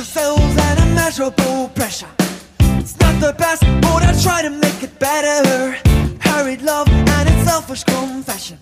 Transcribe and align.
the 0.00 0.06
cells 0.06 0.56
and 0.56 0.78
immeasurable 0.80 1.68
pressure. 1.74 2.08
It's 2.80 2.98
not 3.00 3.20
the 3.20 3.34
best, 3.36 3.62
but 3.82 4.02
I 4.02 4.12
try 4.22 4.40
to 4.40 4.48
make 4.48 4.82
it 4.82 4.98
better. 4.98 5.76
Hurried 6.20 6.62
love 6.62 6.88
and 6.88 7.28
its 7.28 7.44
selfish 7.44 7.84
confession. 7.84 8.56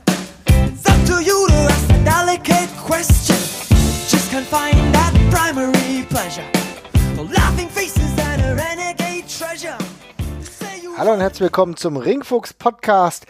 It's 0.46 0.84
up 0.92 1.00
to 1.06 1.22
you 1.22 1.46
to 1.46 1.54
ask 1.74 1.90
a 1.90 2.04
delicate 2.04 2.70
question. 2.90 3.38
Just 4.12 4.30
can't 4.32 4.46
find 4.46 4.74
that 4.96 5.12
primary 5.30 6.04
pleasure. 6.10 6.48
The 7.14 7.22
laughing 7.22 7.68
faces 7.68 8.12
and 8.18 8.42
a 8.42 8.56
renegade 8.56 9.28
treasure. 9.28 9.78
Hallo 10.96 11.12
und 11.12 11.20
herzlich 11.20 11.42
willkommen 11.42 11.76
zum 11.76 11.96
Ringfuchs 11.96 12.52
Podcast. 12.52 13.26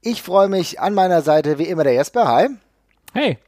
Ich 0.00 0.22
freue 0.22 0.48
mich 0.48 0.78
an 0.78 0.94
meiner 0.94 1.22
Seite 1.22 1.58
wie 1.58 1.64
immer 1.64 1.82
der 1.82 1.94
Jesper. 1.94 2.28
Hi. 2.28 2.48
Hey, 3.14 3.38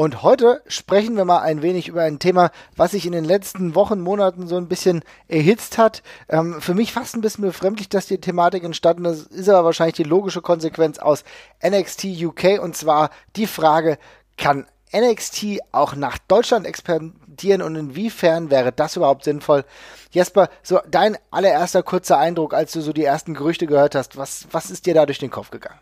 Und 0.00 0.22
heute 0.22 0.62
sprechen 0.66 1.14
wir 1.18 1.26
mal 1.26 1.40
ein 1.40 1.60
wenig 1.60 1.86
über 1.88 2.00
ein 2.00 2.18
Thema, 2.18 2.52
was 2.74 2.92
sich 2.92 3.04
in 3.04 3.12
den 3.12 3.26
letzten 3.26 3.74
Wochen, 3.74 4.00
Monaten 4.00 4.46
so 4.46 4.56
ein 4.56 4.66
bisschen 4.66 5.02
erhitzt 5.28 5.76
hat. 5.76 6.02
Ähm, 6.30 6.62
für 6.62 6.72
mich 6.72 6.94
fast 6.94 7.14
ein 7.14 7.20
bisschen 7.20 7.44
befremdlich, 7.44 7.90
dass 7.90 8.06
die 8.06 8.18
Thematik 8.18 8.64
entstanden 8.64 9.04
ist, 9.04 9.26
ist 9.26 9.50
aber 9.50 9.66
wahrscheinlich 9.66 9.96
die 9.96 10.04
logische 10.04 10.40
Konsequenz 10.40 10.98
aus 10.98 11.22
NXT 11.62 12.06
UK 12.18 12.62
und 12.62 12.74
zwar 12.74 13.10
die 13.36 13.46
Frage, 13.46 13.98
kann 14.38 14.66
NXT 14.90 15.58
auch 15.70 15.94
nach 15.94 16.16
Deutschland 16.16 16.66
expandieren 16.66 17.60
und 17.60 17.76
inwiefern 17.76 18.48
wäre 18.48 18.72
das 18.72 18.96
überhaupt 18.96 19.24
sinnvoll? 19.24 19.66
Jesper, 20.12 20.48
so 20.62 20.80
dein 20.90 21.18
allererster 21.30 21.82
kurzer 21.82 22.16
Eindruck, 22.16 22.54
als 22.54 22.72
du 22.72 22.80
so 22.80 22.94
die 22.94 23.04
ersten 23.04 23.34
Gerüchte 23.34 23.66
gehört 23.66 23.94
hast, 23.94 24.16
was, 24.16 24.46
was 24.50 24.70
ist 24.70 24.86
dir 24.86 24.94
da 24.94 25.04
durch 25.04 25.18
den 25.18 25.30
Kopf 25.30 25.50
gegangen? 25.50 25.78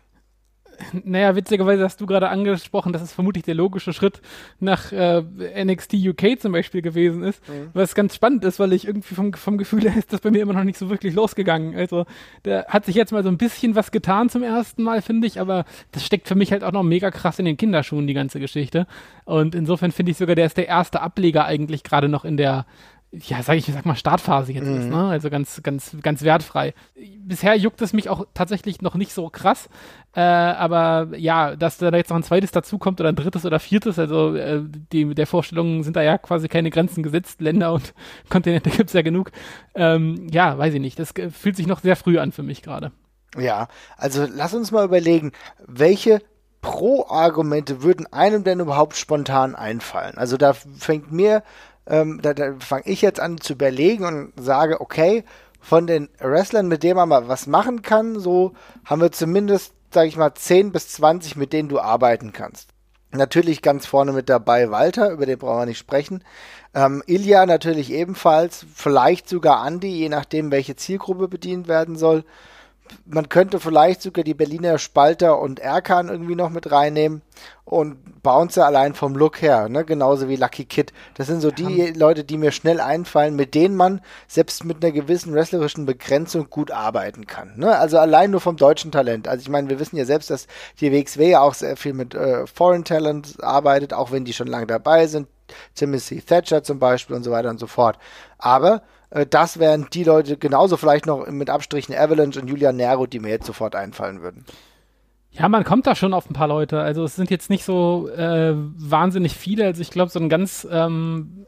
naja, 1.03 1.35
witzigerweise 1.35 1.83
hast 1.83 2.01
du 2.01 2.05
gerade 2.05 2.29
angesprochen, 2.29 2.93
dass 2.93 3.01
es 3.01 3.13
vermutlich 3.13 3.43
der 3.43 3.55
logische 3.55 3.93
Schritt 3.93 4.21
nach 4.59 4.91
äh, 4.91 5.21
NXT 5.63 5.93
UK 5.93 6.39
zum 6.39 6.51
Beispiel 6.51 6.81
gewesen 6.81 7.23
ist. 7.23 7.41
Was 7.73 7.95
ganz 7.95 8.15
spannend 8.15 8.43
ist, 8.45 8.59
weil 8.59 8.73
ich 8.73 8.87
irgendwie 8.87 9.15
vom, 9.15 9.33
vom 9.33 9.57
Gefühl 9.57 9.83
her 9.83 9.97
ist 9.97 10.13
das 10.13 10.21
bei 10.21 10.31
mir 10.31 10.41
immer 10.41 10.53
noch 10.53 10.63
nicht 10.63 10.77
so 10.77 10.89
wirklich 10.89 11.13
losgegangen. 11.13 11.75
Also 11.75 12.05
da 12.43 12.65
hat 12.65 12.85
sich 12.85 12.95
jetzt 12.95 13.11
mal 13.11 13.23
so 13.23 13.29
ein 13.29 13.37
bisschen 13.37 13.75
was 13.75 13.91
getan 13.91 14.29
zum 14.29 14.43
ersten 14.43 14.83
Mal, 14.83 15.01
finde 15.01 15.27
ich, 15.27 15.39
aber 15.39 15.65
das 15.91 16.05
steckt 16.05 16.27
für 16.27 16.35
mich 16.35 16.51
halt 16.51 16.63
auch 16.63 16.71
noch 16.71 16.83
mega 16.83 17.11
krass 17.11 17.39
in 17.39 17.45
den 17.45 17.57
Kinderschuhen, 17.57 18.07
die 18.07 18.13
ganze 18.13 18.39
Geschichte. 18.39 18.87
Und 19.25 19.55
insofern 19.55 19.91
finde 19.91 20.11
ich 20.11 20.17
sogar, 20.17 20.35
der 20.35 20.45
ist 20.45 20.57
der 20.57 20.67
erste 20.67 21.01
Ableger 21.01 21.45
eigentlich 21.45 21.83
gerade 21.83 22.09
noch 22.09 22.25
in 22.25 22.37
der 22.37 22.65
ja, 23.11 23.41
sag 23.41 23.57
ich, 23.57 23.65
sag 23.65 23.85
mal, 23.85 23.95
Startphase 23.95 24.53
jetzt 24.53 24.67
ist, 24.67 24.87
ne? 24.87 25.09
Also 25.09 25.31
ganz, 25.31 25.63
ganz, 25.63 25.97
ganz 26.03 26.21
wertfrei. 26.21 26.75
Bisher 26.95 27.55
juckt 27.55 27.81
es 27.81 27.91
mich 27.91 28.07
auch 28.07 28.27
tatsächlich 28.35 28.83
noch 28.83 28.93
nicht 28.93 29.13
so 29.13 29.29
krass. 29.29 29.67
Äh, 30.15 30.21
aber 30.21 31.09
ja, 31.17 31.55
dass 31.55 31.79
da 31.79 31.89
jetzt 31.89 32.09
noch 32.09 32.17
ein 32.17 32.23
zweites 32.23 32.51
dazukommt 32.51 32.99
oder 32.99 33.09
ein 33.09 33.15
drittes 33.15 33.45
oder 33.45 33.59
viertes, 33.59 33.97
also 33.97 34.35
äh, 34.35 34.61
die, 34.63 35.15
der 35.15 35.25
Vorstellungen 35.25 35.83
sind 35.83 35.95
da 35.95 36.03
ja 36.03 36.19
quasi 36.19 36.47
keine 36.47 36.69
Grenzen 36.69 37.01
gesetzt. 37.01 37.41
Länder 37.41 37.73
und 37.73 37.95
Kontinente 38.29 38.69
gibt's 38.69 38.93
ja 38.93 39.01
genug. 39.01 39.31
Ähm, 39.73 40.27
ja, 40.31 40.55
weiß 40.55 40.75
ich 40.75 40.81
nicht. 40.81 40.99
Das 40.99 41.13
fühlt 41.31 41.55
sich 41.55 41.65
noch 41.65 41.79
sehr 41.79 41.95
früh 41.95 42.19
an 42.19 42.31
für 42.31 42.43
mich 42.43 42.61
gerade. 42.61 42.91
Ja, 43.37 43.69
also 43.97 44.27
lass 44.31 44.53
uns 44.53 44.71
mal 44.71 44.85
überlegen, 44.85 45.31
welche 45.65 46.21
Pro-Argumente 46.61 47.81
würden 47.83 48.11
einem 48.11 48.43
denn 48.43 48.59
überhaupt 48.59 48.97
spontan 48.97 49.55
einfallen? 49.55 50.17
Also 50.17 50.37
da 50.37 50.53
fängt 50.53 51.11
mir, 51.11 51.43
ähm, 51.87 52.19
da, 52.21 52.33
da 52.33 52.55
fange 52.59 52.83
ich 52.85 53.01
jetzt 53.01 53.19
an 53.19 53.39
zu 53.39 53.53
überlegen 53.53 54.05
und 54.05 54.33
sage, 54.37 54.81
okay, 54.81 55.23
von 55.59 55.87
den 55.87 56.09
Wrestlern, 56.19 56.67
mit 56.67 56.83
denen 56.83 56.95
man 56.95 57.09
mal 57.09 57.27
was 57.27 57.47
machen 57.47 57.81
kann, 57.81 58.19
so 58.19 58.53
haben 58.85 59.01
wir 59.01 59.11
zumindest, 59.11 59.73
sag 59.91 60.07
ich 60.07 60.17
mal, 60.17 60.33
10 60.33 60.71
bis 60.71 60.89
20, 60.89 61.35
mit 61.35 61.53
denen 61.53 61.69
du 61.69 61.79
arbeiten 61.79 62.31
kannst. 62.31 62.69
Natürlich 63.11 63.63
ganz 63.63 63.87
vorne 63.87 64.11
mit 64.11 64.29
dabei 64.29 64.69
Walter, 64.69 65.09
über 65.09 65.25
den 65.25 65.39
brauchen 65.39 65.61
wir 65.61 65.65
nicht 65.65 65.79
sprechen. 65.79 66.23
Ähm, 66.75 67.01
Ilja 67.07 67.47
natürlich 67.47 67.91
ebenfalls, 67.91 68.65
vielleicht 68.73 69.27
sogar 69.27 69.61
Andi, 69.61 69.89
je 69.89 70.09
nachdem, 70.09 70.51
welche 70.51 70.75
Zielgruppe 70.75 71.27
bedient 71.27 71.67
werden 71.67 71.95
soll. 71.95 72.23
Man 73.05 73.29
könnte 73.29 73.59
vielleicht 73.59 74.01
sogar 74.01 74.23
die 74.23 74.33
Berliner 74.33 74.77
Spalter 74.77 75.39
und 75.39 75.59
Erkan 75.59 76.09
irgendwie 76.09 76.35
noch 76.35 76.49
mit 76.49 76.71
reinnehmen 76.71 77.21
und 77.65 78.21
Bouncer 78.23 78.65
allein 78.65 78.95
vom 78.95 79.15
Look 79.15 79.41
her, 79.41 79.69
ne? 79.69 79.85
genauso 79.85 80.27
wie 80.27 80.35
Lucky 80.35 80.65
Kid. 80.65 80.91
Das 81.13 81.27
sind 81.27 81.41
so 81.41 81.51
die 81.51 81.93
Leute, 81.95 82.23
die 82.23 82.37
mir 82.37 82.51
schnell 82.51 82.79
einfallen, 82.79 83.35
mit 83.35 83.53
denen 83.55 83.75
man 83.75 84.01
selbst 84.27 84.65
mit 84.65 84.83
einer 84.83 84.91
gewissen 84.91 85.33
wrestlerischen 85.33 85.85
Begrenzung 85.85 86.49
gut 86.49 86.71
arbeiten 86.71 87.27
kann. 87.27 87.57
Ne? 87.57 87.77
Also 87.77 87.99
allein 87.99 88.31
nur 88.31 88.41
vom 88.41 88.57
deutschen 88.57 88.91
Talent. 88.91 89.27
Also 89.27 89.43
ich 89.43 89.49
meine, 89.49 89.69
wir 89.69 89.79
wissen 89.79 89.97
ja 89.97 90.05
selbst, 90.05 90.29
dass 90.29 90.47
die 90.81 90.91
WXW 90.91 91.29
ja 91.29 91.41
auch 91.41 91.53
sehr 91.53 91.77
viel 91.77 91.93
mit 91.93 92.15
äh, 92.15 92.47
Foreign 92.47 92.83
Talent 92.83 93.43
arbeitet, 93.43 93.93
auch 93.93 94.11
wenn 94.11 94.25
die 94.25 94.33
schon 94.33 94.47
lange 94.47 94.67
dabei 94.67 95.07
sind. 95.07 95.27
Timothy 95.75 96.21
Thatcher 96.21 96.63
zum 96.63 96.79
Beispiel 96.79 97.15
und 97.15 97.23
so 97.23 97.31
weiter 97.31 97.49
und 97.49 97.59
so 97.59 97.67
fort. 97.67 97.97
Aber 98.37 98.81
das 99.29 99.59
wären 99.59 99.87
die 99.91 100.03
Leute 100.03 100.37
genauso 100.37 100.77
vielleicht 100.77 101.05
noch 101.05 101.25
mit 101.27 101.49
Abstrichen 101.49 101.95
Avalanche 101.95 102.39
und 102.39 102.47
Julian 102.47 102.75
Nero, 102.75 103.07
die 103.07 103.19
mir 103.19 103.29
jetzt 103.29 103.47
sofort 103.47 103.75
einfallen 103.75 104.21
würden. 104.21 104.45
Ja, 105.31 105.47
man 105.47 105.63
kommt 105.63 105.87
da 105.87 105.95
schon 105.95 106.13
auf 106.13 106.29
ein 106.29 106.33
paar 106.33 106.47
Leute. 106.47 106.79
Also 106.81 107.03
es 107.03 107.15
sind 107.15 107.29
jetzt 107.29 107.49
nicht 107.49 107.63
so 107.63 108.09
äh, 108.09 108.53
wahnsinnig 108.55 109.35
viele. 109.35 109.65
Also 109.65 109.81
ich 109.81 109.91
glaube, 109.91 110.11
so 110.11 110.19
ein 110.19 110.29
ganz 110.29 110.67
ähm, 110.69 111.45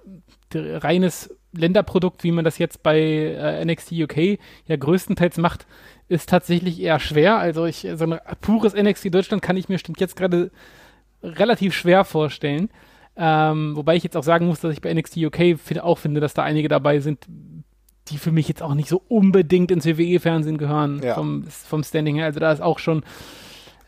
reines 0.53 1.35
Länderprodukt, 1.53 2.23
wie 2.23 2.31
man 2.31 2.45
das 2.45 2.57
jetzt 2.57 2.83
bei 2.83 2.99
äh, 2.99 3.65
NXT 3.65 3.91
UK 3.93 4.39
ja 4.67 4.75
größtenteils 4.77 5.37
macht, 5.37 5.65
ist 6.07 6.29
tatsächlich 6.29 6.79
eher 6.79 6.99
schwer. 6.99 7.37
Also 7.37 7.65
ich, 7.65 7.87
so 7.95 8.05
ein 8.05 8.19
pures 8.41 8.75
NXT 8.75 9.13
Deutschland 9.13 9.41
kann 9.41 9.57
ich 9.57 9.69
mir 9.69 9.77
stimmt 9.77 9.99
jetzt 9.99 10.15
gerade 10.15 10.51
relativ 11.23 11.73
schwer 11.73 12.05
vorstellen. 12.05 12.69
Ähm, 13.17 13.75
wobei 13.75 13.95
ich 13.95 14.03
jetzt 14.03 14.15
auch 14.15 14.23
sagen 14.23 14.47
muss, 14.47 14.61
dass 14.61 14.73
ich 14.73 14.81
bei 14.81 14.93
NXT 14.93 15.17
UK 15.17 15.59
find, 15.59 15.81
auch 15.81 15.97
finde, 15.97 16.21
dass 16.21 16.33
da 16.33 16.43
einige 16.43 16.69
dabei 16.69 16.99
sind, 16.99 17.25
die 18.09 18.17
für 18.17 18.31
mich 18.31 18.47
jetzt 18.47 18.63
auch 18.63 18.73
nicht 18.73 18.89
so 18.89 19.01
unbedingt 19.07 19.71
ins 19.71 19.85
WWE-Fernsehen 19.85 20.57
gehören 20.57 21.01
Ja. 21.03 21.15
vom, 21.15 21.43
vom 21.47 21.83
Standing 21.83 22.15
her. 22.15 22.25
Also 22.25 22.39
da 22.39 22.51
ist 22.51 22.61
auch 22.61 22.79
schon 22.79 23.03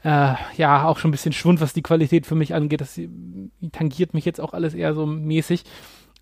äh, 0.04 0.34
ja, 0.58 0.86
auch 0.86 0.98
schon 0.98 1.10
ein 1.10 1.14
bisschen 1.14 1.32
Schwund, 1.32 1.62
was 1.62 1.72
die 1.74 1.82
Qualität 1.82 2.26
für 2.26 2.36
mich 2.36 2.54
angeht. 2.54 2.82
Das 2.82 2.98
äh, 2.98 3.08
tangiert 3.72 4.14
mich 4.14 4.26
jetzt 4.26 4.42
auch 4.42 4.54
alles 4.54 4.74
eher 4.74 4.94
so 4.94 5.06
mäßig. 5.06 5.64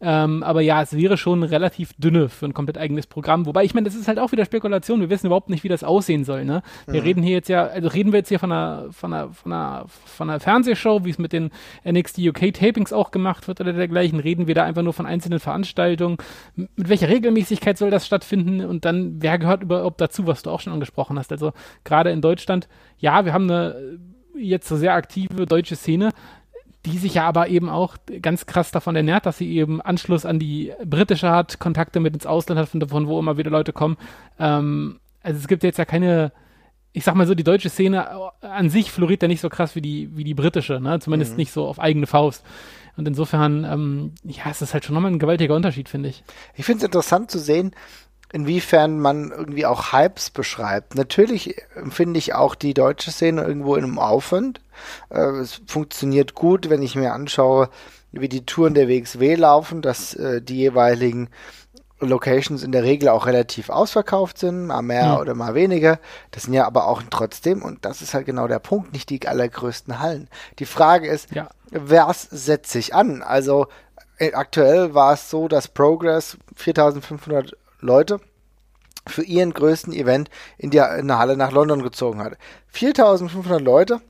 Ähm, 0.03 0.41
aber 0.41 0.61
ja, 0.61 0.81
es 0.81 0.97
wäre 0.97 1.15
schon 1.15 1.43
relativ 1.43 1.93
dünne 1.97 2.27
für 2.27 2.47
ein 2.47 2.55
komplett 2.55 2.77
eigenes 2.79 3.05
Programm. 3.05 3.45
Wobei, 3.45 3.63
ich 3.63 3.75
meine, 3.75 3.85
das 3.85 3.93
ist 3.95 4.07
halt 4.07 4.17
auch 4.17 4.31
wieder 4.31 4.45
Spekulation. 4.45 4.99
Wir 4.99 5.11
wissen 5.11 5.27
überhaupt 5.27 5.49
nicht, 5.49 5.63
wie 5.63 5.67
das 5.67 5.83
aussehen 5.83 6.23
soll. 6.23 6.43
Ne? 6.43 6.63
Wir 6.87 7.03
reden 7.03 7.21
hier 7.21 7.33
jetzt 7.33 7.49
ja, 7.49 7.65
also 7.67 7.87
reden 7.87 8.11
wir 8.11 8.17
jetzt 8.19 8.29
hier 8.29 8.39
von 8.39 8.51
einer, 8.51 8.87
von 8.91 9.13
einer, 9.13 9.29
von 9.31 9.53
einer, 9.53 9.85
von 9.87 10.29
einer 10.29 10.39
Fernsehshow, 10.39 11.05
wie 11.05 11.11
es 11.11 11.19
mit 11.19 11.33
den 11.33 11.51
NXT 11.87 12.17
UK 12.19 12.51
Tapings 12.51 12.91
auch 12.93 13.11
gemacht 13.11 13.47
wird 13.47 13.61
oder 13.61 13.73
dergleichen. 13.73 14.19
Reden 14.19 14.47
wir 14.47 14.55
da 14.55 14.63
einfach 14.63 14.81
nur 14.81 14.93
von 14.93 15.05
einzelnen 15.05 15.39
Veranstaltungen. 15.39 16.17
M- 16.57 16.67
Mit 16.75 16.89
welcher 16.89 17.07
Regelmäßigkeit 17.09 17.77
soll 17.77 17.91
das 17.91 18.07
stattfinden? 18.07 18.65
Und 18.65 18.85
dann, 18.85 19.21
wer 19.21 19.37
gehört 19.37 19.61
überhaupt 19.61 20.01
dazu, 20.01 20.25
was 20.25 20.41
du 20.41 20.49
auch 20.49 20.61
schon 20.61 20.73
angesprochen 20.73 21.19
hast? 21.19 21.31
Also 21.31 21.53
gerade 21.83 22.09
in 22.09 22.21
Deutschland, 22.21 22.67
ja, 22.97 23.23
wir 23.25 23.33
haben 23.33 23.49
eine 23.51 23.75
äh, 24.35 24.39
jetzt 24.39 24.67
so 24.67 24.77
sehr 24.77 24.93
aktive 24.95 25.45
deutsche 25.45 25.75
Szene, 25.75 26.09
die 26.85 26.97
sich 26.97 27.15
ja 27.15 27.27
aber 27.27 27.47
eben 27.47 27.69
auch 27.69 27.97
ganz 28.21 28.45
krass 28.45 28.71
davon 28.71 28.95
ernährt, 28.95 29.25
dass 29.25 29.37
sie 29.37 29.55
eben 29.55 29.81
Anschluss 29.81 30.25
an 30.25 30.39
die 30.39 30.73
britische 30.83 31.29
hat, 31.29 31.59
Kontakte 31.59 31.99
mit 31.99 32.13
ins 32.13 32.25
Ausland 32.25 32.59
hat, 32.59 32.69
von, 32.69 32.87
von 32.87 33.07
wo 33.07 33.19
immer 33.19 33.37
wieder 33.37 33.51
Leute 33.51 33.71
kommen. 33.73 33.97
Ähm, 34.39 34.99
also 35.21 35.39
es 35.39 35.47
gibt 35.47 35.63
jetzt 35.63 35.77
ja 35.77 35.85
keine, 35.85 36.31
ich 36.91 37.03
sag 37.03 37.15
mal 37.15 37.27
so, 37.27 37.35
die 37.35 37.43
deutsche 37.43 37.69
Szene 37.69 38.09
an 38.41 38.69
sich 38.69 38.91
floriert 38.91 39.21
ja 39.21 39.27
nicht 39.27 39.41
so 39.41 39.49
krass 39.49 39.75
wie 39.75 39.81
die, 39.81 40.15
wie 40.15 40.23
die 40.23 40.33
britische, 40.33 40.79
ne? 40.79 40.99
Zumindest 40.99 41.37
nicht 41.37 41.51
so 41.51 41.67
auf 41.67 41.79
eigene 41.79 42.07
Faust. 42.07 42.43
Und 42.97 43.07
insofern, 43.07 43.63
ähm, 43.63 44.13
ja, 44.23 44.43
es 44.49 44.61
ist 44.61 44.73
halt 44.73 44.83
schon 44.83 44.95
nochmal 44.95 45.11
ein 45.11 45.19
gewaltiger 45.19 45.55
Unterschied, 45.55 45.87
finde 45.87 46.09
ich. 46.09 46.23
Ich 46.55 46.65
finde 46.65 46.79
es 46.79 46.83
interessant 46.85 47.31
zu 47.31 47.39
sehen, 47.39 47.71
inwiefern 48.33 48.99
man 48.99 49.31
irgendwie 49.31 49.65
auch 49.65 49.91
Hypes 49.93 50.29
beschreibt. 50.29 50.95
Natürlich 50.95 51.55
empfinde 51.75 52.17
ich 52.17 52.33
auch 52.33 52.55
die 52.55 52.73
deutsche 52.73 53.11
Szene 53.11 53.43
irgendwo 53.43 53.75
in 53.75 53.83
einem 53.83 53.99
Aufwand. 53.99 54.61
Äh, 55.09 55.19
es 55.39 55.61
funktioniert 55.67 56.33
gut, 56.35 56.69
wenn 56.69 56.81
ich 56.81 56.95
mir 56.95 57.13
anschaue, 57.13 57.69
wie 58.11 58.29
die 58.29 58.45
Touren 58.45 58.73
der 58.73 58.87
WXW 58.89 59.35
laufen, 59.35 59.81
dass 59.81 60.13
äh, 60.15 60.41
die 60.41 60.57
jeweiligen 60.57 61.29
Locations 61.99 62.63
in 62.63 62.71
der 62.71 62.83
Regel 62.83 63.09
auch 63.09 63.27
relativ 63.27 63.69
ausverkauft 63.69 64.39
sind, 64.39 64.65
mal 64.67 64.81
mehr 64.81 65.13
Mhm. 65.13 65.17
oder 65.19 65.35
mal 65.35 65.53
weniger. 65.53 65.99
Das 66.31 66.43
sind 66.43 66.53
ja 66.53 66.65
aber 66.65 66.87
auch 66.87 67.03
trotzdem, 67.09 67.61
und 67.61 67.85
das 67.85 68.01
ist 68.01 68.13
halt 68.15 68.25
genau 68.25 68.47
der 68.47 68.57
Punkt, 68.59 68.91
nicht 68.91 69.09
die 69.11 69.27
allergrößten 69.27 69.99
Hallen. 69.99 70.27
Die 70.57 70.65
Frage 70.65 71.07
ist, 71.07 71.33
Ja. 71.35 71.49
was 71.69 72.23
setzt 72.23 72.71
sich 72.71 72.95
an? 72.95 73.21
Also 73.21 73.67
äh, 74.17 74.33
aktuell 74.33 74.93
war 74.95 75.13
es 75.13 75.29
so, 75.29 75.47
dass 75.47 75.67
Progress 75.67 76.37
4500 76.55 77.55
Leute 77.81 78.19
für 79.07 79.23
ihren 79.23 79.53
größten 79.53 79.93
Event 79.93 80.29
in, 80.57 80.69
die, 80.69 80.77
in 80.77 80.83
eine 80.83 81.17
Halle 81.17 81.37
nach 81.37 81.51
London 81.51 81.83
gezogen 81.83 82.19
hat. 82.19 82.37
4500 82.67 83.61
Leute 83.61 84.01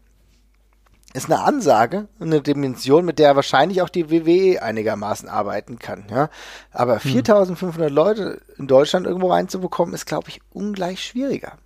ist 1.13 1.25
eine 1.25 1.41
Ansage, 1.41 2.07
eine 2.19 2.41
Dimension, 2.41 3.05
mit 3.05 3.19
der 3.19 3.35
wahrscheinlich 3.35 3.81
auch 3.81 3.89
die 3.89 4.09
WWE 4.09 4.61
einigermaßen 4.61 5.27
arbeiten 5.27 5.79
kann. 5.79 6.05
Ja? 6.09 6.29
Aber 6.71 6.99
4500 6.99 7.91
Leute 7.91 8.41
in 8.57 8.67
Deutschland 8.67 9.05
irgendwo 9.05 9.31
reinzubekommen, 9.31 9.93
ist, 9.93 10.05
glaube 10.05 10.29
ich, 10.29 10.41
ungleich 10.51 11.03
schwieriger. 11.03 11.57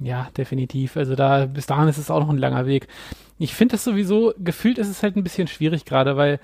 Ja, 0.00 0.28
definitiv. 0.36 0.96
Also 0.96 1.14
da, 1.14 1.46
bis 1.46 1.66
dahin 1.66 1.88
ist 1.88 1.98
es 1.98 2.10
auch 2.10 2.20
noch 2.20 2.28
ein 2.28 2.38
langer 2.38 2.66
Weg. 2.66 2.86
Ich 3.38 3.54
finde 3.54 3.72
das 3.72 3.84
sowieso, 3.84 4.34
gefühlt 4.38 4.78
ist 4.78 4.88
es 4.88 5.02
halt 5.02 5.16
ein 5.16 5.24
bisschen 5.24 5.48
schwierig 5.48 5.84
gerade, 5.84 6.16
weil 6.16 6.38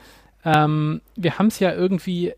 ähm, 0.45 1.01
wir 1.17 1.39
haben 1.39 1.47
es 1.47 1.59
ja 1.59 1.73
irgendwie, 1.73 2.35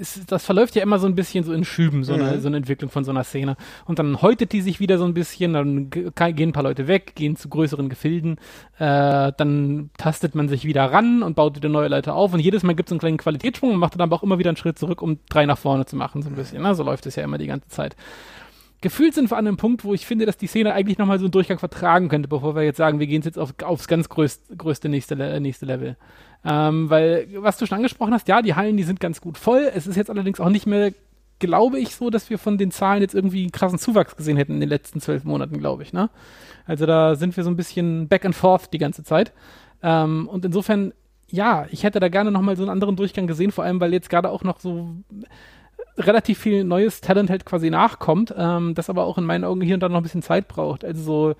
es, 0.00 0.24
das 0.26 0.44
verläuft 0.44 0.76
ja 0.76 0.82
immer 0.82 0.98
so 0.98 1.06
ein 1.06 1.14
bisschen 1.14 1.44
so 1.44 1.52
in 1.52 1.64
Schüben, 1.64 2.04
so, 2.04 2.14
mhm. 2.14 2.22
eine, 2.22 2.40
so 2.40 2.48
eine 2.48 2.56
Entwicklung 2.56 2.90
von 2.90 3.04
so 3.04 3.10
einer 3.10 3.24
Szene. 3.24 3.56
Und 3.84 3.98
dann 3.98 4.22
häutet 4.22 4.52
die 4.52 4.60
sich 4.60 4.80
wieder 4.80 4.98
so 4.98 5.04
ein 5.04 5.14
bisschen, 5.14 5.52
dann 5.52 5.90
gehen 5.90 6.50
ein 6.50 6.52
paar 6.52 6.62
Leute 6.62 6.86
weg, 6.86 7.14
gehen 7.14 7.36
zu 7.36 7.48
größeren 7.48 7.88
Gefilden, 7.88 8.36
äh, 8.78 9.32
dann 9.36 9.90
tastet 9.98 10.34
man 10.34 10.48
sich 10.48 10.64
wieder 10.64 10.84
ran 10.92 11.22
und 11.22 11.34
baut 11.34 11.56
wieder 11.56 11.68
neue 11.68 11.88
Leute 11.88 12.12
auf 12.12 12.32
und 12.34 12.40
jedes 12.40 12.62
Mal 12.62 12.74
gibt 12.74 12.88
es 12.88 12.92
einen 12.92 13.00
kleinen 13.00 13.18
Qualitätssprung 13.18 13.72
und 13.72 13.78
macht 13.78 13.94
dann 13.94 14.02
aber 14.02 14.16
auch 14.16 14.22
immer 14.22 14.38
wieder 14.38 14.50
einen 14.50 14.56
Schritt 14.56 14.78
zurück, 14.78 15.02
um 15.02 15.18
drei 15.28 15.46
nach 15.46 15.58
vorne 15.58 15.86
zu 15.86 15.96
machen, 15.96 16.22
so 16.22 16.28
ein 16.28 16.36
bisschen. 16.36 16.62
Ne? 16.62 16.74
So 16.74 16.82
läuft 16.82 17.06
es 17.06 17.16
ja 17.16 17.24
immer 17.24 17.38
die 17.38 17.46
ganze 17.46 17.68
Zeit. 17.68 17.96
Gefühlt 18.82 19.12
sind 19.14 19.30
wir 19.30 19.36
an 19.36 19.46
einem 19.46 19.58
Punkt, 19.58 19.84
wo 19.84 19.92
ich 19.92 20.06
finde, 20.06 20.24
dass 20.24 20.38
die 20.38 20.46
Szene 20.46 20.72
eigentlich 20.72 20.96
nochmal 20.96 21.18
so 21.18 21.26
einen 21.26 21.32
Durchgang 21.32 21.58
vertragen 21.58 22.08
könnte, 22.08 22.28
bevor 22.28 22.54
wir 22.54 22.62
jetzt 22.62 22.78
sagen, 22.78 22.98
wir 22.98 23.06
gehen 23.06 23.20
jetzt 23.22 23.38
auf, 23.38 23.54
aufs 23.62 23.88
ganz 23.88 24.08
größt, 24.08 24.56
größte 24.56 24.88
nächste, 24.88 25.16
nächste 25.40 25.66
Level. 25.66 25.96
Ähm, 26.44 26.88
weil, 26.88 27.28
was 27.36 27.58
du 27.58 27.66
schon 27.66 27.76
angesprochen 27.76 28.14
hast, 28.14 28.28
ja, 28.28 28.40
die 28.40 28.54
Hallen, 28.54 28.78
die 28.78 28.82
sind 28.82 28.98
ganz 28.98 29.20
gut 29.20 29.36
voll. 29.36 29.70
Es 29.74 29.86
ist 29.86 29.96
jetzt 29.96 30.08
allerdings 30.08 30.40
auch 30.40 30.48
nicht 30.48 30.66
mehr, 30.66 30.94
glaube 31.40 31.78
ich, 31.78 31.94
so, 31.94 32.08
dass 32.08 32.30
wir 32.30 32.38
von 32.38 32.56
den 32.56 32.70
Zahlen 32.70 33.02
jetzt 33.02 33.14
irgendwie 33.14 33.42
einen 33.42 33.52
krassen 33.52 33.78
Zuwachs 33.78 34.16
gesehen 34.16 34.38
hätten 34.38 34.54
in 34.54 34.60
den 34.60 34.68
letzten 34.70 35.00
zwölf 35.00 35.24
Monaten, 35.24 35.58
glaube 35.58 35.82
ich. 35.82 35.92
Ne? 35.92 36.08
Also 36.64 36.86
da 36.86 37.16
sind 37.16 37.36
wir 37.36 37.44
so 37.44 37.50
ein 37.50 37.56
bisschen 37.56 38.08
back 38.08 38.24
and 38.24 38.34
forth 38.34 38.72
die 38.72 38.78
ganze 38.78 39.04
Zeit. 39.04 39.32
Ähm, 39.82 40.26
und 40.26 40.46
insofern, 40.46 40.94
ja, 41.28 41.66
ich 41.70 41.84
hätte 41.84 42.00
da 42.00 42.08
gerne 42.08 42.30
nochmal 42.30 42.56
so 42.56 42.62
einen 42.62 42.70
anderen 42.70 42.96
Durchgang 42.96 43.26
gesehen, 43.26 43.52
vor 43.52 43.64
allem, 43.64 43.78
weil 43.80 43.92
jetzt 43.92 44.08
gerade 44.08 44.30
auch 44.30 44.42
noch 44.42 44.60
so 44.60 44.94
relativ 46.00 46.38
viel 46.38 46.64
neues 46.64 47.00
Talent 47.00 47.30
halt 47.30 47.44
quasi 47.44 47.70
nachkommt, 47.70 48.34
ähm, 48.36 48.74
das 48.74 48.90
aber 48.90 49.04
auch 49.04 49.18
in 49.18 49.24
meinen 49.24 49.44
Augen 49.44 49.60
hier 49.60 49.74
und 49.74 49.80
da 49.80 49.88
noch 49.88 49.98
ein 49.98 50.02
bisschen 50.02 50.22
Zeit 50.22 50.48
braucht. 50.48 50.84
Also 50.84 51.02
so 51.02 51.34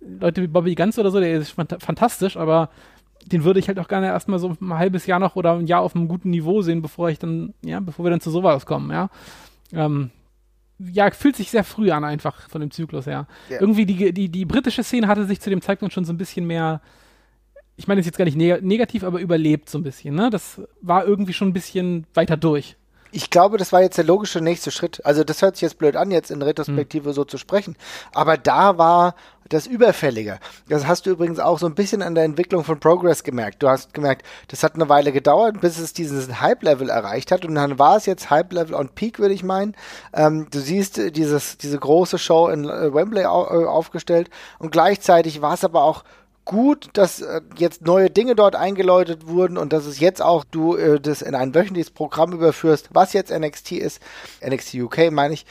Leute 0.00 0.42
wie 0.42 0.46
Bobby 0.46 0.74
Ganz 0.74 0.98
oder 0.98 1.10
so, 1.10 1.20
der 1.20 1.36
ist 1.36 1.50
fantastisch, 1.50 2.36
aber 2.36 2.70
den 3.26 3.44
würde 3.44 3.60
ich 3.60 3.68
halt 3.68 3.78
auch 3.78 3.88
gerne 3.88 4.06
erstmal 4.06 4.38
so 4.38 4.54
ein 4.60 4.74
halbes 4.74 5.06
Jahr 5.06 5.18
noch 5.18 5.36
oder 5.36 5.54
ein 5.54 5.66
Jahr 5.66 5.80
auf 5.80 5.96
einem 5.96 6.08
guten 6.08 6.30
Niveau 6.30 6.62
sehen, 6.62 6.82
bevor 6.82 7.08
ich 7.08 7.18
dann, 7.18 7.54
ja, 7.62 7.80
bevor 7.80 8.04
wir 8.04 8.10
dann 8.10 8.20
zu 8.20 8.30
sowas 8.30 8.66
kommen, 8.66 8.90
ja. 8.90 9.08
Ähm, 9.72 10.10
ja, 10.78 11.10
fühlt 11.10 11.36
sich 11.36 11.50
sehr 11.50 11.64
früh 11.64 11.90
an, 11.90 12.04
einfach 12.04 12.48
von 12.48 12.60
dem 12.60 12.70
Zyklus 12.70 13.06
her. 13.06 13.26
Yeah. 13.48 13.60
Irgendwie 13.60 13.86
die, 13.86 14.12
die, 14.12 14.28
die 14.28 14.44
britische 14.44 14.82
Szene 14.82 15.06
hatte 15.06 15.24
sich 15.24 15.40
zu 15.40 15.48
dem 15.48 15.62
Zeitpunkt 15.62 15.94
schon 15.94 16.04
so 16.04 16.12
ein 16.12 16.18
bisschen 16.18 16.46
mehr, 16.46 16.82
ich 17.76 17.88
meine, 17.88 18.00
ist 18.00 18.06
jetzt 18.06 18.18
gar 18.18 18.24
nicht 18.24 18.36
neg 18.36 18.62
negativ, 18.62 19.04
aber 19.04 19.20
überlebt 19.20 19.70
so 19.70 19.78
ein 19.78 19.84
bisschen, 19.84 20.14
ne? 20.14 20.30
Das 20.30 20.60
war 20.82 21.06
irgendwie 21.06 21.32
schon 21.32 21.48
ein 21.48 21.54
bisschen 21.54 22.06
weiter 22.12 22.36
durch 22.36 22.76
ich 23.14 23.30
glaube, 23.30 23.58
das 23.58 23.72
war 23.72 23.80
jetzt 23.80 23.96
der 23.96 24.04
logische 24.04 24.40
nächste 24.40 24.70
Schritt. 24.70 25.04
Also 25.04 25.22
das 25.22 25.40
hört 25.40 25.56
sich 25.56 25.62
jetzt 25.62 25.78
blöd 25.78 25.94
an, 25.94 26.10
jetzt 26.10 26.30
in 26.30 26.42
Retrospektive 26.42 27.10
mhm. 27.10 27.12
so 27.12 27.24
zu 27.24 27.38
sprechen. 27.38 27.76
Aber 28.12 28.36
da 28.36 28.76
war 28.76 29.14
das 29.48 29.66
Überfällige. 29.66 30.40
Das 30.68 30.86
hast 30.86 31.06
du 31.06 31.10
übrigens 31.10 31.38
auch 31.38 31.58
so 31.58 31.66
ein 31.66 31.74
bisschen 31.74 32.02
an 32.02 32.14
der 32.14 32.24
Entwicklung 32.24 32.64
von 32.64 32.80
Progress 32.80 33.22
gemerkt. 33.22 33.62
Du 33.62 33.68
hast 33.68 33.94
gemerkt, 33.94 34.26
das 34.48 34.64
hat 34.64 34.74
eine 34.74 34.88
Weile 34.88 35.12
gedauert, 35.12 35.60
bis 35.60 35.78
es 35.78 35.92
diesen 35.92 36.40
Hype-Level 36.40 36.88
erreicht 36.88 37.30
hat. 37.30 37.44
Und 37.44 37.54
dann 37.54 37.78
war 37.78 37.96
es 37.96 38.06
jetzt 38.06 38.30
Hype-Level 38.30 38.74
on 38.74 38.88
Peak, 38.88 39.20
würde 39.20 39.34
ich 39.34 39.44
meinen. 39.44 39.76
Ähm, 40.12 40.48
du 40.50 40.58
siehst 40.58 40.98
äh, 40.98 41.12
dieses, 41.12 41.56
diese 41.56 41.78
große 41.78 42.18
Show 42.18 42.48
in 42.48 42.64
äh, 42.64 42.92
Wembley 42.92 43.26
au 43.26 43.44
äh, 43.44 43.66
aufgestellt. 43.66 44.28
Und 44.58 44.72
gleichzeitig 44.72 45.40
war 45.40 45.54
es 45.54 45.64
aber 45.64 45.84
auch 45.84 46.02
gut, 46.44 46.90
dass 46.92 47.20
äh, 47.20 47.40
jetzt 47.56 47.82
neue 47.82 48.10
Dinge 48.10 48.34
dort 48.34 48.56
eingeläutet 48.56 49.26
wurden 49.26 49.56
und 49.56 49.72
dass 49.72 49.86
es 49.86 50.00
jetzt 50.00 50.22
auch 50.22 50.44
du 50.44 50.76
äh, 50.76 51.00
das 51.00 51.22
in 51.22 51.34
ein 51.34 51.54
wöchentliches 51.54 51.90
Programm 51.90 52.32
überführst, 52.32 52.90
was 52.92 53.12
jetzt 53.12 53.32
NXT 53.32 53.72
ist, 53.72 54.00
NXT 54.46 54.74
UK 54.74 55.10
meine 55.10 55.34
ich, 55.34 55.46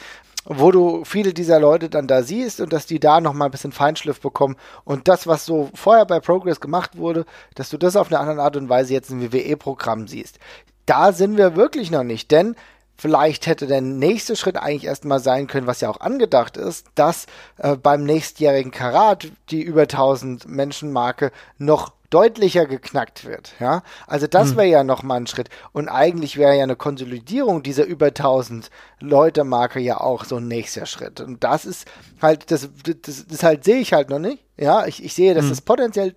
wo 0.45 0.71
du 0.71 1.05
viele 1.05 1.33
dieser 1.33 1.59
Leute 1.59 1.89
dann 1.89 2.07
da 2.07 2.21
siehst 2.21 2.59
und 2.59 2.73
dass 2.73 2.85
die 2.85 2.99
da 2.99 3.21
nochmal 3.21 3.47
ein 3.47 3.51
bisschen 3.51 3.71
Feinschliff 3.71 4.19
bekommen 4.19 4.57
und 4.83 5.07
das, 5.07 5.25
was 5.25 5.45
so 5.45 5.69
vorher 5.73 6.05
bei 6.05 6.19
Progress 6.19 6.59
gemacht 6.59 6.97
wurde, 6.97 7.25
dass 7.55 7.69
du 7.69 7.77
das 7.77 7.95
auf 7.95 8.07
eine 8.07 8.19
andere 8.19 8.41
Art 8.41 8.57
und 8.57 8.69
Weise 8.69 8.93
jetzt 8.93 9.09
im 9.09 9.21
WWE-Programm 9.21 10.07
siehst. 10.07 10.39
Da 10.85 11.13
sind 11.13 11.37
wir 11.37 11.55
wirklich 11.55 11.91
noch 11.91 12.03
nicht, 12.03 12.31
denn 12.31 12.55
Vielleicht 13.03 13.47
hätte 13.47 13.67
der 13.67 13.81
nächste 13.81 14.37
Schritt 14.37 14.55
eigentlich 14.55 14.85
erstmal 14.85 15.19
sein 15.19 15.47
können, 15.47 15.67
was 15.67 15.81
ja 15.81 15.89
auch 15.89 15.99
angedacht 15.99 16.55
ist, 16.55 16.87
dass 16.95 17.25
äh, 17.57 17.75
beim 17.75 18.05
nächstjährigen 18.05 18.71
Karat 18.71 19.27
die 19.49 19.61
über 19.61 19.81
1000 19.81 20.47
Menschen 20.47 20.89
Marke 20.89 21.33
noch 21.57 21.91
deutlicher 22.09 22.65
geknackt 22.65 23.25
wird. 23.25 23.55
Ja, 23.59 23.83
also 24.07 24.25
das 24.27 24.51
hm. 24.51 24.55
wäre 24.55 24.67
ja 24.67 24.83
noch 24.85 25.03
mal 25.03 25.17
ein 25.17 25.27
Schritt. 25.27 25.49
Und 25.73 25.89
eigentlich 25.89 26.37
wäre 26.37 26.55
ja 26.55 26.63
eine 26.63 26.77
Konsolidierung 26.77 27.61
dieser 27.61 27.83
über 27.83 28.05
1000 28.05 28.69
Leute 29.01 29.43
Marke 29.43 29.81
ja 29.81 29.99
auch 29.99 30.23
so 30.23 30.37
ein 30.37 30.47
nächster 30.47 30.85
Schritt. 30.85 31.19
Und 31.19 31.43
das 31.43 31.65
ist 31.65 31.85
halt, 32.21 32.51
das, 32.51 32.69
das, 33.01 33.27
das 33.27 33.43
halt 33.43 33.65
sehe 33.65 33.79
ich 33.79 33.91
halt 33.91 34.11
noch 34.11 34.19
nicht. 34.19 34.45
Ja, 34.55 34.85
ich, 34.85 35.03
ich 35.03 35.13
sehe, 35.13 35.33
dass 35.33 35.43
hm. 35.43 35.49
das 35.49 35.59
potenziell 35.59 36.15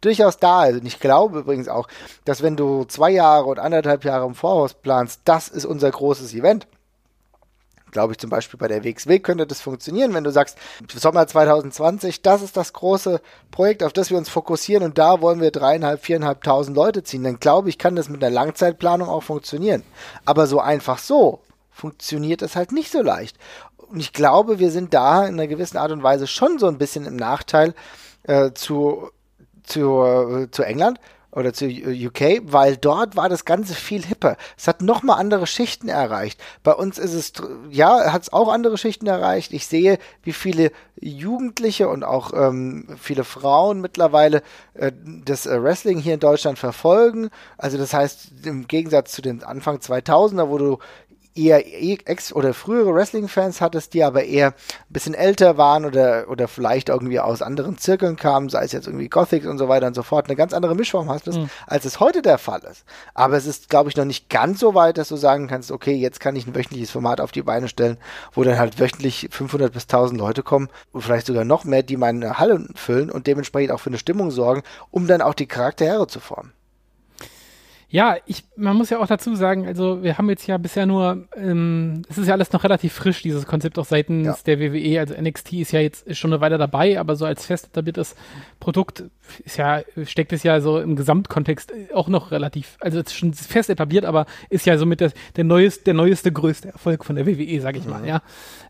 durchaus 0.00 0.38
da 0.38 0.66
ist. 0.66 0.80
Und 0.80 0.86
ich 0.86 1.00
glaube 1.00 1.40
übrigens 1.40 1.68
auch, 1.68 1.88
dass 2.24 2.42
wenn 2.42 2.56
du 2.56 2.84
zwei 2.84 3.10
Jahre 3.10 3.46
oder 3.46 3.62
anderthalb 3.62 4.04
Jahre 4.04 4.26
im 4.26 4.34
Voraus 4.34 4.74
planst, 4.74 5.22
das 5.24 5.48
ist 5.48 5.64
unser 5.64 5.90
großes 5.90 6.34
Event 6.34 6.66
glaube 7.92 8.14
ich, 8.14 8.18
zum 8.18 8.30
Beispiel 8.30 8.58
bei 8.58 8.68
der 8.68 8.82
WXW 8.84 9.20
könnte 9.20 9.46
das 9.46 9.60
funktionieren, 9.60 10.14
wenn 10.14 10.24
du 10.24 10.32
sagst, 10.32 10.58
Sommer 10.92 11.26
2020, 11.26 12.22
das 12.22 12.42
ist 12.42 12.56
das 12.56 12.72
große 12.72 13.20
Projekt, 13.50 13.84
auf 13.84 13.92
das 13.92 14.10
wir 14.10 14.18
uns 14.18 14.30
fokussieren 14.30 14.82
und 14.82 14.98
da 14.98 15.20
wollen 15.20 15.40
wir 15.40 15.50
dreieinhalb, 15.52 16.02
viereinhalbtausend 16.02 16.74
Leute 16.74 17.04
ziehen, 17.04 17.22
dann 17.22 17.38
glaube 17.38 17.68
ich, 17.68 17.78
kann 17.78 17.94
das 17.94 18.08
mit 18.08 18.24
einer 18.24 18.34
Langzeitplanung 18.34 19.08
auch 19.08 19.22
funktionieren. 19.22 19.84
Aber 20.24 20.46
so 20.46 20.58
einfach 20.58 20.98
so 20.98 21.40
funktioniert 21.70 22.42
es 22.42 22.56
halt 22.56 22.72
nicht 22.72 22.90
so 22.90 23.02
leicht. 23.02 23.36
Und 23.76 24.00
ich 24.00 24.14
glaube, 24.14 24.58
wir 24.58 24.70
sind 24.70 24.94
da 24.94 25.26
in 25.26 25.34
einer 25.34 25.46
gewissen 25.46 25.76
Art 25.76 25.92
und 25.92 26.02
Weise 26.02 26.26
schon 26.26 26.58
so 26.58 26.66
ein 26.66 26.78
bisschen 26.78 27.04
im 27.04 27.16
Nachteil 27.16 27.74
äh, 28.22 28.52
zu, 28.52 29.10
zu, 29.64 30.46
zu 30.50 30.62
England 30.62 30.98
oder 31.32 31.54
zu 31.54 31.66
UK, 31.66 32.42
weil 32.44 32.76
dort 32.76 33.16
war 33.16 33.30
das 33.30 33.46
Ganze 33.46 33.74
viel 33.74 34.04
hipper. 34.04 34.36
Es 34.56 34.68
hat 34.68 34.82
nochmal 34.82 35.18
andere 35.18 35.46
Schichten 35.46 35.88
erreicht. 35.88 36.38
Bei 36.62 36.74
uns 36.74 36.98
ist 36.98 37.14
es, 37.14 37.32
ja, 37.70 38.12
hat 38.12 38.22
es 38.22 38.32
auch 38.32 38.52
andere 38.52 38.76
Schichten 38.76 39.06
erreicht. 39.06 39.52
Ich 39.52 39.66
sehe, 39.66 39.98
wie 40.22 40.34
viele 40.34 40.72
Jugendliche 41.00 41.88
und 41.88 42.04
auch 42.04 42.34
ähm, 42.34 42.86
viele 43.00 43.24
Frauen 43.24 43.80
mittlerweile 43.80 44.42
äh, 44.74 44.92
das 45.24 45.46
äh, 45.46 45.62
Wrestling 45.62 45.98
hier 45.98 46.14
in 46.14 46.20
Deutschland 46.20 46.58
verfolgen. 46.58 47.30
Also 47.56 47.78
das 47.78 47.94
heißt, 47.94 48.44
im 48.44 48.68
Gegensatz 48.68 49.12
zu 49.12 49.22
den 49.22 49.42
Anfang 49.42 49.78
2000er, 49.78 50.50
wo 50.50 50.58
du 50.58 50.78
eher 51.34 51.62
ex- 52.08 52.32
oder 52.32 52.54
frühere 52.54 52.94
Wrestling-Fans 52.94 53.60
hattest, 53.60 53.94
die 53.94 54.04
aber 54.04 54.24
eher 54.24 54.48
ein 54.48 54.54
bisschen 54.90 55.14
älter 55.14 55.56
waren 55.56 55.84
oder, 55.84 56.26
oder 56.28 56.48
vielleicht 56.48 56.88
irgendwie 56.88 57.20
aus 57.20 57.42
anderen 57.42 57.78
Zirkeln 57.78 58.16
kamen, 58.16 58.48
sei 58.48 58.64
es 58.64 58.72
jetzt 58.72 58.86
irgendwie 58.86 59.08
Gothic 59.08 59.46
und 59.46 59.58
so 59.58 59.68
weiter 59.68 59.86
und 59.86 59.94
so 59.94 60.02
fort, 60.02 60.26
eine 60.26 60.36
ganz 60.36 60.52
andere 60.52 60.74
Mischform 60.74 61.08
hast, 61.08 61.26
mhm. 61.26 61.48
als 61.66 61.84
es 61.84 62.00
heute 62.00 62.22
der 62.22 62.38
Fall 62.38 62.62
ist. 62.70 62.84
Aber 63.14 63.36
es 63.36 63.46
ist, 63.46 63.68
glaube 63.68 63.88
ich, 63.88 63.96
noch 63.96 64.04
nicht 64.04 64.28
ganz 64.28 64.60
so 64.60 64.74
weit, 64.74 64.98
dass 64.98 65.08
du 65.08 65.16
sagen 65.16 65.46
kannst, 65.46 65.70
okay, 65.70 65.94
jetzt 65.94 66.20
kann 66.20 66.36
ich 66.36 66.46
ein 66.46 66.54
wöchentliches 66.54 66.90
Format 66.90 67.20
auf 67.20 67.32
die 67.32 67.42
Beine 67.42 67.68
stellen, 67.68 67.98
wo 68.32 68.42
dann 68.42 68.58
halt 68.58 68.78
wöchentlich 68.78 69.28
500 69.30 69.72
bis 69.72 69.84
1000 69.84 70.18
Leute 70.18 70.42
kommen 70.42 70.68
und 70.92 71.02
vielleicht 71.02 71.26
sogar 71.26 71.44
noch 71.44 71.64
mehr, 71.64 71.82
die 71.82 71.96
meine 71.96 72.38
Halle 72.38 72.66
füllen 72.74 73.10
und 73.10 73.26
dementsprechend 73.26 73.72
auch 73.72 73.80
für 73.80 73.90
eine 73.90 73.98
Stimmung 73.98 74.30
sorgen, 74.30 74.62
um 74.90 75.06
dann 75.06 75.22
auch 75.22 75.34
die 75.34 75.46
Charaktere 75.46 76.06
zu 76.06 76.20
formen. 76.20 76.52
Ja, 77.92 78.16
ich, 78.24 78.44
man 78.56 78.74
muss 78.74 78.88
ja 78.88 79.00
auch 79.00 79.06
dazu 79.06 79.34
sagen, 79.34 79.66
also 79.66 80.02
wir 80.02 80.16
haben 80.16 80.30
jetzt 80.30 80.46
ja 80.46 80.56
bisher 80.56 80.86
nur, 80.86 81.28
ähm, 81.36 82.00
es 82.08 82.16
ist 82.16 82.26
ja 82.26 82.32
alles 82.32 82.50
noch 82.50 82.64
relativ 82.64 82.94
frisch, 82.94 83.20
dieses 83.20 83.44
Konzept 83.44 83.78
auch 83.78 83.84
seitens 83.84 84.26
ja. 84.26 84.36
der 84.46 84.60
WWE. 84.60 84.98
Also 84.98 85.14
NXT 85.14 85.52
ist 85.52 85.72
ja 85.72 85.80
jetzt 85.80 86.06
ist 86.06 86.16
schon 86.16 86.32
eine 86.32 86.40
Weile 86.40 86.56
dabei, 86.56 86.98
aber 86.98 87.16
so 87.16 87.26
als 87.26 87.44
fest 87.44 87.66
etabliertes 87.66 88.16
Produkt 88.60 89.04
ist 89.44 89.58
ja, 89.58 89.82
steckt 90.04 90.32
es 90.32 90.42
ja 90.42 90.62
so 90.62 90.80
im 90.80 90.96
Gesamtkontext 90.96 91.70
auch 91.92 92.08
noch 92.08 92.30
relativ, 92.30 92.78
also 92.80 92.98
es 92.98 93.08
ist 93.08 93.14
schon 93.14 93.34
fest 93.34 93.68
etabliert, 93.68 94.06
aber 94.06 94.24
ist 94.48 94.64
ja 94.64 94.78
somit 94.78 95.00
der, 95.00 95.12
der 95.36 95.44
neueste, 95.44 95.84
der 95.84 95.94
neueste, 95.94 96.32
größte 96.32 96.68
Erfolg 96.68 97.04
von 97.04 97.16
der 97.16 97.26
WWE, 97.26 97.60
sag 97.60 97.76
ich 97.76 97.84
mhm. 97.84 97.90
mal, 97.90 98.06
ja, 98.06 98.22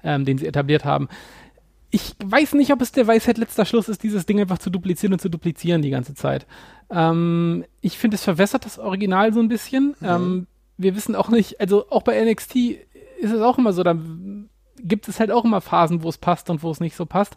ähm, 0.03 0.25
den 0.25 0.39
sie 0.39 0.49
etabliert 0.49 0.85
haben 0.85 1.09
ich 1.95 2.15
weiß 2.25 2.55
nicht, 2.55 2.73
ob 2.73 2.81
es 2.81 2.91
der 2.91 3.07
Weisheit 3.07 3.37
letzter 3.37 3.67
Schluss 3.67 3.89
ist, 3.89 4.03
dieses 4.03 4.25
Ding 4.25 4.41
einfach 4.41 4.57
zu 4.57 4.71
duplizieren 4.71 5.13
und 5.13 5.21
zu 5.21 5.29
duplizieren 5.29 5.83
die 5.83 5.91
ganze 5.91 6.15
Zeit. 6.15 6.47
Ähm, 6.91 7.67
ich 7.83 7.99
finde, 7.99 8.15
es 8.15 8.25
verwässert 8.25 8.65
das 8.65 8.79
Original 8.79 9.35
so 9.35 9.41
ein 9.41 9.49
bisschen. 9.49 9.95
Mhm. 10.01 10.09
Ähm, 10.09 10.47
wir 10.79 10.97
wissen 10.97 11.15
auch 11.15 11.29
nicht, 11.29 11.61
also 11.61 11.91
auch 11.91 12.03
bei 12.03 12.19
NXT 12.25 12.57
ist 13.21 13.31
es 13.31 13.43
auch 13.43 13.59
immer 13.59 13.75
so, 13.75 13.83
da 13.83 13.95
gibt 14.79 15.07
es 15.07 15.21
halt 15.21 15.31
auch 15.31 15.45
immer 15.45 15.61
Phasen, 15.61 16.03
wo 16.03 16.09
es 16.09 16.17
passt 16.17 16.49
und 16.49 16.63
wo 16.63 16.71
es 16.71 16.81
nicht 16.81 16.97
so 16.97 17.05
passt. 17.05 17.37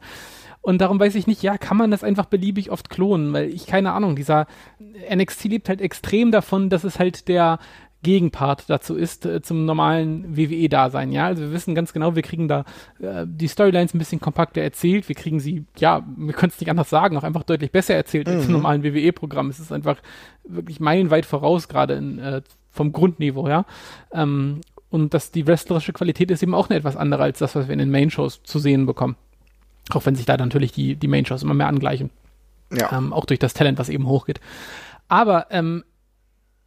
Und 0.62 0.80
darum 0.80 1.00
weiß 1.00 1.14
ich 1.16 1.28
nicht, 1.28 1.44
ja, 1.44 1.58
kann 1.58 1.78
man 1.78 1.92
das 1.92 2.04
einfach 2.04 2.26
beliebig 2.26 2.72
oft 2.72 2.90
klonen, 2.90 3.34
weil 3.34 3.50
ich 3.50 3.68
keine 3.68 3.92
Ahnung, 3.92 4.16
dieser 4.16 4.48
NXT 5.14 5.44
lebt 5.46 5.70
halt 5.70 5.82
extrem 5.82 6.32
davon, 6.32 6.70
dass 6.70 6.86
es 6.86 6.98
halt 6.98 7.28
der 7.28 7.60
Gegenpart 8.06 8.66
dazu 8.68 8.96
ist, 8.96 9.26
äh, 9.26 9.42
zum 9.42 9.66
normalen 9.66 10.38
WWE-Dasein. 10.38 11.12
Ja, 11.12 11.26
also 11.26 11.42
wir 11.42 11.52
wissen 11.52 11.74
ganz 11.74 11.92
genau, 11.92 12.16
wir 12.16 12.22
kriegen 12.22 12.48
da 12.48 12.64
äh, 13.00 13.26
die 13.28 13.48
Storylines 13.48 13.96
ein 13.96 13.98
bisschen 13.98 14.22
kompakter 14.22 14.62
erzählt. 14.62 15.10
Wir 15.10 15.16
kriegen 15.16 15.40
sie, 15.40 15.66
ja, 15.78 16.06
wir 16.16 16.36
können 16.36 16.52
es 16.54 16.60
nicht 16.60 16.70
anders 16.70 16.92
sagen, 16.92 17.18
auch 17.18 17.24
einfach 17.24 17.42
deutlich 17.42 17.72
besser 17.72 17.96
erzählt 17.96 18.28
mhm. 18.28 18.34
als 18.34 18.44
im 18.44 18.50
mhm. 18.50 18.58
normalen 18.58 18.84
WWE-Programm. 18.84 19.50
Es 19.50 19.60
ist 19.60 19.72
einfach 19.72 19.98
wirklich 20.44 20.80
meilenweit 20.80 21.26
voraus, 21.26 21.68
gerade 21.68 21.96
äh, 21.96 22.42
vom 22.70 22.92
Grundniveau, 22.92 23.48
ja. 23.48 23.66
Ähm, 24.14 24.62
und 24.92 25.16
dass 25.16 25.32
die 25.32 25.48
wrestlerische 25.48 25.92
Qualität 25.92 26.30
ist 26.30 26.44
eben 26.44 26.54
auch 26.54 26.70
eine 26.70 26.78
etwas 26.78 26.96
andere 26.96 27.24
als 27.24 27.40
das, 27.40 27.56
was 27.56 27.68
wir 27.68 27.74
in 27.74 27.80
den 27.80 27.90
Main-Shows 27.90 28.44
zu 28.44 28.60
sehen 28.60 28.86
bekommen. 28.86 29.16
Auch 29.90 30.06
wenn 30.06 30.14
sich 30.14 30.28
da 30.28 30.38
natürlich 30.38 30.74
die, 30.74 30.96
die 30.96 31.08
Main-Shows 31.08 31.42
immer 31.42 31.56
mehr 31.56 31.68
angleichen. 31.68 32.12
Ja. 32.72 32.96
Ähm, 32.96 33.14
auch 33.14 33.26
durch 33.26 33.40
das 33.40 33.56
Talent, 33.56 33.80
was 33.80 33.90
eben 33.90 34.06
hochgeht. 34.06 34.40
Aber 35.08 35.48
ähm, 35.50 35.84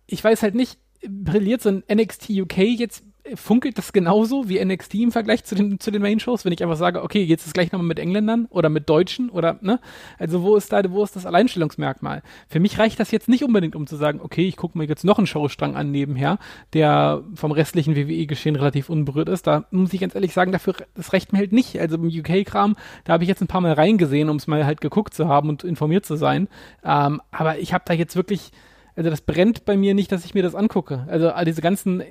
ich 0.08 0.22
weiß 0.24 0.42
halt 0.42 0.56
nicht, 0.56 0.78
brilliert 1.06 1.62
so 1.62 1.68
ein 1.68 1.82
NXT 1.90 2.30
UK 2.30 2.58
jetzt 2.58 3.04
funkelt 3.34 3.78
das 3.78 3.92
genauso 3.92 4.48
wie 4.48 4.62
NXT 4.64 4.94
im 4.94 5.12
Vergleich 5.12 5.44
zu 5.44 5.54
den, 5.54 5.80
zu 5.80 5.90
den 5.90 6.02
Main-Shows, 6.02 6.44
wenn 6.44 6.52
ich 6.52 6.62
einfach 6.62 6.76
sage, 6.76 7.02
okay, 7.02 7.22
jetzt 7.22 7.46
ist 7.46 7.54
gleich 7.54 7.72
nochmal 7.72 7.88
mit 7.88 7.98
Engländern 7.98 8.46
oder 8.50 8.68
mit 8.68 8.88
Deutschen 8.88 9.30
oder, 9.30 9.58
ne? 9.60 9.80
Also 10.18 10.42
wo 10.42 10.56
ist 10.56 10.72
da, 10.72 10.82
wo 10.90 11.02
ist 11.02 11.16
das 11.16 11.26
Alleinstellungsmerkmal? 11.26 12.22
Für 12.48 12.60
mich 12.60 12.78
reicht 12.78 13.00
das 13.00 13.10
jetzt 13.10 13.28
nicht 13.28 13.44
unbedingt, 13.44 13.76
um 13.76 13.86
zu 13.86 13.96
sagen, 13.96 14.20
okay, 14.22 14.46
ich 14.46 14.56
gucke 14.56 14.78
mir 14.78 14.84
jetzt 14.84 15.04
noch 15.04 15.18
einen 15.18 15.26
Showstrang 15.26 15.76
an 15.76 15.90
nebenher, 15.90 16.38
der 16.72 17.22
vom 17.34 17.52
restlichen 17.52 17.96
WWE-Geschehen 17.96 18.56
relativ 18.56 18.88
unberührt 18.88 19.28
ist. 19.28 19.46
Da 19.46 19.64
muss 19.70 19.92
ich 19.92 20.00
ganz 20.00 20.14
ehrlich 20.14 20.32
sagen, 20.32 20.52
dafür, 20.52 20.74
das 20.94 21.12
reicht 21.12 21.32
mir 21.32 21.38
halt 21.38 21.52
nicht. 21.52 21.78
Also 21.78 21.96
im 21.96 22.06
UK-Kram, 22.06 22.76
da 23.04 23.12
habe 23.12 23.24
ich 23.24 23.28
jetzt 23.28 23.40
ein 23.40 23.48
paar 23.48 23.60
Mal 23.60 23.72
reingesehen, 23.72 24.28
um 24.28 24.36
es 24.36 24.46
mal 24.46 24.64
halt 24.64 24.80
geguckt 24.80 25.14
zu 25.14 25.28
haben 25.28 25.48
und 25.48 25.64
informiert 25.64 26.06
zu 26.06 26.16
sein. 26.16 26.48
Ähm, 26.84 27.20
aber 27.30 27.58
ich 27.58 27.72
habe 27.72 27.84
da 27.86 27.94
jetzt 27.94 28.16
wirklich, 28.16 28.52
also 28.98 29.10
das 29.10 29.20
brennt 29.20 29.64
bei 29.64 29.76
mir 29.76 29.94
nicht, 29.94 30.10
dass 30.10 30.24
ich 30.24 30.34
mir 30.34 30.42
das 30.42 30.56
angucke. 30.56 31.06
Also 31.06 31.30
all 31.30 31.44
diese 31.44 31.62
ganzen, 31.62 32.02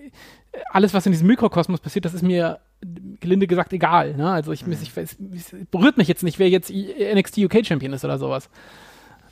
alles, 0.72 0.94
was 0.94 1.06
in 1.06 1.12
diesem 1.12 1.28
Mikrokosmos 1.28 1.82
passiert, 1.82 2.06
das 2.06 2.14
ist 2.14 2.22
mir 2.22 2.60
gelinde 3.20 3.46
gesagt 3.46 3.74
egal. 3.74 4.16
Ne? 4.16 4.32
Also 4.32 4.54
ich, 4.54 4.66
mhm. 4.66 4.72
ich, 4.72 4.96
es, 4.96 5.18
es 5.36 5.56
berührt 5.70 5.98
mich 5.98 6.08
jetzt 6.08 6.24
nicht, 6.24 6.40
wer 6.40 6.50
jetzt 6.50 6.72
NXT 6.72 7.40
UK 7.40 7.66
Champion 7.66 7.92
ist 7.92 8.06
oder 8.06 8.18
sowas 8.18 8.50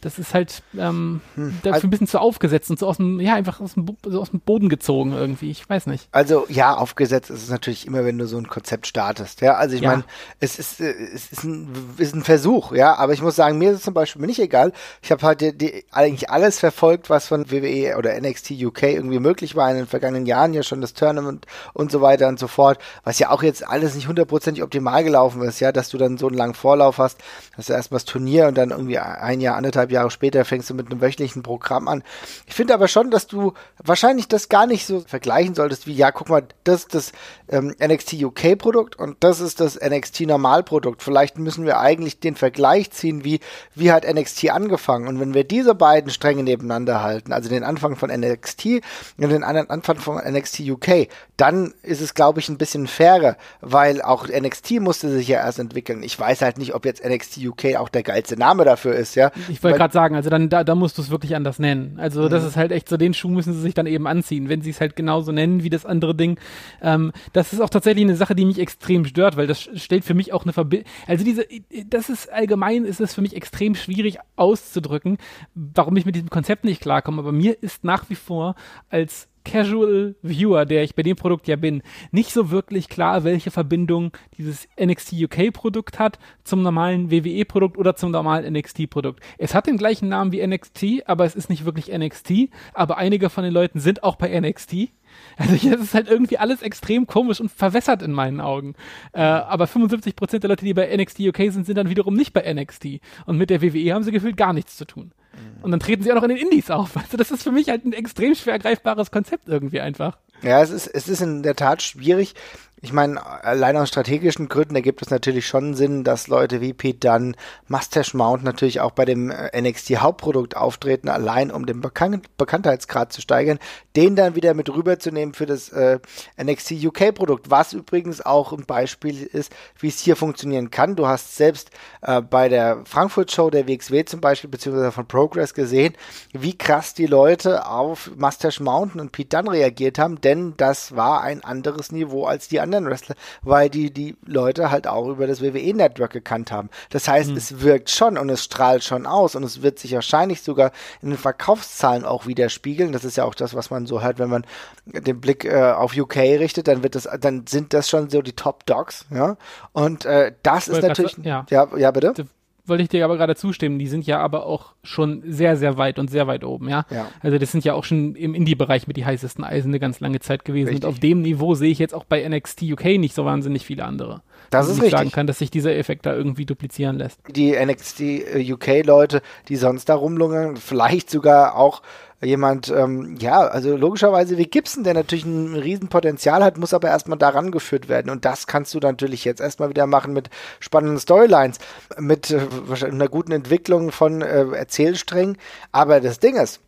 das 0.06 0.20
ist 0.20 0.36
halt 0.36 0.62
ähm, 0.78 1.20
hm. 1.34 1.56
dafür 1.64 1.74
also, 1.74 1.88
ein 1.88 1.90
bisschen 1.90 2.06
zu 2.06 2.20
aufgesetzt 2.20 2.70
und 2.70 2.78
so 2.78 2.88
aus 2.88 2.98
dem, 2.98 3.20
ja, 3.20 3.34
einfach 3.34 3.60
aus 3.60 3.74
dem, 3.74 3.88
so 4.06 4.22
aus 4.22 4.30
dem 4.30 4.40
Boden 4.40 4.70
gezogen 4.70 5.14
irgendwie. 5.14 5.50
Ich 5.50 5.68
weiß 5.68 5.88
nicht. 5.88 6.08
Also 6.12 6.46
ja, 6.48 6.76
aufgesetzt 6.76 7.32
ist 7.32 7.42
es 7.42 7.50
natürlich 7.50 7.88
immer, 7.88 8.06
wenn 8.06 8.20
du 8.20 8.28
so 8.28 8.38
ein 8.38 8.48
Konzept 8.48 8.86
startest. 8.86 9.42
Ja, 9.42 9.56
also 9.56 9.76
ich 9.76 9.82
ja. 9.82 9.90
meine, 9.90 10.04
es 10.40 10.60
ist, 10.60 10.80
äh, 10.80 10.94
es 11.12 11.32
ist 11.32 11.44
ein, 11.44 11.74
ist 11.98 12.14
ein 12.14 12.24
Versuch, 12.24 12.72
ja, 12.72 12.94
aber 12.94 13.14
ich 13.14 13.24
muss 13.24 13.36
sagen, 13.36 13.58
mir 13.58 13.72
ist 13.72 13.78
es 13.78 13.84
zum 13.84 13.96
Beispiel 13.96 14.24
nicht 14.28 14.38
egal. 14.38 14.74
Ich 15.02 15.12
habe 15.12 15.26
halt 15.26 15.42
die, 15.42 15.58
die, 15.58 15.86
eigentlich 15.92 16.30
alles 16.30 16.60
verfolgt, 16.60 17.10
was 17.10 17.28
von 17.28 17.50
WWE 17.50 17.98
oder 17.98 18.14
NXT 18.22 18.52
UK 18.52 18.84
irgendwie 18.84 19.20
möglich 19.20 19.56
war 19.56 19.72
in 19.72 19.78
den 19.78 19.88
vergangenen 19.88 20.28
Jahren, 20.28 20.54
ja 20.54 20.62
schon 20.62 20.82
das 20.82 20.94
Tournament 20.94 21.48
und 21.74 21.92
so 21.92 22.02
weiter 22.02 22.28
und 22.28 22.38
so 22.38 22.46
fort, 22.46 22.78
was 23.04 23.18
ja 23.18 23.32
auch 23.32 23.42
jetzt 23.42 23.68
alles 23.68 23.96
nicht 23.96 24.08
hundertprozentig 24.08 24.64
optimal 24.64 25.04
gelaufen 25.04 25.42
ist, 25.42 25.62
ja, 25.62 25.72
dass 25.72 25.90
du 25.90 25.98
dann 25.98 26.20
so 26.20 26.28
einen 26.28 26.38
langen 26.38 26.54
Vorlauf 26.54 27.00
hast, 27.00 27.18
dass 27.58 27.66
du 27.66 27.74
erstmal 27.74 27.96
das 27.96 28.06
Turnier 28.06 28.48
und 28.48 28.56
dann 28.56 28.70
irgendwie 28.70 29.00
ein 29.00 29.42
Jahr, 29.42 29.56
anderthalb 29.56 29.90
Jahre 29.90 29.95
später 30.10 30.46
fängst 30.46 30.70
du 30.70 30.74
mit 30.74 30.92
einem 30.92 31.02
wöchentlichen 31.02 31.44
Programm 31.44 31.88
an. 31.88 32.04
Ich 32.48 32.54
finde 32.54 32.74
aber 32.74 32.88
schon, 32.88 33.12
dass 33.12 33.28
du 33.28 33.54
wahrscheinlich 33.84 34.28
das 34.28 34.50
gar 34.50 34.68
nicht 34.68 34.86
so 34.86 35.02
vergleichen 35.02 35.56
solltest 35.56 35.88
wie, 35.88 35.94
ja, 35.94 36.12
guck 36.12 36.30
mal, 36.30 36.44
das 36.64 36.82
ist 36.82 36.96
das 36.96 37.12
ähm, 37.50 37.76
NXT 37.82 38.14
UK 38.24 38.58
Produkt 38.58 38.98
und 38.98 39.18
das 39.22 39.40
ist 39.40 39.60
das 39.60 39.80
NXT 39.80 40.22
Normal 40.22 40.64
Produkt. 40.64 41.04
Vielleicht 41.04 41.38
müssen 41.38 41.66
wir 41.66 41.80
eigentlich 41.80 42.20
den 42.20 42.36
Vergleich 42.36 42.92
ziehen, 42.92 43.24
wie, 43.24 43.40
wie 43.74 43.92
hat 43.92 44.06
NXT 44.06 44.50
angefangen. 44.52 45.08
Und 45.08 45.20
wenn 45.20 45.34
wir 45.34 45.44
diese 45.44 45.76
beiden 45.76 46.12
Stränge 46.12 46.44
nebeneinander 46.44 47.02
halten, 47.02 47.34
also 47.34 47.50
den 47.50 47.64
Anfang 47.64 47.96
von 47.96 48.10
NXT 48.10 48.82
und 49.18 49.30
den 49.30 49.44
anderen 49.44 49.70
Anfang 49.70 49.98
von 49.98 50.18
NXT 50.18 50.62
UK, 50.62 51.08
dann 51.38 51.74
ist 51.84 52.02
es, 52.02 52.14
glaube 52.14 52.40
ich, 52.40 52.50
ein 52.50 52.58
bisschen 52.58 52.88
fairer, 52.88 53.38
weil 53.62 54.02
auch 54.02 54.28
NXT 54.28 54.80
musste 54.80 55.10
sich 55.10 55.28
ja 55.28 55.40
erst 55.40 55.60
entwickeln. 55.60 56.04
Ich 56.04 56.18
weiß 56.20 56.42
halt 56.42 56.58
nicht, 56.58 56.74
ob 56.74 56.86
jetzt 56.86 57.04
NXT 57.06 57.38
UK 57.46 57.76
auch 57.78 57.90
der 57.90 58.04
geilste 58.04 58.38
Name 58.38 58.66
dafür 58.66 58.96
ist, 58.96 59.16
ja. 59.16 59.32
Ich 59.50 59.64
wollte 59.64 59.80
gerade 59.86 59.94
sagen, 59.94 60.16
also 60.16 60.30
dann 60.30 60.50
da, 60.50 60.64
da 60.64 60.76
musst 60.76 60.98
du 60.98 61.02
es 61.02 61.12
wirklich 61.12 61.36
anders 61.36 61.60
nennen. 61.60 62.00
Also 62.00 62.24
mhm. 62.24 62.30
das 62.30 62.44
ist 62.44 62.58
halt 62.58 62.72
echt 62.72 62.90
so, 62.90 62.98
den 62.98 63.14
Schuh 63.14 63.30
müssen 63.30 63.54
sie 63.54 63.62
sich 63.62 63.74
dann 63.74 63.86
eben 63.86 64.08
anziehen, 64.08 64.50
wenn 64.50 64.62
sie 64.62 64.72
es 64.72 64.82
halt 64.82 64.96
genauso 64.96 65.32
nennen 65.32 65.64
wie 65.64 65.70
das 65.70 65.86
andere 65.86 66.16
Ding. 66.16 66.40
Ähm, 66.82 67.12
das 67.34 67.54
ist 67.54 67.62
auch 67.62 67.70
tatsächlich 67.70 68.04
eine 68.04 68.16
Sache, 68.16 68.36
die 68.36 68.46
mich 68.46 68.60
extrem 68.60 69.06
stört, 69.06 69.38
weil 69.38 69.48
das 69.48 69.70
stellt 69.76 70.04
für 70.04 70.14
mich 70.14 70.34
auch 70.34 70.44
eine 70.44 70.54
Verbindung. 70.54 70.88
Also 71.08 71.24
diese, 71.24 71.46
das 71.88 72.10
ist 72.10 72.32
allgemein, 72.32 72.86
ist 72.86 73.00
es 73.00 73.14
für 73.14 73.22
mich 73.22 73.36
extrem 73.36 73.76
schwierig 73.76 74.18
auszudrücken, 74.36 75.18
warum 75.54 75.96
ich 75.98 76.06
mit 76.06 76.16
diesem 76.16 76.30
Konzept 76.30 76.64
nicht 76.64 76.82
klarkomme. 76.82 77.20
Aber 77.20 77.32
mir 77.32 77.62
ist 77.62 77.84
nach 77.84 78.10
wie 78.10 78.16
vor 78.16 78.56
als 78.90 79.28
Casual 79.46 80.16
Viewer, 80.22 80.66
der 80.66 80.84
ich 80.84 80.96
bei 80.96 81.04
dem 81.04 81.16
Produkt 81.16 81.48
ja 81.48 81.56
bin, 81.56 81.82
nicht 82.12 82.34
so 82.34 82.52
wirklich 82.52 82.90
klar, 82.90 83.24
welche 83.24 83.52
Verbindung 83.52 84.12
dieses 84.38 84.68
NXT 84.82 85.14
UK 85.14 85.54
Produkt 85.54 86.00
hat 86.00 86.20
zum 86.44 86.62
normalen 86.62 87.12
WWE 87.12 87.46
Produkt 87.46 87.78
oder 87.78 87.96
zum 87.96 88.12
normalen 88.12 88.52
NXT 88.52 88.90
Produkt. 88.90 89.24
Es 89.38 89.54
hat 89.54 89.68
den 89.68 89.78
gleichen 89.78 90.10
Namen 90.10 90.32
wie 90.32 90.46
NXT, 90.46 91.08
aber 91.08 91.24
es 91.26 91.36
ist 91.36 91.50
nicht 91.50 91.64
wirklich 91.64 91.96
NXT, 91.96 92.50
aber 92.74 92.98
einige 92.98 93.30
von 93.30 93.44
den 93.44 93.54
Leuten 93.54 93.80
sind 93.80 94.04
auch 94.04 94.16
bei 94.18 94.38
NXT. 94.38 94.90
Also 95.38 95.54
hier 95.54 95.80
ist 95.80 95.94
halt 95.94 96.10
irgendwie 96.10 96.38
alles 96.38 96.62
extrem 96.62 97.08
komisch 97.08 97.40
und 97.40 97.52
verwässert 97.52 98.02
in 98.02 98.12
meinen 98.12 98.42
Augen. 98.42 98.76
Äh, 99.14 99.22
aber 99.22 99.66
75% 99.66 100.40
der 100.40 100.50
Leute, 100.50 100.66
die 100.66 100.74
bei 100.74 100.96
NXT 100.96 101.22
UK 101.22 101.38
sind, 101.52 101.66
sind 101.66 101.78
dann 101.78 101.90
wiederum 101.90 102.16
nicht 102.16 102.34
bei 102.34 102.52
NXT. 102.52 103.00
Und 103.26 103.38
mit 103.38 103.50
der 103.50 103.62
WWE 103.62 103.94
haben 103.94 104.04
sie 104.04 104.12
gefühlt 104.12 104.38
gar 104.38 104.54
nichts 104.54 104.76
zu 104.76 104.86
tun. 104.86 105.14
Und 105.62 105.72
dann 105.72 105.80
treten 105.80 106.04
sie 106.04 106.12
auch 106.12 106.16
noch 106.16 106.24
in 106.24 106.30
den 106.30 106.38
Indies 106.38 106.70
auf. 106.70 106.96
Also 106.96 107.18
das 107.18 107.32
ist 107.32 107.44
für 107.44 107.52
mich 107.52 107.70
halt 107.70 107.86
ein 107.86 107.94
extrem 107.94 108.36
schwer 108.36 108.60
greifbares 108.60 109.12
Konzept 109.12 109.48
irgendwie 109.48 109.82
einfach. 109.82 110.18
Ja, 110.42 110.62
es 110.62 110.70
ist, 110.70 110.88
es 110.88 111.08
ist 111.08 111.22
in 111.22 111.44
der 111.44 111.56
Tat 111.56 111.82
schwierig 111.82 112.36
ich 112.82 112.92
meine, 112.92 113.26
allein 113.26 113.78
aus 113.78 113.88
strategischen 113.88 114.50
Gründen 114.50 114.76
ergibt 114.76 115.02
es 115.02 115.10
natürlich 115.10 115.48
schon 115.48 115.76
Sinn, 115.76 116.04
dass 116.04 116.28
Leute 116.28 116.60
wie 116.60 116.74
Pete 116.74 117.00
Dunn, 117.00 117.36
Mustache 117.68 118.16
Mount 118.16 118.44
natürlich 118.44 118.82
auch 118.82 118.92
bei 118.92 119.06
dem 119.06 119.32
äh, 119.32 119.60
NXT 119.60 119.98
Hauptprodukt 120.02 120.58
auftreten, 120.58 121.08
allein 121.08 121.52
um 121.52 121.66
den 121.66 121.80
Bekan 121.80 122.22
Bekanntheitsgrad 122.38 123.14
zu 123.14 123.22
steigern, 123.22 123.60
den 123.96 124.18
dann 124.18 124.36
wieder 124.36 124.54
mit 124.54 124.70
rüberzunehmen 124.70 125.34
für 125.34 125.46
das 125.46 125.70
äh, 125.70 126.00
NXT 126.42 126.74
UK 126.84 127.16
Produkt, 127.16 127.50
was 127.50 127.72
übrigens 127.72 128.24
auch 128.24 128.52
ein 128.52 128.66
Beispiel 128.66 129.24
ist, 129.24 129.56
wie 129.80 129.88
es 129.88 130.00
hier 130.00 130.18
funktionieren 130.18 130.70
kann. 130.70 130.98
Du 130.98 131.08
hast 131.08 131.38
selbst 131.38 131.72
äh, 132.02 132.22
bei 132.22 132.50
der 132.50 132.82
Frankfurt 132.86 133.32
Show 133.32 133.50
der 133.50 133.70
WXW 133.70 134.04
zum 134.04 134.20
Beispiel, 134.20 134.50
beziehungsweise 134.50 134.92
von 134.92 135.08
Progress 135.08 135.54
gesehen, 135.54 135.96
wie 136.34 136.58
krass 136.58 136.94
die 136.94 137.08
Leute 137.08 137.68
auf 137.68 138.12
Mustache 138.18 138.62
Mountain 138.62 139.00
und 139.00 139.14
Pete 139.14 139.38
Dunn 139.38 139.48
reagiert 139.48 139.98
haben, 139.98 140.20
denn 140.20 140.56
das 140.58 140.96
war 140.96 141.22
ein 141.22 141.42
anderes 141.44 141.94
Niveau 141.94 142.26
als 142.26 142.50
die 142.50 142.60
anderen 142.66 142.86
Wrestler, 142.88 143.16
weil 143.42 143.70
die 143.70 143.92
die 143.92 144.16
Leute 144.26 144.72
halt 144.72 144.88
auch 144.88 145.08
über 145.08 145.28
das 145.28 145.42
WWE-Network 145.42 146.12
gekannt 146.12 146.52
haben. 146.52 146.70
Das 146.90 147.08
heißt, 147.08 147.32
mhm. 147.32 147.38
es 147.38 147.62
wirkt 147.62 147.90
schon 147.90 148.18
und 148.18 148.30
es 148.30 148.44
strahlt 148.44 148.84
schon 148.84 149.06
aus 149.06 149.36
und 149.36 149.44
es 149.44 149.62
wird 149.62 149.80
sich 149.80 149.94
wahrscheinlich 149.94 150.42
sogar 150.42 150.72
in 151.02 151.10
den 151.10 151.18
Verkaufszahlen 151.18 152.06
auch 152.06 152.28
widerspiegeln. 152.28 152.92
Das 152.92 153.06
ist 153.06 153.18
ja 153.18 153.24
auch 153.24 153.36
das, 153.36 153.56
was 153.56 153.70
man 153.70 153.86
so 153.86 154.02
hört, 154.02 154.20
wenn 154.20 154.30
man 154.30 154.46
den 154.86 155.22
Blick 155.22 155.46
äh, 155.46 155.72
auf 155.72 155.96
UK 155.96 156.18
richtet, 156.18 156.68
dann 156.68 156.84
wird 156.84 156.96
das, 156.96 157.08
dann 157.20 157.48
sind 157.48 157.74
das 157.74 157.90
schon 157.90 158.10
so 158.10 158.22
die 158.22 158.34
Top 158.34 158.66
Dogs, 158.66 159.06
ja. 159.10 159.38
Und 159.72 160.06
äh, 160.06 160.34
das 160.44 160.68
ist 160.68 160.82
natürlich, 160.82 161.18
ja. 161.24 161.46
ja, 161.50 161.68
ja, 161.78 161.92
bitte 161.92 162.28
wollte 162.68 162.84
ich 162.84 162.90
dir 162.90 163.06
aber 163.06 163.18
gerade 163.18 163.36
zustimmen, 163.36 163.80
die 163.80 163.88
sind 163.88 164.06
ja 164.06 164.20
aber 164.20 164.46
auch 164.46 164.74
schon 164.84 165.24
sehr, 165.26 165.58
sehr 165.58 165.78
weit 165.78 166.00
und 166.00 166.10
sehr 166.10 166.28
weit 166.28 166.44
oben, 166.44 166.70
ja. 166.70 166.86
ja. 166.90 167.08
Also 167.22 167.38
das 167.38 167.52
sind 167.52 167.64
ja 167.64 167.74
auch 167.74 167.84
schon 167.84 168.16
im 168.16 168.34
Indie-Bereich 168.34 168.88
mit 168.88 168.98
die 168.98 169.06
heißesten 169.06 169.44
Eisen 169.44 169.70
eine 169.70 169.80
ganz 169.80 170.00
lange 170.00 170.20
Zeit 170.20 170.46
gewesen. 170.46 170.70
Richtig. 170.70 170.86
Und 170.86 170.90
auf 170.90 171.00
dem 171.00 171.22
Niveau 171.22 171.56
sehe 171.56 171.72
ich 171.72 171.80
jetzt 171.80 171.94
auch 171.94 172.06
bei 172.06 172.28
NXT 172.28 172.64
UK 172.64 172.86
nicht 172.98 173.16
so 173.16 173.26
wahnsinnig 173.26 173.66
viele 173.66 173.86
andere. 173.86 174.22
Das 174.50 174.68
ist 174.68 174.78
richtig. 174.78 174.92
sagen 174.92 175.12
kann, 175.12 175.28
dass 175.28 175.40
sich 175.40 175.52
dieser 175.52 175.76
Effekt 175.76 176.06
da 176.06 176.14
irgendwie 176.14 176.46
duplizieren 176.46 176.98
lässt. 176.98 177.20
Die 177.30 177.54
NXT 177.54 178.00
äh, 178.02 178.54
UK-Leute, 178.54 179.22
die 179.50 179.56
sonst 179.56 179.90
da 179.90 179.96
rumlungern, 179.96 180.58
vielleicht 180.58 181.10
sogar 181.10 181.56
auch 181.56 181.82
jemand, 182.26 182.70
ähm, 182.70 183.16
ja, 183.20 183.40
also 183.40 183.76
logischerweise 183.76 184.38
wie 184.38 184.46
Gibson, 184.46 184.84
der 184.84 184.94
natürlich 184.94 185.26
ein 185.26 185.56
Riesenpotenzial 185.56 186.44
hat, 186.44 186.58
muss 186.58 186.74
aber 186.74 186.90
erstmal 186.90 187.18
daran 187.18 187.52
geführt 187.52 187.88
werden. 187.88 188.10
Und 188.10 188.26
das 188.26 188.48
kannst 188.48 188.74
du 188.74 188.80
natürlich 188.80 189.24
jetzt 189.26 189.42
erstmal 189.42 189.70
wieder 189.70 189.88
machen 189.88 190.14
mit 190.14 190.30
spannenden 190.60 191.00
Storylines, 191.00 191.60
mit 191.98 192.32
äh, 192.32 192.40
einer 192.86 193.08
guten 193.08 193.32
Entwicklung 193.32 193.92
von 193.92 194.22
äh, 194.22 194.46
Erzählsträngen. 194.46 195.38
Aber 195.72 196.02
das 196.02 196.20
Ding 196.20 196.36
ist, 196.36 196.60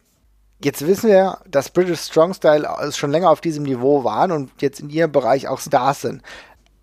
Jetzt 0.60 0.88
wissen 0.88 1.12
wir, 1.12 1.38
dass 1.48 1.70
British 1.70 2.00
Strong 2.00 2.34
Style 2.34 2.68
schon 2.92 3.12
länger 3.12 3.30
auf 3.30 3.42
diesem 3.42 3.64
Niveau 3.64 4.04
waren 4.04 4.32
und 4.32 4.50
jetzt 4.60 4.80
in 4.80 4.90
ihrem 4.90 5.12
Bereich 5.12 5.48
auch 5.48 5.60
Stars 5.60 6.02
sind 6.02 6.24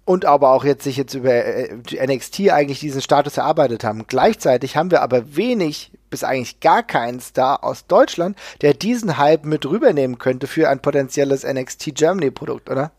und 0.04 0.24
aber 0.26 0.50
auch 0.50 0.64
jetzt 0.64 0.84
sich 0.84 0.96
jetzt 0.96 1.14
über 1.14 1.32
äh, 1.32 1.76
NXT 2.06 2.50
eigentlich 2.50 2.80
diesen 2.80 3.00
Status 3.00 3.36
erarbeitet 3.36 3.84
haben. 3.84 4.06
Gleichzeitig 4.06 4.76
haben 4.76 4.90
wir 4.90 5.02
aber 5.02 5.34
wenig 5.36 5.92
bis 6.14 6.22
eigentlich 6.22 6.60
gar 6.60 6.84
keinen 6.84 7.18
Star 7.18 7.64
aus 7.64 7.88
Deutschland, 7.88 8.38
der 8.60 8.72
diesen 8.72 9.18
Hype 9.18 9.44
mit 9.44 9.66
rübernehmen 9.66 10.18
könnte 10.18 10.46
für 10.46 10.68
ein 10.68 10.78
potenzielles 10.78 11.44
NXT 11.44 11.96
Germany 11.96 12.30
Produkt, 12.30 12.70
oder? 12.70 12.92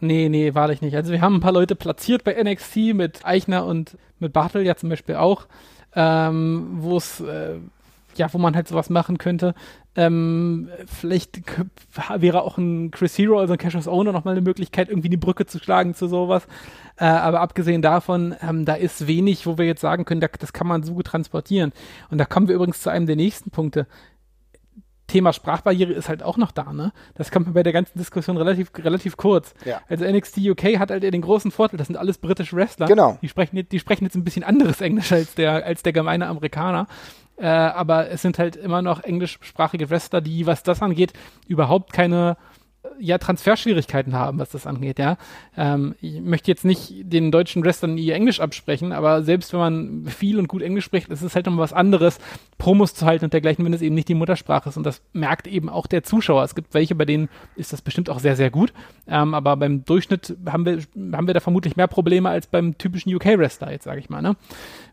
Nee, 0.00 0.28
nee, 0.28 0.52
wahrlich 0.52 0.82
nicht. 0.82 0.96
Also 0.96 1.12
wir 1.12 1.20
haben 1.20 1.36
ein 1.36 1.40
paar 1.40 1.52
Leute 1.52 1.76
platziert 1.76 2.24
bei 2.24 2.34
NXT 2.42 2.94
mit 2.94 3.24
Eichner 3.24 3.66
und 3.66 3.96
mit 4.18 4.32
Bartel 4.32 4.66
ja 4.66 4.74
zum 4.74 4.88
Beispiel 4.88 5.14
auch, 5.14 5.46
ähm, 5.94 6.66
wo 6.72 6.96
es 6.96 7.20
äh, 7.20 7.54
ja, 8.16 8.32
wo 8.34 8.38
man 8.38 8.56
halt 8.56 8.66
sowas 8.66 8.90
machen 8.90 9.16
könnte. 9.16 9.54
Ähm, 9.96 10.68
vielleicht 10.86 11.40
wäre 12.16 12.42
auch 12.42 12.58
ein 12.58 12.90
Chris 12.90 13.16
Hero, 13.16 13.38
also 13.38 13.54
ein 13.54 13.58
Cassius 13.58 13.88
Owner, 13.88 14.12
nochmal 14.12 14.32
eine 14.32 14.42
Möglichkeit, 14.42 14.88
irgendwie 14.88 15.08
die 15.08 15.16
Brücke 15.16 15.46
zu 15.46 15.58
schlagen 15.58 15.94
zu 15.94 16.06
sowas. 16.06 16.46
Äh, 16.98 17.04
aber 17.04 17.40
abgesehen 17.40 17.82
davon, 17.82 18.34
ähm, 18.42 18.64
da 18.64 18.74
ist 18.74 19.06
wenig, 19.06 19.46
wo 19.46 19.58
wir 19.58 19.64
jetzt 19.64 19.80
sagen 19.80 20.04
können, 20.04 20.20
da, 20.20 20.28
das 20.38 20.52
kann 20.52 20.66
man 20.66 20.82
so 20.82 20.94
gut 20.94 21.06
transportieren. 21.06 21.72
Und 22.10 22.18
da 22.18 22.24
kommen 22.26 22.48
wir 22.48 22.54
übrigens 22.54 22.82
zu 22.82 22.90
einem 22.90 23.06
der 23.06 23.16
nächsten 23.16 23.50
Punkte. 23.50 23.86
Thema 25.06 25.32
Sprachbarriere 25.32 25.92
ist 25.92 26.08
halt 26.08 26.22
auch 26.22 26.36
noch 26.36 26.50
da, 26.50 26.72
ne? 26.72 26.92
Das 27.14 27.30
kommt 27.30 27.46
mir 27.46 27.52
bei 27.52 27.62
der 27.62 27.72
ganzen 27.72 27.96
Diskussion 27.96 28.36
relativ, 28.36 28.72
relativ 28.76 29.16
kurz. 29.16 29.54
Ja. 29.64 29.80
Also 29.88 30.04
NXT 30.04 30.38
UK 30.38 30.78
hat 30.80 30.90
halt 30.90 31.04
den 31.04 31.22
großen 31.22 31.52
Vorteil, 31.52 31.78
das 31.78 31.86
sind 31.86 31.96
alles 31.96 32.18
britische 32.18 32.56
Wrestler. 32.56 32.86
Genau. 32.86 33.16
Die 33.22 33.28
sprechen, 33.28 33.68
die 33.68 33.78
sprechen 33.78 34.04
jetzt 34.04 34.16
ein 34.16 34.24
bisschen 34.24 34.42
anderes 34.42 34.80
Englisch 34.80 35.12
als 35.12 35.36
der, 35.36 35.64
als 35.64 35.84
der 35.84 35.92
gemeine 35.92 36.26
Amerikaner. 36.26 36.88
Äh, 37.38 37.46
aber 37.46 38.10
es 38.10 38.22
sind 38.22 38.38
halt 38.38 38.56
immer 38.56 38.82
noch 38.82 39.02
englischsprachige 39.02 39.90
Wrestler, 39.90 40.20
die, 40.20 40.46
was 40.46 40.62
das 40.62 40.82
angeht, 40.82 41.12
überhaupt 41.48 41.92
keine 41.92 42.36
ja 42.98 43.18
Transferschwierigkeiten 43.18 44.14
haben, 44.14 44.38
was 44.38 44.50
das 44.50 44.66
angeht, 44.66 44.98
ja. 44.98 45.16
Ähm, 45.56 45.94
ich 46.00 46.20
möchte 46.20 46.50
jetzt 46.50 46.64
nicht 46.64 46.92
den 46.94 47.30
deutschen 47.30 47.64
Wrestlern 47.64 47.98
ihr 47.98 48.14
Englisch 48.14 48.40
absprechen, 48.40 48.92
aber 48.92 49.22
selbst 49.22 49.52
wenn 49.52 49.60
man 49.60 50.06
viel 50.06 50.38
und 50.38 50.48
gut 50.48 50.62
Englisch 50.62 50.84
spricht, 50.84 51.08
ist 51.10 51.22
es 51.22 51.34
halt 51.34 51.46
noch 51.46 51.56
was 51.58 51.72
anderes, 51.72 52.18
Promos 52.58 52.94
zu 52.94 53.06
halten 53.06 53.24
und 53.24 53.32
dergleichen, 53.32 53.64
wenn 53.64 53.72
es 53.72 53.82
eben 53.82 53.94
nicht 53.94 54.08
die 54.08 54.14
Muttersprache 54.14 54.68
ist. 54.68 54.76
Und 54.76 54.84
das 54.84 55.02
merkt 55.12 55.46
eben 55.46 55.68
auch 55.68 55.86
der 55.86 56.02
Zuschauer. 56.02 56.44
Es 56.44 56.54
gibt 56.54 56.74
welche, 56.74 56.94
bei 56.94 57.04
denen 57.04 57.28
ist 57.54 57.72
das 57.72 57.82
bestimmt 57.82 58.10
auch 58.10 58.18
sehr, 58.18 58.36
sehr 58.36 58.50
gut. 58.50 58.72
Ähm, 59.06 59.34
aber 59.34 59.56
beim 59.56 59.84
Durchschnitt 59.84 60.36
haben 60.46 60.64
wir, 60.64 60.78
haben 61.16 61.26
wir 61.26 61.34
da 61.34 61.40
vermutlich 61.40 61.76
mehr 61.76 61.88
Probleme 61.88 62.28
als 62.28 62.46
beim 62.46 62.78
typischen 62.78 63.14
UK-Wrestler, 63.14 63.72
jetzt 63.72 63.84
sage 63.84 64.00
ich 64.00 64.10
mal, 64.10 64.22
ne? 64.22 64.36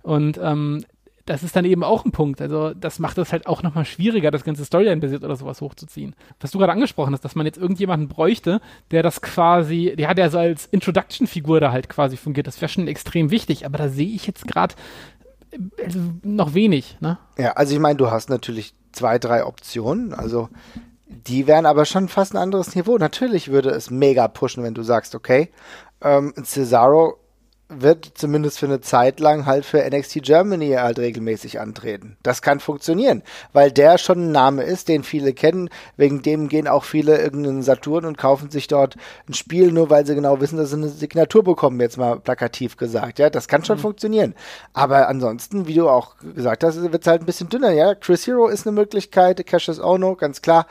Und 0.01 0.38
ähm, 0.41 0.83
das 1.25 1.41
ist 1.43 1.55
dann 1.55 1.65
eben 1.65 1.83
auch 1.83 2.03
ein 2.03 2.11
Punkt. 2.11 2.41
Also 2.41 2.73
das 2.73 2.99
macht 2.99 3.17
es 3.17 3.31
halt 3.31 3.47
auch 3.47 3.63
nochmal 3.63 3.85
schwieriger, 3.85 4.29
das 4.29 4.43
ganze 4.43 4.65
Storyline-basiert 4.65 5.23
oder 5.23 5.35
sowas 5.35 5.61
hochzuziehen. 5.61 6.15
Was 6.39 6.51
du 6.51 6.59
gerade 6.59 6.73
angesprochen 6.73 7.13
hast, 7.13 7.23
dass 7.23 7.35
man 7.35 7.45
jetzt 7.45 7.57
irgendjemanden 7.57 8.09
bräuchte, 8.09 8.59
der 8.91 9.03
das 9.03 9.21
quasi, 9.21 9.93
der 9.97 10.13
ja 10.13 10.29
so 10.29 10.37
als 10.37 10.65
Introduction-Figur 10.65 11.59
da 11.59 11.71
halt 11.71 11.87
quasi 11.87 12.17
fungiert. 12.17 12.47
Das 12.47 12.59
wäre 12.61 12.69
schon 12.69 12.87
extrem 12.87 13.31
wichtig, 13.31 13.65
aber 13.65 13.77
da 13.77 13.89
sehe 13.89 14.09
ich 14.09 14.27
jetzt 14.27 14.47
gerade 14.47 14.75
also 15.83 15.99
noch 16.23 16.53
wenig. 16.53 16.97
Ne? 16.99 17.17
Ja, 17.37 17.53
also 17.53 17.73
ich 17.73 17.79
meine, 17.79 17.95
du 17.95 18.11
hast 18.11 18.29
natürlich 18.29 18.73
zwei, 18.91 19.19
drei 19.19 19.45
Optionen. 19.45 20.13
Also 20.13 20.49
die 21.07 21.47
wären 21.47 21.65
aber 21.65 21.85
schon 21.85 22.09
fast 22.09 22.33
ein 22.33 22.37
anderes 22.37 22.75
Niveau. 22.75 22.97
Natürlich 22.97 23.49
würde 23.49 23.69
es 23.69 23.89
mega 23.89 24.27
pushen, 24.27 24.63
wenn 24.63 24.73
du 24.73 24.83
sagst, 24.83 25.15
okay, 25.15 25.51
ähm, 26.01 26.33
Cesaro 26.43 27.17
wird 27.70 28.12
zumindest 28.15 28.60
für 28.60 28.65
eine 28.65 28.82
Zeit 28.82 29.20
lang 29.20 29.46
halt 29.46 29.65
für 29.65 29.84
NXT 29.89 30.24
Germany 30.24 30.72
halt 30.72 31.00
regelmäßig 31.00 31.60
antreten. 31.60 32.17
Das 32.22 32.41
kann 32.41 32.60
funktionieren, 32.60 33.24
weil 33.51 33.72
der 33.72 33.98
schon 33.98 34.27
ein 34.27 34.32
Name 34.32 34.63
ist, 34.63 34.89
den 34.89 35.03
viele 35.03 35.34
kennen. 35.34 35.70
Wegen 35.98 36.22
dem 36.22 36.50
gehen 36.50 36.67
auch 36.67 36.84
viele 36.84 37.20
irgendeinen 37.20 37.63
Saturn 37.63 38.05
und 38.05 38.17
kaufen 38.17 38.51
sich 38.51 38.67
dort 38.67 38.96
ein 39.27 39.34
Spiel, 39.34 39.72
nur 39.72 39.89
weil 39.89 40.05
sie 40.05 40.15
genau 40.15 40.39
wissen, 40.41 40.58
dass 40.58 40.70
sie 40.70 40.77
eine 40.77 40.89
Signatur 40.89 41.43
bekommen, 41.43 41.79
jetzt 41.79 41.98
mal 41.98 42.20
plakativ 42.20 42.77
gesagt. 42.77 43.20
Ja, 43.20 43.29
das 43.29 43.48
kann 43.48 43.65
schon 43.65 43.77
mhm. 43.77 43.82
funktionieren. 43.82 44.36
Aber 44.74 45.08
ansonsten, 45.08 45.67
wie 45.67 45.75
du 45.75 45.89
auch 45.89 46.15
gesagt 46.36 46.63
hast, 46.63 46.82
wird 46.82 47.01
es 47.01 47.08
halt 47.08 47.22
ein 47.22 47.25
bisschen 47.25 47.50
dünner. 47.50 47.72
Ja, 47.72 47.96
Chris 47.96 48.27
Hero 48.27 48.48
ist 48.48 48.67
eine 48.67 48.75
Möglichkeit, 48.75 49.46
Cassius 49.46 49.79
Ono, 49.79 50.15
ganz 50.15 50.41
klar. 50.41 50.67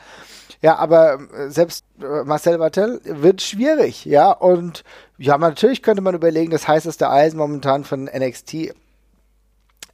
Ja, 0.63 0.77
aber 0.77 1.19
äh, 1.37 1.49
selbst 1.49 1.83
äh, 2.01 2.23
Marcel 2.23 2.57
Bartel 2.57 3.01
wird 3.03 3.41
schwierig, 3.41 4.05
ja. 4.05 4.31
Und 4.31 4.85
ja, 5.17 5.37
natürlich 5.37 5.83
könnte 5.83 6.01
man 6.01 6.15
überlegen, 6.15 6.51
das 6.51 6.69
heißeste 6.69 7.09
Eisen 7.09 7.37
momentan 7.37 7.83
von 7.83 8.05
NXT 8.05 8.73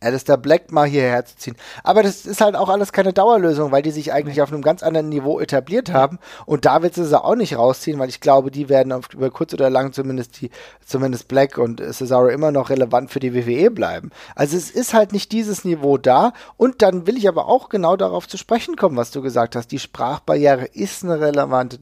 Alistair 0.02 0.38
Black 0.38 0.72
mal 0.72 0.88
hierher 0.88 1.26
zu 1.26 1.36
ziehen. 1.36 1.56
Aber 1.84 2.04
das 2.04 2.26
ist 2.26 2.40
halt 2.40 2.56
auch 2.56 2.70
alles 2.70 2.94
keine 2.94 3.12
Dauerlösung, 3.12 3.72
weil 3.72 3.82
die 3.82 3.92
sich 3.92 4.14
eigentlich 4.14 4.42
auf 4.42 4.52
einem 4.52 4.62
ganz 4.62 4.82
anderen 4.82 5.10
Niveau 5.10 5.40
etabliert 5.40 5.92
haben. 5.92 6.20
Und 6.46 6.66
da 6.66 6.82
wird 6.82 6.96
sie 6.96 7.22
auch 7.22 7.36
nicht 7.36 7.58
rausziehen, 7.58 8.00
weil 8.00 8.08
ich 8.08 8.22
glaube, 8.22 8.50
die 8.50 8.70
werden 8.70 8.94
auf, 8.94 9.14
über 9.14 9.30
kurz 9.30 9.54
oder 9.54 9.70
lang 9.70 9.92
zumindest 9.92 10.40
die, 10.42 10.52
zumindest 10.86 11.28
Black 11.28 11.58
und 11.58 11.82
Cesaro 11.82 12.28
immer 12.28 12.52
noch 12.52 12.70
relevant 12.70 13.12
für 13.12 13.20
die 13.20 13.36
WWE 13.36 13.72
bleiben. 13.72 14.12
Also 14.36 14.56
es 14.56 14.72
ist 14.72 14.94
halt 14.94 15.12
nicht 15.12 15.34
dieses 15.34 15.66
Niveau 15.66 15.98
da. 15.98 16.32
Und 16.56 16.82
dann 16.82 17.06
will 17.06 17.18
ich 17.18 17.28
aber 17.28 17.48
auch 17.48 17.68
genau 17.68 17.98
darauf 17.98 18.28
zu 18.28 18.38
sprechen 18.38 18.78
kommen, 18.78 18.96
was 18.96 19.12
du 19.12 19.22
gesagt 19.22 19.58
hast. 19.58 19.68
Die 19.72 19.80
Sprachbarriere 19.80 20.66
ist 20.66 21.04
eine 21.04 21.20
relevante 21.20 21.80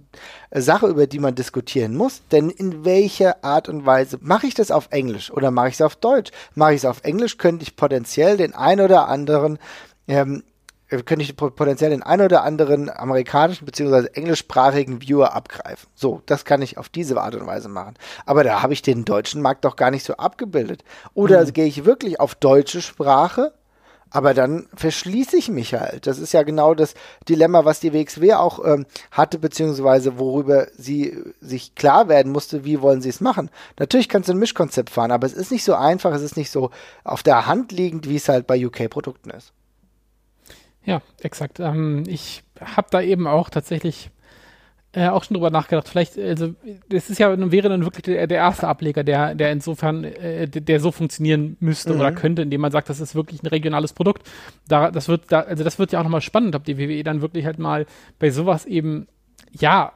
Sache, 0.52 0.88
über 0.88 1.06
die 1.06 1.20
man 1.20 1.36
diskutieren 1.36 1.96
muss. 1.96 2.24
Denn 2.32 2.50
in 2.50 2.84
welcher 2.84 3.44
Art 3.44 3.70
und 3.70 3.86
Weise 3.86 4.18
mache 4.22 4.48
ich 4.48 4.56
das 4.56 4.72
auf 4.72 4.88
Englisch 4.90 5.30
oder 5.30 5.52
mache 5.52 5.68
ich 5.68 5.76
es 5.76 5.82
auf 5.82 5.96
Deutsch? 5.96 6.32
Mache 6.56 6.74
ich 6.74 6.78
es 6.78 6.86
auf 6.86 7.04
Englisch, 7.04 7.38
könnte 7.38 7.62
ich 7.62 7.76
potenziell 7.76 8.07
den 8.16 8.56
ein 8.56 8.80
oder 8.82 9.08
anderen 9.08 9.60
ähm, 10.08 10.44
könnte 10.88 11.22
ich 11.22 11.36
potenziell 11.36 11.90
den 11.90 12.04
ein 12.04 12.22
oder 12.22 12.44
anderen 12.44 12.90
amerikanischen 12.90 13.66
bzw. 13.66 14.08
englischsprachigen 14.14 15.02
Viewer 15.02 15.34
abgreifen. 15.34 15.90
So, 15.96 16.22
das 16.26 16.46
kann 16.46 16.62
ich 16.62 16.78
auf 16.78 16.88
diese 16.88 17.20
Art 17.20 17.36
und 17.36 17.46
Weise 17.46 17.68
machen. 17.68 17.96
Aber 18.26 18.44
da 18.44 18.62
habe 18.62 18.74
ich 18.74 18.82
den 18.82 19.04
deutschen 19.04 19.42
Markt 19.42 19.66
doch 19.66 19.76
gar 19.76 19.92
nicht 19.92 20.06
so 20.06 20.16
abgebildet. 20.16 20.84
Oder 21.14 21.44
mhm. 21.44 21.54
gehe 21.54 21.66
ich 21.66 21.84
wirklich 21.84 22.20
auf 22.20 22.36
deutsche 22.36 22.82
Sprache 22.82 23.54
aber 24.10 24.34
dann 24.34 24.68
verschließe 24.76 25.38
ich 25.38 25.50
mich 25.50 25.74
halt. 25.74 26.08
Das 26.08 26.20
ist 26.20 26.34
ja 26.34 26.44
genau 26.44 26.74
das 26.74 26.94
Dilemma, 27.28 27.66
was 27.66 27.80
die 27.80 27.94
WXW 27.94 28.34
auch 28.34 28.64
ähm, 28.66 28.86
hatte, 29.12 29.40
beziehungsweise 29.40 30.18
worüber 30.18 30.68
sie 30.78 31.18
sich 31.42 31.76
klar 31.76 32.08
werden 32.10 32.32
musste, 32.32 32.64
wie 32.64 32.82
wollen 32.82 33.02
sie 33.02 33.10
es 33.10 33.22
machen. 33.22 33.50
Natürlich 33.80 34.10
kannst 34.10 34.30
du 34.30 34.34
ein 34.34 34.40
Mischkonzept 34.40 34.90
fahren, 34.90 35.12
aber 35.12 35.28
es 35.28 35.34
ist 35.34 35.52
nicht 35.52 35.64
so 35.64 35.76
einfach, 35.76 36.14
es 36.14 36.22
ist 36.22 36.38
nicht 36.38 36.52
so 36.52 36.72
auf 37.04 37.24
der 37.24 37.48
Hand 37.48 37.72
liegend, 37.72 38.08
wie 38.10 38.16
es 38.16 38.30
halt 38.30 38.48
bei 38.48 38.66
UK-Produkten 38.66 39.30
ist. 39.32 39.54
Ja, 40.84 41.02
exakt. 41.22 41.60
Ähm, 41.60 42.04
ich 42.08 42.44
habe 42.62 42.88
da 42.92 43.02
eben 43.02 43.28
auch 43.28 43.50
tatsächlich 43.50 44.10
äh, 44.98 45.10
auch 45.10 45.24
schon 45.24 45.36
drüber 45.36 45.52
nachgedacht. 45.52 45.88
Vielleicht, 45.88 46.18
also, 46.18 46.56
das 46.90 47.12
ist 47.12 47.20
ja, 47.20 47.52
wäre 47.52 47.70
dann 47.70 47.84
wirklich 47.84 48.02
der, 48.02 48.26
der 48.26 48.38
erste 48.38 48.68
Ableger, 48.68 49.04
der, 49.04 49.36
der 49.36 49.52
insofern, 49.52 50.04
äh, 50.04 50.48
der, 50.48 50.62
der, 50.62 50.80
so 50.80 50.92
funktionieren 50.92 51.56
müsste 51.60 51.94
mhm. 51.94 52.00
oder 52.00 52.12
könnte, 52.12 52.42
indem 52.42 52.62
man 52.62 52.72
sagt, 52.72 52.90
das 52.90 53.00
ist 53.00 53.14
wirklich 53.14 53.44
ein 53.44 53.48
regionales 53.48 53.94
Produkt. 53.94 54.28
Da, 54.68 54.90
das 54.90 55.08
wird, 55.08 55.32
da, 55.32 55.42
also, 55.42 55.64
das 55.64 55.78
wird 55.78 55.92
ja 55.92 56.00
auch 56.00 56.04
nochmal 56.04 56.22
spannend, 56.22 56.56
ob 56.56 56.64
die 56.64 56.80
WWE 56.80 57.04
dann 57.04 57.22
wirklich 57.22 57.46
halt 57.46 57.60
mal 57.60 57.86
bei 58.18 58.32
sowas 58.32 58.66
eben, 58.66 59.08
ja, 59.52 59.94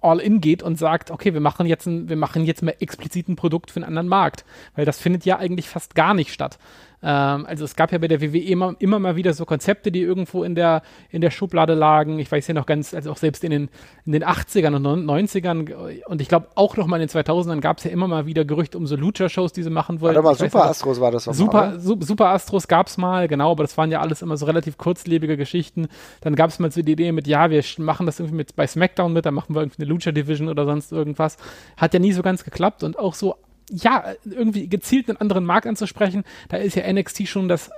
all 0.00 0.20
in 0.20 0.42
geht 0.42 0.62
und 0.62 0.78
sagt, 0.78 1.10
okay, 1.10 1.32
wir 1.32 1.40
machen 1.40 1.66
jetzt 1.66 1.86
ein, 1.86 2.10
wir 2.10 2.16
machen 2.16 2.44
jetzt 2.44 2.62
mal 2.62 2.74
explizit 2.78 3.28
ein 3.28 3.36
Produkt 3.36 3.70
für 3.70 3.78
einen 3.78 3.88
anderen 3.88 4.08
Markt. 4.08 4.44
Weil 4.76 4.84
das 4.84 5.00
findet 5.00 5.24
ja 5.24 5.38
eigentlich 5.38 5.70
fast 5.70 5.94
gar 5.94 6.12
nicht 6.12 6.32
statt. 6.32 6.58
Ähm, 7.02 7.46
also 7.46 7.64
es 7.64 7.76
gab 7.76 7.92
ja 7.92 7.98
bei 7.98 8.08
der 8.08 8.20
WWE 8.20 8.38
immer, 8.38 8.74
immer 8.78 8.98
mal 8.98 9.16
wieder 9.16 9.32
so 9.32 9.44
Konzepte, 9.44 9.92
die 9.92 10.02
irgendwo 10.02 10.42
in 10.44 10.54
der, 10.54 10.82
in 11.10 11.20
der 11.20 11.30
Schublade 11.30 11.74
lagen. 11.74 12.18
Ich 12.18 12.30
weiß 12.30 12.46
ja 12.48 12.54
noch 12.54 12.66
ganz, 12.66 12.94
also 12.94 13.12
auch 13.12 13.16
selbst 13.16 13.44
in 13.44 13.50
den, 13.50 13.68
in 14.04 14.12
den 14.12 14.24
80ern 14.24 14.74
und 14.74 14.86
90ern 15.08 16.02
und 16.06 16.20
ich 16.20 16.28
glaube 16.28 16.48
auch 16.54 16.76
noch 16.76 16.86
mal 16.86 17.00
in 17.00 17.06
den 17.06 17.24
2000ern 17.24 17.60
gab 17.60 17.78
es 17.78 17.84
ja 17.84 17.90
immer 17.90 18.08
mal 18.08 18.26
wieder 18.26 18.44
Gerüchte 18.44 18.78
um 18.78 18.86
so 18.86 18.96
Lucha-Shows, 18.96 19.52
die 19.52 19.62
sie 19.62 19.70
machen 19.70 20.00
wollten. 20.00 20.18
Aber 20.18 20.34
Super 20.34 20.64
Astros 20.64 21.00
war 21.00 21.10
das 21.10 21.28
auch 21.28 21.34
Super, 21.34 21.70
mal, 21.70 21.80
su 21.80 21.96
Super 22.00 22.30
Astros 22.30 22.66
gab 22.66 22.88
es 22.88 22.98
mal, 22.98 23.28
genau, 23.28 23.52
aber 23.52 23.64
das 23.64 23.76
waren 23.76 23.90
ja 23.90 24.00
alles 24.00 24.22
immer 24.22 24.36
so 24.36 24.46
relativ 24.46 24.78
kurzlebige 24.78 25.36
Geschichten. 25.36 25.88
Dann 26.20 26.34
gab 26.34 26.50
es 26.50 26.58
mal 26.58 26.70
so 26.72 26.82
die 26.82 26.92
Idee 26.92 27.12
mit, 27.12 27.26
ja, 27.26 27.50
wir 27.50 27.62
machen 27.78 28.06
das 28.06 28.18
irgendwie 28.18 28.36
mit 28.36 28.56
bei 28.56 28.66
SmackDown 28.66 29.12
mit, 29.12 29.26
dann 29.26 29.34
machen 29.34 29.54
wir 29.54 29.62
irgendwie 29.62 29.82
eine 29.82 29.90
Lucha-Division 29.90 30.48
oder 30.48 30.64
sonst 30.64 30.90
irgendwas. 30.90 31.36
Hat 31.76 31.94
ja 31.94 32.00
nie 32.00 32.12
so 32.12 32.22
ganz 32.22 32.44
geklappt 32.44 32.82
und 32.82 32.98
auch 32.98 33.14
so 33.14 33.36
ja, 33.70 34.14
irgendwie 34.24 34.68
gezielt 34.68 35.08
einen 35.08 35.18
anderen 35.18 35.44
Markt 35.44 35.66
anzusprechen, 35.66 36.24
da 36.48 36.56
ist 36.56 36.76
ja 36.76 36.90
NXT 36.90 37.28
schon 37.28 37.48
das 37.48 37.70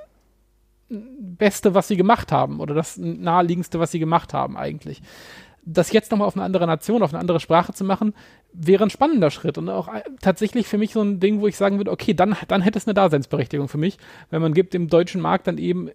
Beste, 0.89 1.75
was 1.75 1.89
sie 1.89 1.97
gemacht 1.97 2.33
haben 2.33 2.61
oder 2.61 2.75
das 2.75 2.97
naheliegendste, 2.97 3.79
was 3.79 3.93
sie 3.93 4.01
gemacht 4.01 4.35
haben 4.35 4.57
eigentlich. 4.57 5.03
Das 5.65 5.93
jetzt 5.93 6.11
nochmal 6.11 6.27
auf 6.27 6.37
eine 6.37 6.45
andere 6.45 6.67
Nation, 6.67 7.03
auf 7.03 7.13
eine 7.13 7.21
andere 7.21 7.39
Sprache 7.39 7.73
zu 7.73 7.85
machen, 7.85 8.15
wäre 8.53 8.83
ein 8.83 8.91
spannender 8.91 9.31
Schritt 9.31 9.59
und 9.59 9.69
auch 9.69 9.89
tatsächlich 10.21 10.67
für 10.67 10.79
mich 10.79 10.93
so 10.93 11.03
ein 11.03 11.21
Ding, 11.21 11.41
wo 11.41 11.47
ich 11.47 11.57
sagen 11.57 11.79
würde, 11.79 11.93
okay, 11.93 12.15
dann, 12.15 12.37
dann 12.49 12.63
hätte 12.63 12.79
es 12.79 12.87
eine 12.87 12.95
Daseinsberechtigung 12.95 13.69
für 13.69 13.79
mich, 13.79 13.99
weil 14.31 14.41
man 14.41 14.55
gibt 14.55 14.75
dem 14.75 14.89
deutschen 14.89 15.21
Markt 15.21 15.47
dann 15.47 15.59
eben 15.59 15.91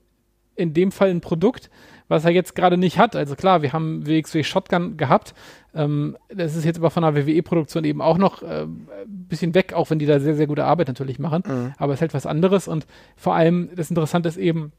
in 0.55 0.73
dem 0.73 0.91
Fall 0.91 1.09
ein 1.09 1.21
Produkt, 1.21 1.69
was 2.07 2.25
er 2.25 2.31
jetzt 2.31 2.55
gerade 2.55 2.77
nicht 2.77 2.97
hat. 2.97 3.15
Also 3.15 3.35
klar, 3.35 3.61
wir 3.61 3.73
haben 3.73 4.05
WXW 4.07 4.43
Shotgun 4.43 4.97
gehabt. 4.97 5.33
Ähm, 5.73 6.17
das 6.29 6.55
ist 6.55 6.65
jetzt 6.65 6.77
aber 6.77 6.91
von 6.91 7.03
der 7.03 7.15
WWE-Produktion 7.15 7.83
eben 7.83 8.01
auch 8.01 8.17
noch 8.17 8.43
äh, 8.43 8.63
ein 8.63 9.27
bisschen 9.27 9.53
weg, 9.55 9.73
auch 9.73 9.89
wenn 9.89 9.99
die 9.99 10.05
da 10.05 10.19
sehr, 10.19 10.35
sehr 10.35 10.47
gute 10.47 10.65
Arbeit 10.65 10.87
natürlich 10.87 11.19
machen. 11.19 11.43
Mhm. 11.45 11.73
Aber 11.77 11.93
es 11.93 11.97
ist 11.97 12.01
halt 12.01 12.13
was 12.13 12.25
anderes 12.25 12.67
und 12.67 12.85
vor 13.15 13.35
allem 13.35 13.69
das 13.75 13.89
Interessante 13.89 14.29
ist 14.29 14.37
eben, 14.37 14.71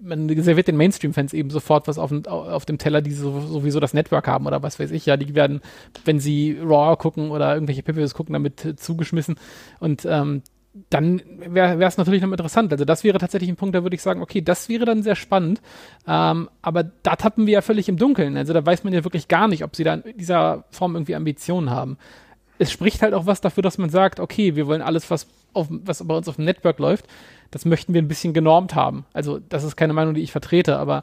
man 0.00 0.28
serviert 0.42 0.66
den 0.66 0.76
Mainstream-Fans 0.76 1.32
eben 1.32 1.50
sofort 1.50 1.86
was 1.86 1.98
auf, 1.98 2.10
auf 2.26 2.64
dem 2.64 2.78
Teller, 2.78 3.00
die 3.00 3.12
so, 3.12 3.40
sowieso 3.40 3.78
das 3.78 3.94
Network 3.94 4.26
haben 4.26 4.46
oder 4.46 4.60
was 4.62 4.80
weiß 4.80 4.90
ich. 4.90 5.06
Ja, 5.06 5.16
die 5.16 5.36
werden, 5.36 5.60
wenn 6.04 6.18
sie 6.18 6.58
Raw 6.60 6.96
gucken 6.96 7.30
oder 7.30 7.54
irgendwelche 7.54 7.84
PPVs 7.84 8.14
gucken, 8.14 8.32
damit 8.32 8.74
zugeschmissen. 8.76 9.36
Und 9.78 10.04
ähm, 10.04 10.42
dann 10.90 11.22
wäre 11.38 11.82
es 11.84 11.96
natürlich 11.96 12.22
noch 12.22 12.30
interessant. 12.30 12.72
Also 12.72 12.84
das 12.84 13.04
wäre 13.04 13.18
tatsächlich 13.18 13.50
ein 13.50 13.56
Punkt, 13.56 13.74
da 13.74 13.82
würde 13.82 13.96
ich 13.96 14.02
sagen, 14.02 14.22
okay, 14.22 14.42
das 14.42 14.68
wäre 14.68 14.84
dann 14.84 15.02
sehr 15.02 15.16
spannend. 15.16 15.60
Ähm, 16.06 16.48
aber 16.62 16.84
da 17.02 17.16
tappen 17.16 17.46
wir 17.46 17.54
ja 17.54 17.62
völlig 17.62 17.88
im 17.88 17.96
Dunkeln. 17.96 18.36
Also 18.36 18.52
da 18.52 18.64
weiß 18.64 18.84
man 18.84 18.92
ja 18.92 19.04
wirklich 19.04 19.28
gar 19.28 19.48
nicht, 19.48 19.64
ob 19.64 19.74
sie 19.74 19.84
da 19.84 19.94
in 19.94 20.18
dieser 20.18 20.64
Form 20.70 20.94
irgendwie 20.94 21.16
Ambitionen 21.16 21.70
haben. 21.70 21.98
Es 22.58 22.70
spricht 22.70 23.02
halt 23.02 23.14
auch 23.14 23.26
was 23.26 23.40
dafür, 23.40 23.62
dass 23.62 23.78
man 23.78 23.90
sagt, 23.90 24.20
okay, 24.20 24.56
wir 24.56 24.66
wollen 24.66 24.82
alles, 24.82 25.10
was, 25.10 25.26
auf, 25.52 25.68
was 25.70 26.06
bei 26.06 26.16
uns 26.16 26.28
auf 26.28 26.36
dem 26.36 26.44
Network 26.44 26.78
läuft, 26.78 27.06
das 27.50 27.64
möchten 27.64 27.94
wir 27.94 28.02
ein 28.02 28.08
bisschen 28.08 28.34
genormt 28.34 28.74
haben. 28.74 29.06
Also 29.12 29.38
das 29.38 29.64
ist 29.64 29.76
keine 29.76 29.92
Meinung, 29.92 30.14
die 30.14 30.22
ich 30.22 30.32
vertrete, 30.32 30.76
aber 30.76 31.02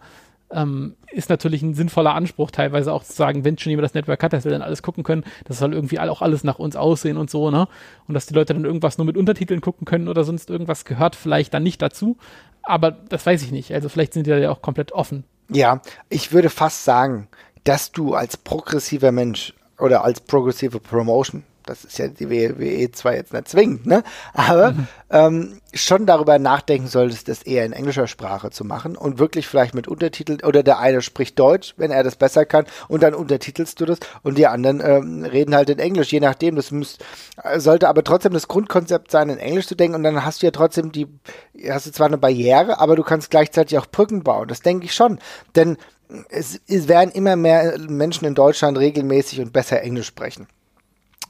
ähm, 0.51 0.95
ist 1.12 1.29
natürlich 1.29 1.62
ein 1.62 1.73
sinnvoller 1.73 2.13
Anspruch, 2.13 2.51
teilweise 2.51 2.93
auch 2.93 3.03
zu 3.03 3.13
sagen, 3.13 3.43
wenn 3.43 3.58
schon 3.58 3.71
jemand 3.71 3.86
das 3.86 3.93
Network 3.93 4.21
hat, 4.21 4.34
dass 4.34 4.43
wir 4.43 4.51
dann 4.51 4.62
alles 4.62 4.81
gucken 4.81 5.03
können, 5.03 5.23
das 5.45 5.60
soll 5.60 5.73
irgendwie 5.73 5.99
auch 5.99 6.21
alles 6.21 6.43
nach 6.43 6.60
uns 6.60 6.75
aussehen 6.75 7.17
und 7.17 7.29
so, 7.29 7.51
ne? 7.51 7.67
Und 8.08 8.13
dass 8.13 8.25
die 8.25 8.34
Leute 8.34 8.53
dann 8.53 8.65
irgendwas 8.65 8.97
nur 8.97 9.05
mit 9.05 9.17
Untertiteln 9.17 9.62
gucken 9.62 9.86
können 9.86 10.08
oder 10.08 10.23
sonst 10.23 10.49
irgendwas 10.49 10.86
gehört 10.86 11.15
vielleicht 11.15 11.53
dann 11.53 11.63
nicht 11.63 11.81
dazu. 11.81 12.17
Aber 12.63 12.91
das 12.91 13.25
weiß 13.25 13.43
ich 13.43 13.51
nicht. 13.51 13.73
Also 13.73 13.89
vielleicht 13.89 14.13
sind 14.13 14.27
die 14.27 14.31
da 14.31 14.38
ja 14.38 14.51
auch 14.51 14.62
komplett 14.62 14.91
offen. 14.91 15.23
Ja, 15.49 15.81
ich 16.10 16.31
würde 16.31 16.49
fast 16.49 16.84
sagen, 16.84 17.27
dass 17.63 17.91
du 17.91 18.13
als 18.13 18.38
progressiver 18.38 19.12
Mensch 19.12 19.53
oder 19.77 20.03
als 20.03 20.21
progressive 20.21 20.79
Promotion, 20.79 21.43
das 21.65 21.84
ist 21.84 21.97
ja 21.97 22.08
die 22.08 22.30
WWE 22.30 22.91
zwar 22.91 23.15
jetzt 23.15 23.34
nicht 23.34 23.47
zwingend, 23.47 23.86
ne? 23.86 24.04
Aber 24.34 24.71
mhm. 24.71 24.88
ähm, 25.10 25.62
schon 25.73 26.06
darüber 26.06 26.39
nachdenken 26.39 26.88
solltest, 26.88 27.28
das 27.28 27.43
eher 27.43 27.65
in 27.65 27.73
englischer 27.73 28.08
Sprache 28.08 28.51
zu 28.51 28.63
machen 28.63 28.95
und 28.95 29.19
wirklich 29.19 29.47
vielleicht 29.47 29.73
mit 29.73 29.88
Untertiteln 29.88 30.41
oder 30.43 30.63
der 30.63 30.80
eine 30.80 31.01
spricht 31.01 31.38
Deutsch, 31.39 31.73
wenn 31.78 31.91
er 31.91 32.04
das 32.04 32.15
besser 32.15 32.45
kann, 32.45 32.65
und 32.88 33.04
dann 33.04 33.13
untertitelst 33.13 33.80
du 33.82 33.86
das 33.86 33.99
und 34.23 34.38
die 34.38 34.47
anderen 34.47 34.80
ähm, 34.80 35.23
reden 35.23 35.56
halt 35.56 35.69
in 35.69 35.80
Englisch, 35.80 36.12
je 36.12 36.19
nachdem. 36.19 36.56
Das 36.56 36.71
muss, 36.71 36.97
sollte 37.58 37.89
aber 37.89 38.04
trotzdem 38.04 38.34
das 38.34 38.47
Grundkonzept 38.47 39.12
sein, 39.12 39.30
in 39.30 39.38
Englisch 39.38 39.67
zu 39.67 39.75
denken 39.75 39.95
und 39.95 40.04
dann 40.04 40.23
hast 40.23 40.41
du 40.41 40.47
ja 40.47 40.51
trotzdem 40.51 40.91
die, 40.91 41.08
hast 41.69 41.88
du 41.88 41.91
zwar 41.91 42.08
eine 42.08 42.17
Barriere, 42.17 42.80
aber 42.80 42.95
du 42.95 43.04
kannst 43.04 43.32
gleichzeitig 43.32 43.78
auch 43.78 43.88
Brücken 43.88 44.23
bauen. 44.23 44.47
Das 44.47 44.62
denke 44.62 44.86
ich 44.86 44.93
schon. 44.93 45.19
Denn 45.56 45.78
es, 46.30 46.60
es 46.67 46.88
werden 46.88 47.12
immer 47.12 47.36
mehr 47.36 47.78
Menschen 47.80 48.25
in 48.25 48.36
Deutschland 48.36 48.78
regelmäßig 48.78 49.41
und 49.41 49.54
besser 49.54 49.82
Englisch 49.82 50.08
sprechen. 50.08 50.47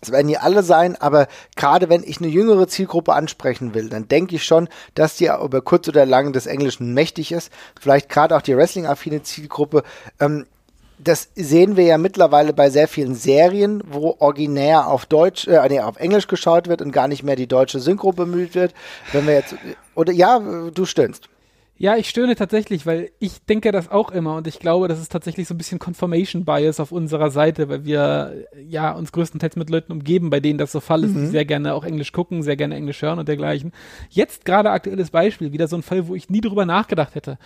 Es 0.06 0.12
werden 0.12 0.28
nie 0.28 0.38
alle 0.38 0.62
sein, 0.62 0.96
aber 0.96 1.28
gerade 1.56 1.89
wenn 1.89 2.04
ich 2.04 2.20
eine 2.20 2.28
jüngere 2.28 2.68
Zielgruppe 2.68 3.13
ansprechen 3.13 3.74
will, 3.74 3.89
dann 3.89 4.08
denke 4.08 4.36
ich 4.36 4.44
schon, 4.44 4.70
dass 4.94 5.18
die 5.18 5.26
über 5.26 5.62
kurz 5.62 5.88
oder 5.88 6.06
lang 6.06 6.32
des 6.32 6.46
Englischen 6.46 6.94
mächtig 6.94 7.32
ist. 7.32 7.52
Vielleicht 7.80 8.10
gerade 8.10 8.36
auch 8.36 8.41
die 8.41 8.56
Wrestling-affine 8.56 9.24
Zielgruppe. 9.24 9.84
Ähm, 10.20 10.46
das 10.98 11.30
sehen 11.36 11.76
wir 11.76 11.84
ja 11.86 11.98
mittlerweile 11.98 12.54
bei 12.54 12.70
sehr 12.70 12.88
vielen 12.88 13.15
Serien, 13.15 13.84
wo 13.86 14.15
originär 14.20 14.88
auf 14.88 15.06
Deutsch, 15.06 15.48
äh, 15.48 15.68
nee, 15.68 15.80
auf 15.80 15.98
Englisch 15.98 16.28
geschaut 16.28 16.68
wird 16.68 16.82
und 16.82 16.91
gar 16.91 17.08
nicht 17.08 17.24
mehr 17.24 17.36
die 17.36 17.48
deutsche 17.48 17.80
Synchro 17.80 18.12
bemüht 18.12 18.56
wird. 18.56 18.74
Wenn 19.12 19.28
wir 19.28 19.34
jetzt, 19.34 19.56
oder 19.96 20.13
ja, 20.13 20.39
du 20.39 20.86
stöhnst. 20.86 21.30
Ja, 21.78 21.98
ich 21.98 22.08
stöhne 22.08 22.36
tatsächlich, 22.36 22.86
weil 22.86 23.12
ich 23.20 23.44
denke 23.46 23.74
das 23.74 23.92
auch 23.92 24.10
immer 24.10 24.38
und 24.38 24.48
ich 24.48 24.60
glaube, 24.60 24.88
das 24.88 25.02
ist 25.02 25.12
tatsächlich 25.12 25.46
so 25.46 25.54
ein 25.54 25.58
bisschen 25.58 25.78
Confirmation 25.78 26.46
Bias 26.46 26.80
auf 26.80 26.94
unserer 26.94 27.32
Seite, 27.32 27.68
weil 27.68 27.84
wir 27.84 28.48
ja 28.66 28.94
uns 28.94 29.12
größtenteils 29.12 29.58
mit 29.58 29.70
Leuten 29.70 29.92
umgeben, 29.92 30.30
bei 30.30 30.40
denen 30.40 30.58
das 30.58 30.72
so 30.72 30.80
Fall 30.80 31.04
ist, 31.04 31.14
mhm. 31.14 31.20
die 31.20 31.26
sehr 31.28 31.44
gerne 31.44 31.74
auch 31.74 31.84
Englisch 31.84 32.14
gucken, 32.14 32.44
sehr 32.44 32.56
gerne 32.56 32.76
Englisch 32.76 33.02
hören 33.02 33.20
und 33.20 33.28
dergleichen. 33.28 33.74
Jetzt 34.10 34.46
gerade 34.46 34.72
aktuelles 34.72 35.12
Beispiel, 35.12 35.52
wieder 35.52 35.68
so 35.68 35.76
ein 35.76 35.82
Fall, 35.82 36.08
wo 36.08 36.16
ich 36.16 36.30
nie 36.30 36.40
drüber 36.40 36.66
nachgedacht 36.66 37.14
hätte. 37.14 37.38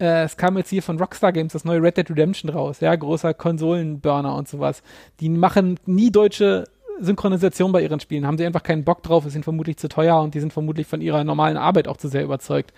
Äh, 0.00 0.24
es 0.24 0.38
kam 0.38 0.56
jetzt 0.56 0.70
hier 0.70 0.82
von 0.82 0.98
Rockstar 0.98 1.32
Games 1.32 1.52
das 1.52 1.66
neue 1.66 1.82
Red 1.82 1.98
Dead 1.98 2.08
Redemption 2.08 2.50
raus, 2.50 2.80
ja, 2.80 2.96
großer 2.96 3.34
Konsolenburner 3.34 4.34
und 4.34 4.48
sowas. 4.48 4.82
Die 5.20 5.28
machen 5.28 5.78
nie 5.84 6.10
deutsche 6.10 6.64
Synchronisation 7.00 7.70
bei 7.70 7.82
ihren 7.82 8.00
Spielen, 8.00 8.26
haben 8.26 8.38
sie 8.38 8.46
einfach 8.46 8.62
keinen 8.62 8.84
Bock 8.84 9.02
drauf, 9.02 9.26
ist 9.26 9.34
ihnen 9.34 9.44
vermutlich 9.44 9.76
zu 9.76 9.90
teuer 9.90 10.22
und 10.22 10.34
die 10.34 10.40
sind 10.40 10.54
vermutlich 10.54 10.86
von 10.86 11.02
ihrer 11.02 11.22
normalen 11.22 11.58
Arbeit 11.58 11.86
auch 11.86 11.98
zu 11.98 12.08
sehr 12.08 12.24
überzeugt 12.24 12.72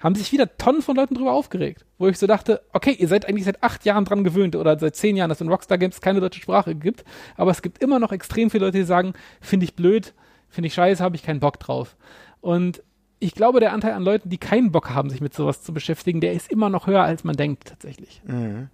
haben 0.00 0.14
sich 0.14 0.32
wieder 0.32 0.56
Tonnen 0.56 0.82
von 0.82 0.96
Leuten 0.96 1.14
drüber 1.14 1.32
aufgeregt. 1.32 1.84
Wo 1.98 2.06
ich 2.08 2.18
so 2.18 2.26
dachte, 2.26 2.60
okay, 2.72 2.92
ihr 2.92 3.08
seid 3.08 3.26
eigentlich 3.26 3.44
seit 3.44 3.62
acht 3.62 3.84
Jahren 3.84 4.04
dran 4.04 4.24
gewöhnt 4.24 4.54
oder 4.54 4.78
seit 4.78 4.96
zehn 4.96 5.16
Jahren, 5.16 5.28
dass 5.28 5.40
in 5.40 5.48
Rockstar 5.48 5.78
Games 5.78 6.00
keine 6.00 6.20
deutsche 6.20 6.40
Sprache 6.40 6.74
gibt. 6.74 7.04
Aber 7.36 7.50
es 7.50 7.62
gibt 7.62 7.82
immer 7.82 7.98
noch 7.98 8.12
extrem 8.12 8.50
viele 8.50 8.66
Leute, 8.66 8.78
die 8.78 8.84
sagen, 8.84 9.14
finde 9.40 9.64
ich 9.64 9.74
blöd, 9.74 10.14
finde 10.48 10.68
ich 10.68 10.74
scheiße, 10.74 11.02
habe 11.02 11.16
ich 11.16 11.22
keinen 11.22 11.40
Bock 11.40 11.58
drauf. 11.58 11.96
Und 12.40 12.82
ich 13.18 13.34
glaube, 13.34 13.58
der 13.58 13.72
Anteil 13.72 13.92
an 13.94 14.04
Leuten, 14.04 14.30
die 14.30 14.38
keinen 14.38 14.70
Bock 14.70 14.90
haben, 14.90 15.10
sich 15.10 15.20
mit 15.20 15.34
sowas 15.34 15.62
zu 15.62 15.74
beschäftigen, 15.74 16.20
der 16.20 16.32
ist 16.32 16.50
immer 16.50 16.70
noch 16.70 16.86
höher, 16.86 17.02
als 17.02 17.24
man 17.24 17.36
denkt, 17.36 17.66
tatsächlich. 17.68 18.22
Mhm. 18.24 18.68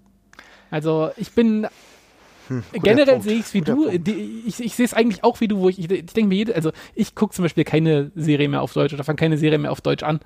Also 0.71 1.11
ich 1.17 1.33
bin 1.33 1.67
hm, 2.49 2.63
Generell 2.73 3.23
sehe 3.23 3.35
ich 3.35 3.47
es 3.47 3.55
wie 3.55 3.61
du. 3.63 3.91
Die, 3.99 4.43
ich, 4.47 4.63
ich 4.63 4.75
sehe 4.75 4.85
es 4.85 4.95
eigentlich 4.95 5.25
auch 5.25 5.41
wie 5.41 5.49
du, 5.49 5.59
wo 5.59 5.69
ich, 5.69 5.79
ich, 5.79 5.91
ich 5.91 6.13
denke 6.13 6.29
mir, 6.29 6.37
jede, 6.37 6.55
also 6.55 6.73
ich 6.95 7.15
gucke 7.15 7.35
zum 7.35 7.45
Beispiel 7.45 7.65
keine 7.65 8.11
Serie 8.15 8.49
mehr 8.49 8.63
auf 8.63 8.73
Deutsch 8.73 8.93
oder 8.93 9.05
fange 9.05 9.17
keine 9.17 9.39
Serie 9.39 9.59
mehr 9.59 9.73
auf 9.73 9.81
Deutsch 9.81 10.03
an. 10.03 10.21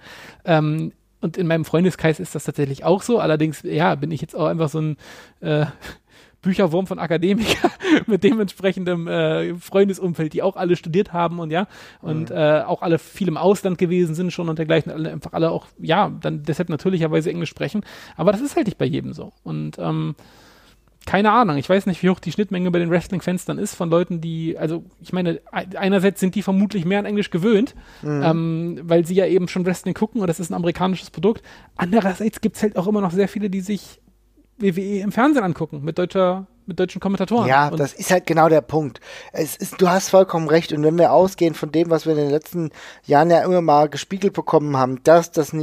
Ähm, 0.44 0.92
und 1.20 1.36
in 1.36 1.46
meinem 1.46 1.64
Freundeskreis 1.64 2.20
ist 2.20 2.34
das 2.34 2.44
tatsächlich 2.44 2.84
auch 2.84 3.02
so. 3.02 3.18
Allerdings, 3.18 3.62
ja, 3.62 3.94
bin 3.94 4.10
ich 4.10 4.20
jetzt 4.20 4.36
auch 4.36 4.46
einfach 4.46 4.68
so 4.68 4.80
ein 4.80 4.96
äh, 5.40 5.66
Bücherwurm 6.42 6.86
von 6.86 6.98
Akademiker 7.00 7.70
mit 8.06 8.22
dementsprechendem 8.22 9.08
äh, 9.08 9.54
Freundesumfeld, 9.56 10.32
die 10.32 10.42
auch 10.42 10.54
alle 10.56 10.76
studiert 10.76 11.12
haben 11.12 11.40
und 11.40 11.50
ja, 11.50 11.66
und 12.00 12.30
mhm. 12.30 12.36
äh, 12.36 12.62
auch 12.62 12.82
alle 12.82 12.98
viel 12.98 13.26
im 13.26 13.36
Ausland 13.36 13.78
gewesen 13.78 14.14
sind 14.14 14.32
schon 14.32 14.48
und 14.48 14.58
dergleichen, 14.58 14.92
alle, 14.92 15.10
einfach 15.10 15.32
alle 15.32 15.50
auch, 15.50 15.66
ja, 15.80 16.12
dann 16.20 16.44
deshalb 16.44 16.68
natürlicherweise 16.68 17.30
Englisch 17.30 17.50
sprechen. 17.50 17.84
Aber 18.16 18.30
das 18.30 18.40
ist 18.40 18.54
halt 18.54 18.66
nicht 18.66 18.78
bei 18.78 18.84
jedem 18.84 19.12
so. 19.12 19.32
Und 19.42 19.78
ähm, 19.78 20.14
keine 21.08 21.32
Ahnung, 21.32 21.56
ich 21.56 21.66
weiß 21.66 21.86
nicht, 21.86 22.02
wie 22.02 22.10
hoch 22.10 22.20
die 22.20 22.30
Schnittmenge 22.30 22.70
bei 22.70 22.78
den 22.78 22.90
Wrestling-Fans 22.90 23.46
dann 23.46 23.56
ist 23.56 23.74
von 23.74 23.88
Leuten, 23.88 24.20
die, 24.20 24.58
also 24.58 24.84
ich 25.00 25.10
meine, 25.14 25.40
einerseits 25.50 26.20
sind 26.20 26.34
die 26.34 26.42
vermutlich 26.42 26.84
mehr 26.84 26.98
an 26.98 27.06
Englisch 27.06 27.30
gewöhnt, 27.30 27.74
mhm. 28.02 28.22
ähm, 28.22 28.80
weil 28.82 29.06
sie 29.06 29.14
ja 29.14 29.24
eben 29.24 29.48
schon 29.48 29.64
Wrestling 29.64 29.94
gucken 29.94 30.20
und 30.20 30.26
das 30.26 30.38
ist 30.38 30.50
ein 30.50 30.54
amerikanisches 30.54 31.08
Produkt. 31.08 31.42
Andererseits 31.76 32.42
gibt 32.42 32.56
es 32.56 32.62
halt 32.62 32.76
auch 32.76 32.86
immer 32.86 33.00
noch 33.00 33.12
sehr 33.12 33.26
viele, 33.26 33.48
die 33.48 33.62
sich 33.62 34.02
WWE 34.58 35.00
im 35.00 35.12
Fernsehen 35.12 35.44
angucken 35.44 35.82
mit 35.82 35.98
deutscher 35.98 36.46
mit 36.68 36.78
deutschen 36.78 37.00
Kommentatoren. 37.00 37.48
Ja, 37.48 37.68
und 37.68 37.80
das 37.80 37.94
ist 37.94 38.10
halt 38.10 38.26
genau 38.26 38.48
der 38.48 38.60
Punkt. 38.60 39.00
Es 39.32 39.56
ist, 39.56 39.80
du 39.80 39.88
hast 39.88 40.10
vollkommen 40.10 40.48
recht. 40.48 40.70
Und 40.72 40.84
wenn 40.84 40.98
wir 40.98 41.12
ausgehen 41.12 41.54
von 41.54 41.72
dem, 41.72 41.88
was 41.88 42.04
wir 42.04 42.12
in 42.12 42.18
den 42.18 42.30
letzten 42.30 42.70
Jahren 43.06 43.30
ja 43.30 43.42
immer 43.42 43.62
mal 43.62 43.88
gespiegelt 43.88 44.34
bekommen 44.34 44.76
haben, 44.76 45.02
dass, 45.02 45.32
dass, 45.32 45.56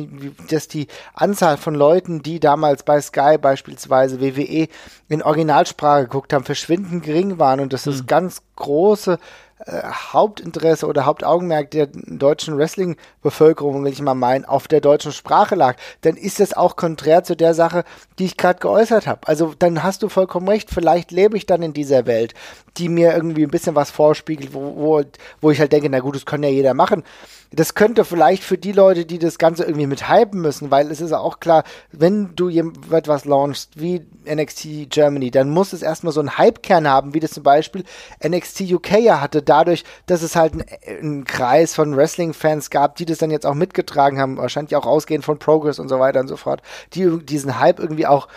dass 0.50 0.68
die 0.68 0.88
Anzahl 1.14 1.58
von 1.58 1.76
Leuten, 1.76 2.24
die 2.24 2.40
damals 2.40 2.82
bei 2.84 3.00
Sky 3.00 3.38
beispielsweise 3.40 4.20
WWE 4.20 4.68
in 5.08 5.22
Originalsprache 5.22 6.06
geguckt 6.06 6.34
haben, 6.34 6.44
verschwindend 6.44 7.04
gering 7.04 7.38
waren 7.38 7.60
und 7.60 7.72
dass 7.72 7.84
das 7.84 8.02
mhm. 8.02 8.08
ganz 8.08 8.42
große 8.56 9.20
äh, 9.66 9.82
Hauptinteresse 10.14 10.88
oder 10.88 11.06
Hauptaugenmerk 11.06 11.72
der 11.72 11.88
deutschen 11.88 12.58
Wrestling-Bevölkerung, 12.58 13.84
will 13.84 13.92
ich 13.92 14.02
mal 14.02 14.14
meinen, 14.14 14.46
auf 14.46 14.68
der 14.68 14.82
deutschen 14.82 15.12
Sprache 15.12 15.56
lag, 15.56 15.76
dann 16.02 16.16
ist 16.18 16.40
das 16.40 16.54
auch 16.54 16.76
konträr 16.76 17.24
zu 17.24 17.36
der 17.36 17.54
Sache, 17.54 17.84
die 18.20 18.26
ich 18.26 18.38
gerade 18.38 18.60
geäußert 18.60 19.08
habe. 19.08 19.28
Also 19.28 19.54
dann 19.58 19.84
hast 19.84 20.04
du 20.04 20.10
vollkommen 20.10 20.48
recht, 20.48 20.70
vielleicht 20.70 21.12
lebe 21.12 21.38
ich 21.38 21.46
dann 21.46 21.64
in 21.64 21.74
dieser 21.74 22.06
Welt, 22.06 22.34
die 22.78 22.90
mir 22.90 23.14
irgendwie 23.14 23.44
ein 23.44 23.52
bisschen 23.52 23.76
was 23.76 23.92
vorspiegelt, 23.92 24.54
wo, 24.54 24.76
wo, 24.76 25.04
wo 25.42 25.52
ich 25.52 25.60
halt 25.60 25.72
denke, 25.72 25.90
na 25.90 26.00
gut, 26.00 26.16
das 26.16 26.26
kann 26.26 26.44
ja 26.44 26.50
jeder 26.50 26.74
machen. 26.74 27.04
Das 27.52 27.74
könnte 27.74 28.04
vielleicht 28.04 28.44
für 28.44 28.58
die 28.58 28.74
Leute, 28.74 29.06
die 29.06 29.18
das 29.18 29.38
Ganze 29.38 29.64
irgendwie 29.64 29.88
mit 29.88 30.10
hypen 30.10 30.42
müssen, 30.42 30.72
weil 30.72 30.92
es 30.92 31.00
ist 31.00 31.14
auch 31.14 31.40
klar, 31.40 31.64
wenn 31.92 32.36
du 32.36 32.50
etwas 32.50 33.24
launchst 33.24 33.80
wie 33.80 34.06
NXT 34.26 34.90
Germany, 34.90 35.32
dann 35.32 35.50
muss 35.50 35.72
es 35.72 35.82
erstmal 35.82 36.12
so 36.12 36.20
einen 36.20 36.38
Hype-Kern 36.38 36.88
haben, 36.88 37.14
wie 37.14 37.22
das 37.22 37.32
zum 37.32 37.44
Beispiel 37.44 37.86
NXT 38.26 38.62
UK 38.74 39.00
ja 39.00 39.22
hatte, 39.22 39.42
dadurch, 39.56 39.84
dass 40.06 40.22
es 40.22 40.36
halt 40.36 40.54
einen 40.88 41.24
Kreis 41.24 41.74
von 41.74 41.96
Wrestling-Fans 41.96 42.70
gab, 42.70 42.96
die 42.96 43.06
das 43.06 43.20
dann 43.20 43.32
jetzt 43.32 43.46
auch 43.46 43.54
mitgetragen 43.54 44.20
haben, 44.20 44.38
wahrscheinlich 44.38 44.76
auch 44.76 44.86
ausgehend 44.86 45.24
von 45.24 45.40
Progress 45.40 45.80
und 45.80 45.90
so 45.90 46.00
weiter 46.00 46.20
und 46.20 46.28
so 46.28 46.38
fort, 46.38 46.62
die 46.94 47.20
diesen 47.26 47.60
Hype 47.60 47.80
irgendwie 47.80 48.08
auch 48.08 48.28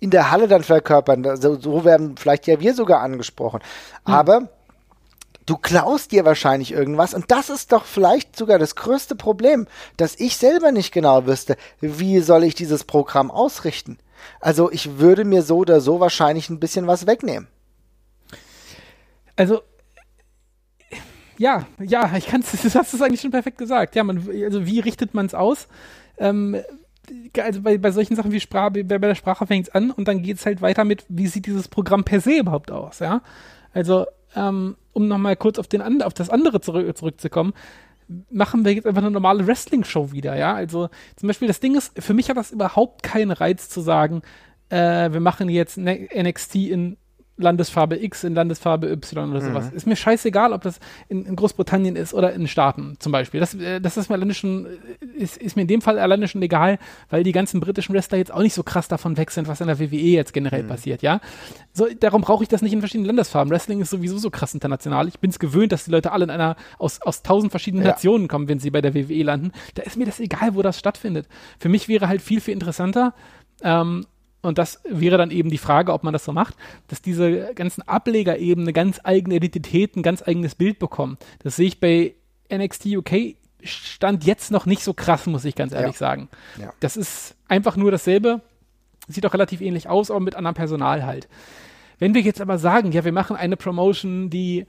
in 0.00 0.10
der 0.10 0.30
Halle 0.30 0.48
dann 0.48 0.62
verkörpern. 0.62 1.24
So, 1.40 1.58
so 1.58 1.84
werden 1.84 2.16
vielleicht 2.18 2.46
ja 2.46 2.60
wir 2.60 2.74
sogar 2.74 3.00
angesprochen. 3.00 3.60
Mhm. 4.06 4.12
Aber 4.12 4.48
Du 5.48 5.56
klaust 5.56 6.10
dir 6.10 6.24
wahrscheinlich 6.24 6.72
irgendwas 6.72 7.14
und 7.14 7.30
das 7.30 7.50
ist 7.50 7.70
doch 7.70 7.84
vielleicht 7.84 8.34
sogar 8.34 8.58
das 8.58 8.74
größte 8.74 9.14
Problem, 9.14 9.68
dass 9.96 10.18
ich 10.18 10.36
selber 10.36 10.72
nicht 10.72 10.92
genau 10.92 11.24
wüsste, 11.24 11.56
wie 11.80 12.18
soll 12.18 12.42
ich 12.42 12.56
dieses 12.56 12.82
Programm 12.82 13.30
ausrichten. 13.30 13.96
Also 14.40 14.72
ich 14.72 14.98
würde 14.98 15.24
mir 15.24 15.42
so 15.42 15.58
oder 15.58 15.80
so 15.80 16.00
wahrscheinlich 16.00 16.50
ein 16.50 16.58
bisschen 16.58 16.88
was 16.88 17.06
wegnehmen. 17.06 17.46
Also 19.36 19.62
ja, 21.38 21.66
ja, 21.80 22.16
ich 22.16 22.26
kann 22.26 22.40
es, 22.40 22.52
hast 22.74 22.94
es 22.94 23.02
eigentlich 23.02 23.20
schon 23.20 23.30
perfekt 23.30 23.58
gesagt. 23.58 23.94
Ja, 23.96 24.04
man, 24.04 24.28
also 24.44 24.66
wie 24.66 24.80
richtet 24.80 25.14
man 25.14 25.26
es 25.26 25.34
aus? 25.34 25.68
Ähm, 26.18 26.56
also 27.38 27.62
bei, 27.62 27.78
bei 27.78 27.90
solchen 27.90 28.16
Sachen 28.16 28.32
wie 28.32 28.40
Sprache, 28.40 28.70
bei, 28.70 28.98
bei 28.98 29.08
der 29.08 29.14
Sprache 29.14 29.46
fängt 29.46 29.68
es 29.68 29.74
an 29.74 29.90
und 29.90 30.08
dann 30.08 30.22
geht 30.22 30.38
es 30.38 30.46
halt 30.46 30.60
weiter 30.60 30.84
mit, 30.84 31.04
wie 31.08 31.26
sieht 31.26 31.46
dieses 31.46 31.68
Programm 31.68 32.04
per 32.04 32.20
se 32.20 32.38
überhaupt 32.38 32.70
aus, 32.70 32.98
ja? 32.98 33.22
Also 33.72 34.06
ähm, 34.34 34.76
um 34.92 35.08
nochmal 35.08 35.36
kurz 35.36 35.58
auf, 35.58 35.68
den, 35.68 36.02
auf 36.02 36.14
das 36.14 36.30
andere 36.30 36.60
zurück, 36.60 36.96
zurückzukommen, 36.96 37.52
machen 38.30 38.64
wir 38.64 38.72
jetzt 38.72 38.86
einfach 38.86 39.02
eine 39.02 39.10
normale 39.10 39.46
Wrestling-Show 39.46 40.12
wieder, 40.12 40.36
ja. 40.36 40.54
Also 40.54 40.88
zum 41.16 41.26
Beispiel 41.26 41.48
das 41.48 41.60
Ding 41.60 41.76
ist, 41.76 41.92
für 42.02 42.14
mich 42.14 42.28
hat 42.28 42.36
das 42.36 42.52
überhaupt 42.52 43.02
keinen 43.02 43.30
Reiz 43.30 43.68
zu 43.68 43.80
sagen, 43.80 44.22
äh, 44.68 45.12
wir 45.12 45.20
machen 45.20 45.48
jetzt 45.48 45.78
NXT 45.78 46.54
in 46.56 46.96
Landesfarbe 47.38 48.02
X 48.02 48.24
in 48.24 48.34
Landesfarbe 48.34 48.90
Y 48.90 49.30
oder 49.30 49.40
sowas. 49.42 49.70
Mhm. 49.70 49.76
Ist 49.76 49.86
mir 49.86 49.96
scheißegal, 49.96 50.52
ob 50.52 50.62
das 50.62 50.80
in, 51.08 51.26
in, 51.26 51.36
Großbritannien 51.36 51.94
ist 51.94 52.14
oder 52.14 52.32
in 52.32 52.48
Staaten 52.48 52.96
zum 52.98 53.12
Beispiel. 53.12 53.40
Das, 53.40 53.54
äh, 53.54 53.80
das 53.80 53.96
ist 53.96 54.08
mir 54.08 54.14
alleine 54.14 54.32
schon, 54.32 54.66
ist, 55.14 55.36
ist, 55.36 55.54
mir 55.54 55.62
in 55.62 55.68
dem 55.68 55.82
Fall 55.82 55.98
alleine 55.98 56.28
schon 56.28 56.40
egal, 56.40 56.78
weil 57.10 57.24
die 57.24 57.32
ganzen 57.32 57.60
britischen 57.60 57.94
Wrestler 57.94 58.16
jetzt 58.16 58.32
auch 58.32 58.40
nicht 58.40 58.54
so 58.54 58.62
krass 58.62 58.88
davon 58.88 59.18
weg 59.18 59.30
sind, 59.30 59.48
was 59.48 59.60
in 59.60 59.66
der 59.66 59.78
WWE 59.78 59.96
jetzt 59.96 60.32
generell 60.32 60.62
mhm. 60.62 60.68
passiert, 60.68 61.02
ja. 61.02 61.20
So, 61.74 61.86
darum 62.00 62.22
brauche 62.22 62.42
ich 62.42 62.48
das 62.48 62.62
nicht 62.62 62.72
in 62.72 62.80
verschiedenen 62.80 63.06
Landesfarben. 63.06 63.50
Wrestling 63.50 63.80
ist 63.80 63.90
sowieso 63.90 64.16
so 64.16 64.30
krass 64.30 64.54
international. 64.54 65.06
Ich 65.08 65.18
bin 65.18 65.28
es 65.28 65.38
gewöhnt, 65.38 65.72
dass 65.72 65.84
die 65.84 65.90
Leute 65.90 66.12
alle 66.12 66.24
in 66.24 66.30
einer, 66.30 66.56
aus, 66.78 67.02
aus 67.02 67.22
tausend 67.22 67.50
verschiedenen 67.50 67.84
ja. 67.84 67.90
Nationen 67.90 68.28
kommen, 68.28 68.48
wenn 68.48 68.60
sie 68.60 68.70
bei 68.70 68.80
der 68.80 68.94
WWE 68.94 69.22
landen. 69.22 69.52
Da 69.74 69.82
ist 69.82 69.98
mir 69.98 70.06
das 70.06 70.20
egal, 70.20 70.54
wo 70.54 70.62
das 70.62 70.78
stattfindet. 70.78 71.28
Für 71.58 71.68
mich 71.68 71.86
wäre 71.88 72.08
halt 72.08 72.22
viel, 72.22 72.40
viel 72.40 72.54
interessanter, 72.54 73.12
ähm, 73.62 74.06
und 74.46 74.58
das 74.58 74.80
wäre 74.88 75.18
dann 75.18 75.30
eben 75.30 75.50
die 75.50 75.58
Frage, 75.58 75.92
ob 75.92 76.04
man 76.04 76.12
das 76.12 76.24
so 76.24 76.32
macht, 76.32 76.56
dass 76.88 77.02
diese 77.02 77.52
ganzen 77.54 77.82
Ableger 77.82 78.38
eben 78.38 78.62
eine 78.62 78.72
ganz 78.72 79.00
eigene 79.02 79.36
Identität, 79.36 79.96
ein 79.96 80.02
ganz 80.02 80.22
eigenes 80.26 80.54
Bild 80.54 80.78
bekommen. 80.78 81.18
Das 81.42 81.56
sehe 81.56 81.66
ich 81.66 81.80
bei 81.80 82.14
NXT 82.52 82.86
UK 82.86 83.36
stand 83.62 84.24
jetzt 84.24 84.50
noch 84.50 84.66
nicht 84.66 84.82
so 84.82 84.94
krass, 84.94 85.26
muss 85.26 85.44
ich 85.44 85.54
ganz 85.54 85.72
ehrlich 85.72 85.94
ja. 85.94 85.98
sagen. 85.98 86.28
Ja. 86.60 86.72
Das 86.80 86.96
ist 86.96 87.34
einfach 87.48 87.76
nur 87.76 87.90
dasselbe, 87.90 88.40
sieht 89.08 89.26
auch 89.26 89.34
relativ 89.34 89.60
ähnlich 89.60 89.88
aus, 89.88 90.10
aber 90.10 90.20
mit 90.20 90.36
anderem 90.36 90.54
Personal 90.54 91.04
halt. 91.04 91.28
Wenn 91.98 92.14
wir 92.14 92.20
jetzt 92.20 92.40
aber 92.40 92.58
sagen, 92.58 92.92
ja, 92.92 93.04
wir 93.04 93.12
machen 93.12 93.36
eine 93.36 93.56
Promotion, 93.56 94.30
die 94.30 94.66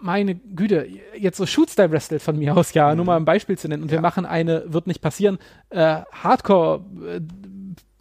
meine 0.00 0.34
Güte, 0.34 0.88
jetzt 1.16 1.36
so 1.36 1.46
Shootstyle 1.46 1.90
wrestelt 1.92 2.22
von 2.22 2.36
mir 2.36 2.56
aus, 2.56 2.74
ja, 2.74 2.90
mhm. 2.90 2.96
nur 2.96 3.06
mal 3.06 3.16
ein 3.16 3.24
Beispiel 3.24 3.56
zu 3.56 3.68
nennen. 3.68 3.82
Und 3.82 3.90
ja. 3.90 3.98
wir 3.98 4.02
machen 4.02 4.26
eine, 4.26 4.64
wird 4.66 4.86
nicht 4.86 5.00
passieren, 5.00 5.38
äh, 5.70 6.00
Hardcore, 6.10 6.84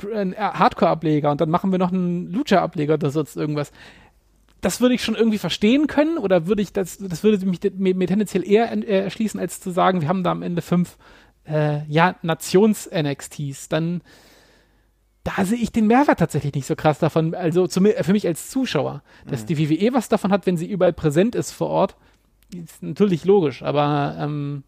äh, 0.04 0.34
Hardcore-Ableger 0.36 1.32
und 1.32 1.42
dann 1.42 1.50
machen 1.50 1.72
wir 1.72 1.80
noch 1.80 1.92
einen 1.92 2.32
Lucha-Ableger 2.32 2.96
oder 2.96 3.10
sonst 3.10 3.36
irgendwas. 3.36 3.72
Das 4.62 4.80
würde 4.80 4.96
ich 4.96 5.04
schon 5.04 5.16
irgendwie 5.16 5.40
verstehen 5.40 5.88
können 5.88 6.18
oder 6.18 6.48
würde 6.48 6.62
ich 6.62 6.72
das, 6.72 6.98
das 6.98 7.24
würde 7.24 7.46
mich 7.46 7.60
mir, 7.78 8.08
tendenziell 8.08 8.48
eher 8.48 8.72
äh, 8.72 9.04
erschließen, 9.04 9.40
als 9.40 9.60
zu 9.60 9.72
sagen, 9.72 10.02
wir 10.02 10.08
haben 10.08 10.24
da 10.24 10.32
am 10.32 10.44
Ende 10.44 10.62
fünf, 10.62 10.98
äh, 11.48 11.84
ja, 11.88 12.16
Nations-NXTs. 12.22 13.70
Dann, 13.70 14.02
da 15.24 15.44
sehe 15.46 15.58
ich 15.58 15.72
den 15.72 15.88
Mehrwert 15.88 16.20
tatsächlich 16.20 16.54
nicht 16.54 16.68
so 16.68 16.76
krass 16.76 17.00
davon, 17.00 17.34
also 17.34 17.68
zum, 17.68 17.88
für 17.88 18.12
mich 18.12 18.28
als 18.28 18.50
Zuschauer. 18.50 19.02
Dass 19.26 19.44
mhm. 19.44 19.48
die 19.48 19.70
WWE 19.70 19.94
was 19.94 20.10
davon 20.10 20.32
hat, 20.32 20.46
wenn 20.46 20.58
sie 20.58 20.70
überall 20.70 20.94
präsent 20.94 21.36
ist 21.36 21.52
vor 21.52 21.70
Ort, 21.70 21.96
ist 22.54 22.84
natürlich 22.84 23.26
logisch, 23.26 23.64
aber 23.64 24.16
ähm, 24.20 24.64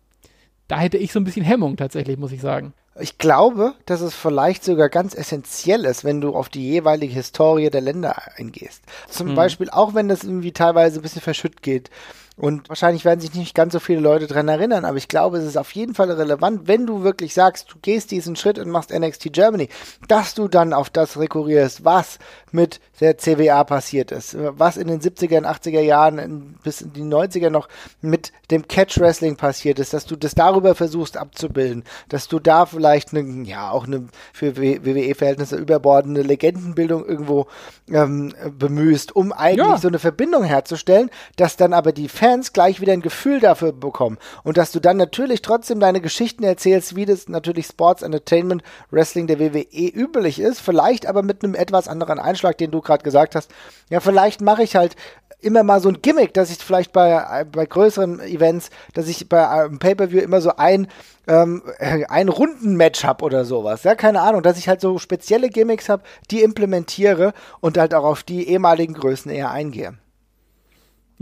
da 0.67 0.79
hätte 0.79 0.97
ich 0.97 1.11
so 1.11 1.19
ein 1.19 1.23
bisschen 1.23 1.45
Hemmung 1.45 1.77
tatsächlich, 1.77 2.17
muss 2.17 2.31
ich 2.31 2.41
sagen. 2.41 2.73
Ich 2.99 3.17
glaube, 3.17 3.73
dass 3.87 4.01
es 4.01 4.13
vielleicht 4.13 4.63
sogar 4.63 4.87
ganz 4.87 5.15
essentiell 5.15 5.85
ist, 5.85 6.03
wenn 6.03 6.21
du 6.21 6.35
auf 6.35 6.49
die 6.49 6.69
jeweilige 6.69 7.13
Historie 7.13 7.71
der 7.71 7.81
Länder 7.81 8.15
eingehst. 8.37 8.83
Zum 9.09 9.29
mhm. 9.29 9.35
Beispiel, 9.35 9.69
auch 9.71 9.95
wenn 9.95 10.07
das 10.07 10.23
irgendwie 10.23 10.51
teilweise 10.51 10.99
ein 10.99 11.01
bisschen 11.01 11.21
verschütt 11.21 11.63
geht. 11.63 11.89
Und 12.35 12.67
wahrscheinlich 12.67 13.05
werden 13.05 13.19
sich 13.19 13.35
nicht 13.35 13.53
ganz 13.53 13.73
so 13.73 13.79
viele 13.79 13.99
Leute 13.99 14.25
dran 14.25 14.47
erinnern, 14.47 14.85
aber 14.85 14.97
ich 14.97 15.07
glaube, 15.07 15.37
es 15.37 15.45
ist 15.45 15.57
auf 15.57 15.71
jeden 15.73 15.93
Fall 15.93 16.09
relevant, 16.09 16.67
wenn 16.67 16.87
du 16.87 17.03
wirklich 17.03 17.35
sagst, 17.35 17.71
du 17.71 17.77
gehst 17.79 18.09
diesen 18.09 18.35
Schritt 18.35 18.57
und 18.57 18.71
machst 18.71 18.91
NXT 18.91 19.31
Germany, 19.31 19.69
dass 20.07 20.33
du 20.33 20.47
dann 20.47 20.73
auf 20.73 20.89
das 20.89 21.19
rekurrierst, 21.19 21.85
was 21.85 22.17
mit 22.51 22.79
der 22.99 23.17
CWA 23.17 23.63
passiert 23.63 24.11
ist, 24.11 24.35
was 24.39 24.77
in 24.77 24.87
den 24.87 24.99
70er 24.99 25.37
und 25.37 25.45
80er 25.45 25.81
Jahren 25.81 26.57
bis 26.63 26.81
in 26.81 26.93
die 26.93 27.03
90er 27.03 27.49
noch 27.49 27.67
mit 28.01 28.31
dem 28.49 28.67
Catch 28.67 28.99
Wrestling 28.99 29.35
passiert 29.35 29.77
ist, 29.77 29.93
dass 29.93 30.05
du 30.05 30.15
das 30.15 30.33
darüber 30.33 30.73
versuchst 30.73 31.17
abzubilden, 31.17 31.83
dass 32.09 32.27
du 32.27 32.39
da 32.39 32.65
vielleicht 32.65 33.13
eine, 33.13 33.43
ja, 33.43 33.69
auch 33.69 33.85
eine 33.85 34.07
für 34.31 34.57
WWE-Verhältnisse 34.57 35.55
überbordende 35.55 36.21
Legendenbildung 36.21 37.05
irgendwo 37.05 37.47
ähm, 37.91 38.33
bemühst, 38.57 39.15
um 39.15 39.33
eigentlich 39.33 39.67
ja. 39.67 39.77
so 39.77 39.87
eine 39.87 39.99
Verbindung 39.99 40.43
herzustellen, 40.43 41.09
dass 41.35 41.57
dann 41.57 41.73
aber 41.73 41.91
die 41.91 42.07
Fans 42.07 42.22
gleich 42.53 42.81
wieder 42.81 42.93
ein 42.93 43.01
Gefühl 43.01 43.39
dafür 43.39 43.71
bekommen 43.71 44.17
und 44.43 44.57
dass 44.57 44.71
du 44.71 44.79
dann 44.79 44.97
natürlich 44.97 45.41
trotzdem 45.41 45.79
deine 45.79 46.01
Geschichten 46.01 46.43
erzählst, 46.43 46.95
wie 46.95 47.05
das 47.05 47.27
natürlich 47.27 47.67
Sports 47.67 48.01
Entertainment 48.01 48.63
Wrestling 48.91 49.27
der 49.27 49.39
WWE 49.39 49.89
üblich 49.89 50.39
ist, 50.39 50.59
vielleicht 50.61 51.05
aber 51.05 51.21
mit 51.21 51.43
einem 51.43 51.55
etwas 51.55 51.87
anderen 51.87 52.19
Einschlag, 52.19 52.57
den 52.57 52.71
du 52.71 52.81
gerade 52.81 53.03
gesagt 53.03 53.35
hast. 53.35 53.51
Ja, 53.89 53.99
vielleicht 53.99 54.41
mache 54.41 54.63
ich 54.63 54.75
halt 54.75 54.95
immer 55.43 55.63
mal 55.63 55.81
so 55.81 55.89
ein 55.89 56.01
Gimmick, 56.01 56.33
dass 56.33 56.49
ich 56.49 56.57
vielleicht 56.57 56.93
bei, 56.93 57.45
bei 57.51 57.65
größeren 57.65 58.19
Events, 58.21 58.69
dass 58.93 59.07
ich 59.07 59.27
bei 59.27 59.47
einem 59.47 59.79
Pay-Per-View 59.79 60.21
immer 60.21 60.41
so 60.41 60.55
ein, 60.55 60.87
ähm, 61.27 61.63
ein 62.09 62.29
Runden-Match 62.29 63.03
habe 63.03 63.25
oder 63.25 63.45
sowas. 63.45 63.83
Ja, 63.83 63.95
keine 63.95 64.21
Ahnung, 64.21 64.41
dass 64.41 64.57
ich 64.57 64.69
halt 64.69 64.81
so 64.81 64.97
spezielle 64.97 65.49
Gimmicks 65.49 65.89
habe, 65.89 66.03
die 66.31 66.41
implementiere 66.41 67.33
und 67.59 67.77
halt 67.77 67.93
auch 67.93 68.05
auf 68.05 68.23
die 68.23 68.47
ehemaligen 68.47 68.93
Größen 68.93 69.31
eher 69.31 69.51
eingehe. 69.51 69.97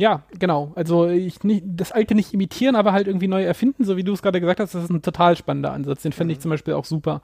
Ja, 0.01 0.23
genau. 0.39 0.71
Also 0.73 1.07
ich 1.09 1.43
nicht, 1.43 1.63
das 1.63 1.91
Alte 1.91 2.15
nicht 2.15 2.33
imitieren, 2.33 2.75
aber 2.75 2.91
halt 2.91 3.05
irgendwie 3.05 3.27
neu 3.27 3.43
erfinden, 3.43 3.83
so 3.83 3.97
wie 3.97 4.03
du 4.03 4.13
es 4.13 4.23
gerade 4.23 4.41
gesagt 4.41 4.59
hast, 4.59 4.73
das 4.73 4.85
ist 4.85 4.89
ein 4.89 5.03
total 5.03 5.37
spannender 5.37 5.73
Ansatz. 5.73 6.01
Den 6.01 6.11
fände 6.11 6.31
ich 6.31 6.39
mhm. 6.39 6.41
zum 6.41 6.51
Beispiel 6.51 6.73
auch 6.73 6.85
super. 6.85 7.21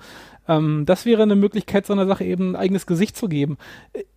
Ähm, 0.47 0.85
das 0.85 1.03
wäre 1.07 1.23
eine 1.23 1.35
Möglichkeit, 1.35 1.87
so 1.87 1.93
einer 1.93 2.05
Sache 2.05 2.23
eben 2.23 2.51
ein 2.51 2.55
eigenes 2.55 2.85
Gesicht 2.85 3.17
zu 3.17 3.29
geben. 3.29 3.57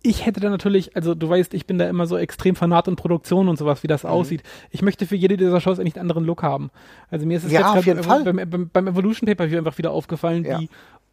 Ich 0.03 0.27
hätte 0.27 0.41
da 0.41 0.51
natürlich, 0.51 0.95
also 0.95 1.15
du 1.15 1.27
weißt, 1.27 1.55
ich 1.55 1.65
bin 1.65 1.79
da 1.79 1.89
immer 1.89 2.05
so 2.05 2.17
extrem 2.17 2.55
fanat 2.55 2.87
in 2.87 2.95
Produktion 2.95 3.47
und 3.47 3.57
sowas, 3.57 3.81
wie 3.81 3.87
das 3.87 4.03
mhm. 4.03 4.11
aussieht. 4.11 4.43
Ich 4.69 4.83
möchte 4.83 5.07
für 5.07 5.15
jede 5.15 5.37
dieser 5.37 5.59
Shows 5.59 5.79
eigentlich 5.79 5.95
einen 5.95 6.03
anderen 6.03 6.25
Look 6.25 6.43
haben. 6.43 6.69
Also 7.09 7.25
mir 7.25 7.37
ist 7.37 7.45
es 7.45 7.51
ja, 7.51 7.75
jetzt 7.79 8.07
beim, 8.07 8.47
beim, 8.47 8.69
beim, 8.71 8.87
Evolution 8.87 9.25
Paper 9.25 9.45
einfach 9.45 9.79
wieder 9.79 9.89
aufgefallen, 9.89 10.45
ja. 10.45 10.59
wie 10.59 10.69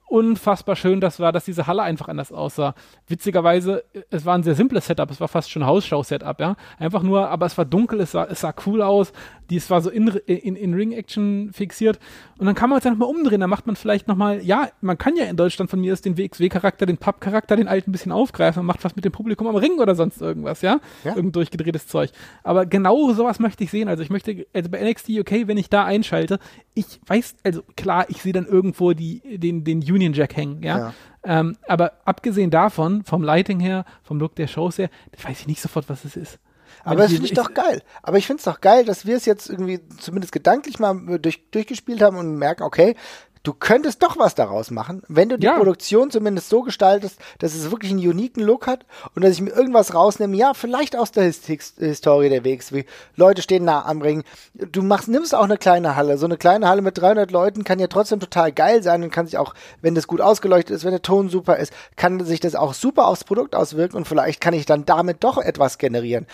unfassbar 0.09 0.77
schön 0.77 1.01
das 1.01 1.21
war, 1.21 1.33
dass 1.33 1.45
diese 1.45 1.67
Halle 1.67 1.83
einfach 1.83 2.09
anders 2.09 2.33
aussah. 2.33 2.75
Witzigerweise, 3.07 3.85
es 4.11 4.25
war 4.25 4.35
ein 4.37 4.43
sehr 4.43 4.55
simples 4.55 4.87
Setup, 4.87 5.11
es 5.11 5.21
war 5.21 5.29
fast 5.29 5.51
schon 5.51 5.67
Hausschau-Setup, 5.67 6.41
ja. 6.41 6.57
Einfach 6.79 7.03
nur, 7.03 7.29
aber 7.29 7.47
es 7.47 7.57
war 7.59 7.65
dunkel, 7.65 8.01
es 8.01 8.13
sah, 8.13 8.25
es 8.25 8.41
sah 8.41 8.55
cool 8.67 8.83
aus, 8.83 9.13
die, 9.51 9.57
es 9.57 9.71
war 9.71 9.81
so 9.81 9.91
in, 9.91 10.09
in, 10.27 10.57
in 10.57 10.75
Ring-Action 10.75 11.51
fixiert. 11.53 11.99
Und 12.39 12.47
dann 12.47 12.55
kann 12.55 12.71
man 12.71 12.79
es 12.79 12.85
ja 12.85 12.91
nochmal 12.91 13.09
umdrehen, 13.09 13.41
dann 13.41 13.51
macht 13.51 13.67
man 13.67 13.77
vielleicht 13.77 14.09
nochmal, 14.09 14.43
ja, 14.43 14.69
man 14.81 14.99
kann 14.99 15.17
ja 15.17 15.25
in 15.25 15.37
Deutschland 15.37 15.71
von 15.71 15.81
mir 15.81 15.93
aus 15.93 16.01
den 16.01 16.17
WXW-Charakter, 16.17 16.87
den 16.87 16.99
Pub-Charakter, 16.99 17.57
den 17.57 17.69
alten 17.69 17.91
ein 17.91 17.93
bisschen 17.93 18.13
aufgreifen 18.13 18.61
und 18.61 18.67
macht 18.67 18.85
was 18.85 18.97
mit 18.97 19.05
dem 19.05 19.13
Publikum 19.13 19.47
am 19.47 19.57
Ring 19.57 19.79
oder 19.79 19.95
sonst 19.95 20.21
irgendwas, 20.21 20.63
ja. 20.63 20.81
ja. 21.05 21.17
Irgend 21.17 21.37
durchgedrehtes 21.37 21.87
Zeug. 21.87 22.11
Aber 22.43 22.67
genau 22.67 23.13
sowas 23.13 23.39
möchte 23.39 23.65
ich 23.65 23.71
sehen. 23.71 23.89
Also 23.89 24.03
ich 24.03 24.11
möchte, 24.11 24.47
also 24.53 24.71
bei 24.71 24.83
NXT 24.83 25.11
UK, 25.11 25.47
wenn 25.47 25.57
ich 25.57 25.71
da 25.71 25.85
einschalte, 25.85 26.39
ich 26.75 27.01
weiß, 27.07 27.37
also 27.43 27.63
klar, 27.77 28.07
ich 28.09 28.23
sehe 28.23 28.33
dann 28.33 28.47
irgendwo 28.47 28.93
die, 28.93 29.39
den, 29.39 29.65
den 29.65 29.83
Union 29.99 30.13
Jack 30.13 30.37
hängen, 30.37 30.63
ja. 30.63 30.79
ja. 30.79 30.95
Ähm, 31.25 31.57
aber 31.67 31.93
abgesehen 32.05 32.51
davon, 32.51 33.05
vom 33.05 33.23
Lighting 33.23 33.61
her, 33.61 33.85
vom 34.03 34.19
Look 34.19 34.37
der 34.37 34.47
Shows 34.47 34.79
her, 34.79 34.89
weiß 35.23 35.41
ich 35.41 35.47
nicht 35.47 35.61
sofort, 35.61 35.89
was 35.89 36.05
es 36.05 36.17
ist. 36.17 36.39
Aber 36.85 37.03
das 37.03 37.13
finde 37.13 37.27
ich, 37.27 37.35
doch 37.35 37.55
geil. 37.55 37.83
Aber 38.03 38.19
ich 38.19 38.27
finde 38.27 38.39
es 38.39 38.45
doch 38.45 38.61
geil, 38.61 38.85
dass 38.85 39.05
wir 39.05 39.17
es 39.17 39.25
jetzt 39.25 39.51
irgendwie 39.51 39.81
zumindest 39.99 40.33
gedanklich 40.33 40.79
mal 40.79 41.19
durch, 41.19 41.51
durchgespielt 41.51 42.03
haben 42.03 42.17
und 42.17 42.37
merken, 42.37 42.63
okay, 42.63 42.95
du 43.43 43.53
könntest 43.53 44.03
doch 44.03 44.19
was 44.19 44.35
daraus 44.35 44.71
machen, 44.71 45.03
wenn 45.09 45.29
du 45.29 45.39
die 45.39 45.47
ja. 45.47 45.57
Produktion 45.57 46.11
zumindest 46.11 46.49
so 46.49 46.63
gestaltest, 46.63 47.19
dass 47.39 47.55
es 47.55 47.71
wirklich 47.71 47.93
einen 47.93 48.07
uniken 48.07 48.43
Look 48.43 48.67
hat 48.67 48.85
und 49.15 49.25
dass 49.25 49.33
ich 49.33 49.41
mir 49.41 49.51
irgendwas 49.51 49.95
rausnehme, 49.95 50.37
ja, 50.37 50.55
vielleicht 50.55 50.97
aus 50.97 51.13
der 51.13 51.25
His 51.25 51.43
Historie 51.79 52.29
der 52.29 52.45
WXW. 52.45 52.85
Leute 53.17 53.43
stehen 53.43 53.65
nah 53.65 53.85
am 53.85 54.03
Ring. 54.03 54.25
Du 54.55 54.83
machst, 54.83 55.09
nimmst 55.09 55.35
auch 55.35 55.45
eine 55.45 55.57
kleine 55.59 55.97
Halle. 55.97 56.19
So 56.19 56.27
eine 56.27 56.37
kleine 56.37 56.69
Halle 56.69 56.83
mit 56.83 56.99
300 56.99 57.31
Leuten 57.31 57.65
kann 57.65 57.79
ja 57.79 57.87
trotzdem 57.87 58.21
total 58.21 58.53
geil 58.53 58.83
sein 58.83 59.03
und 59.03 59.11
kann 59.11 59.27
sich 59.27 59.39
auch, 59.39 59.55
wenn 59.81 59.95
das 59.95 60.07
gut 60.07 60.21
ausgeleuchtet 60.21 60.77
ist, 60.77 60.85
wenn 60.85 60.91
der 60.91 61.03
Ton 61.03 61.29
super 61.29 61.57
ist, 61.57 61.73
kann 61.97 62.25
sich 62.25 62.41
das 62.41 62.55
auch 62.55 62.75
super 62.75 63.07
aufs 63.07 63.25
Produkt 63.25 63.55
auswirken 63.55 63.97
und 63.97 64.07
vielleicht 64.07 64.41
kann 64.41 64.55
ich 64.55 64.67
dann 64.67 64.85
damit 64.85 65.25
doch 65.25 65.39
etwas 65.39 65.79
generieren. 65.79 66.27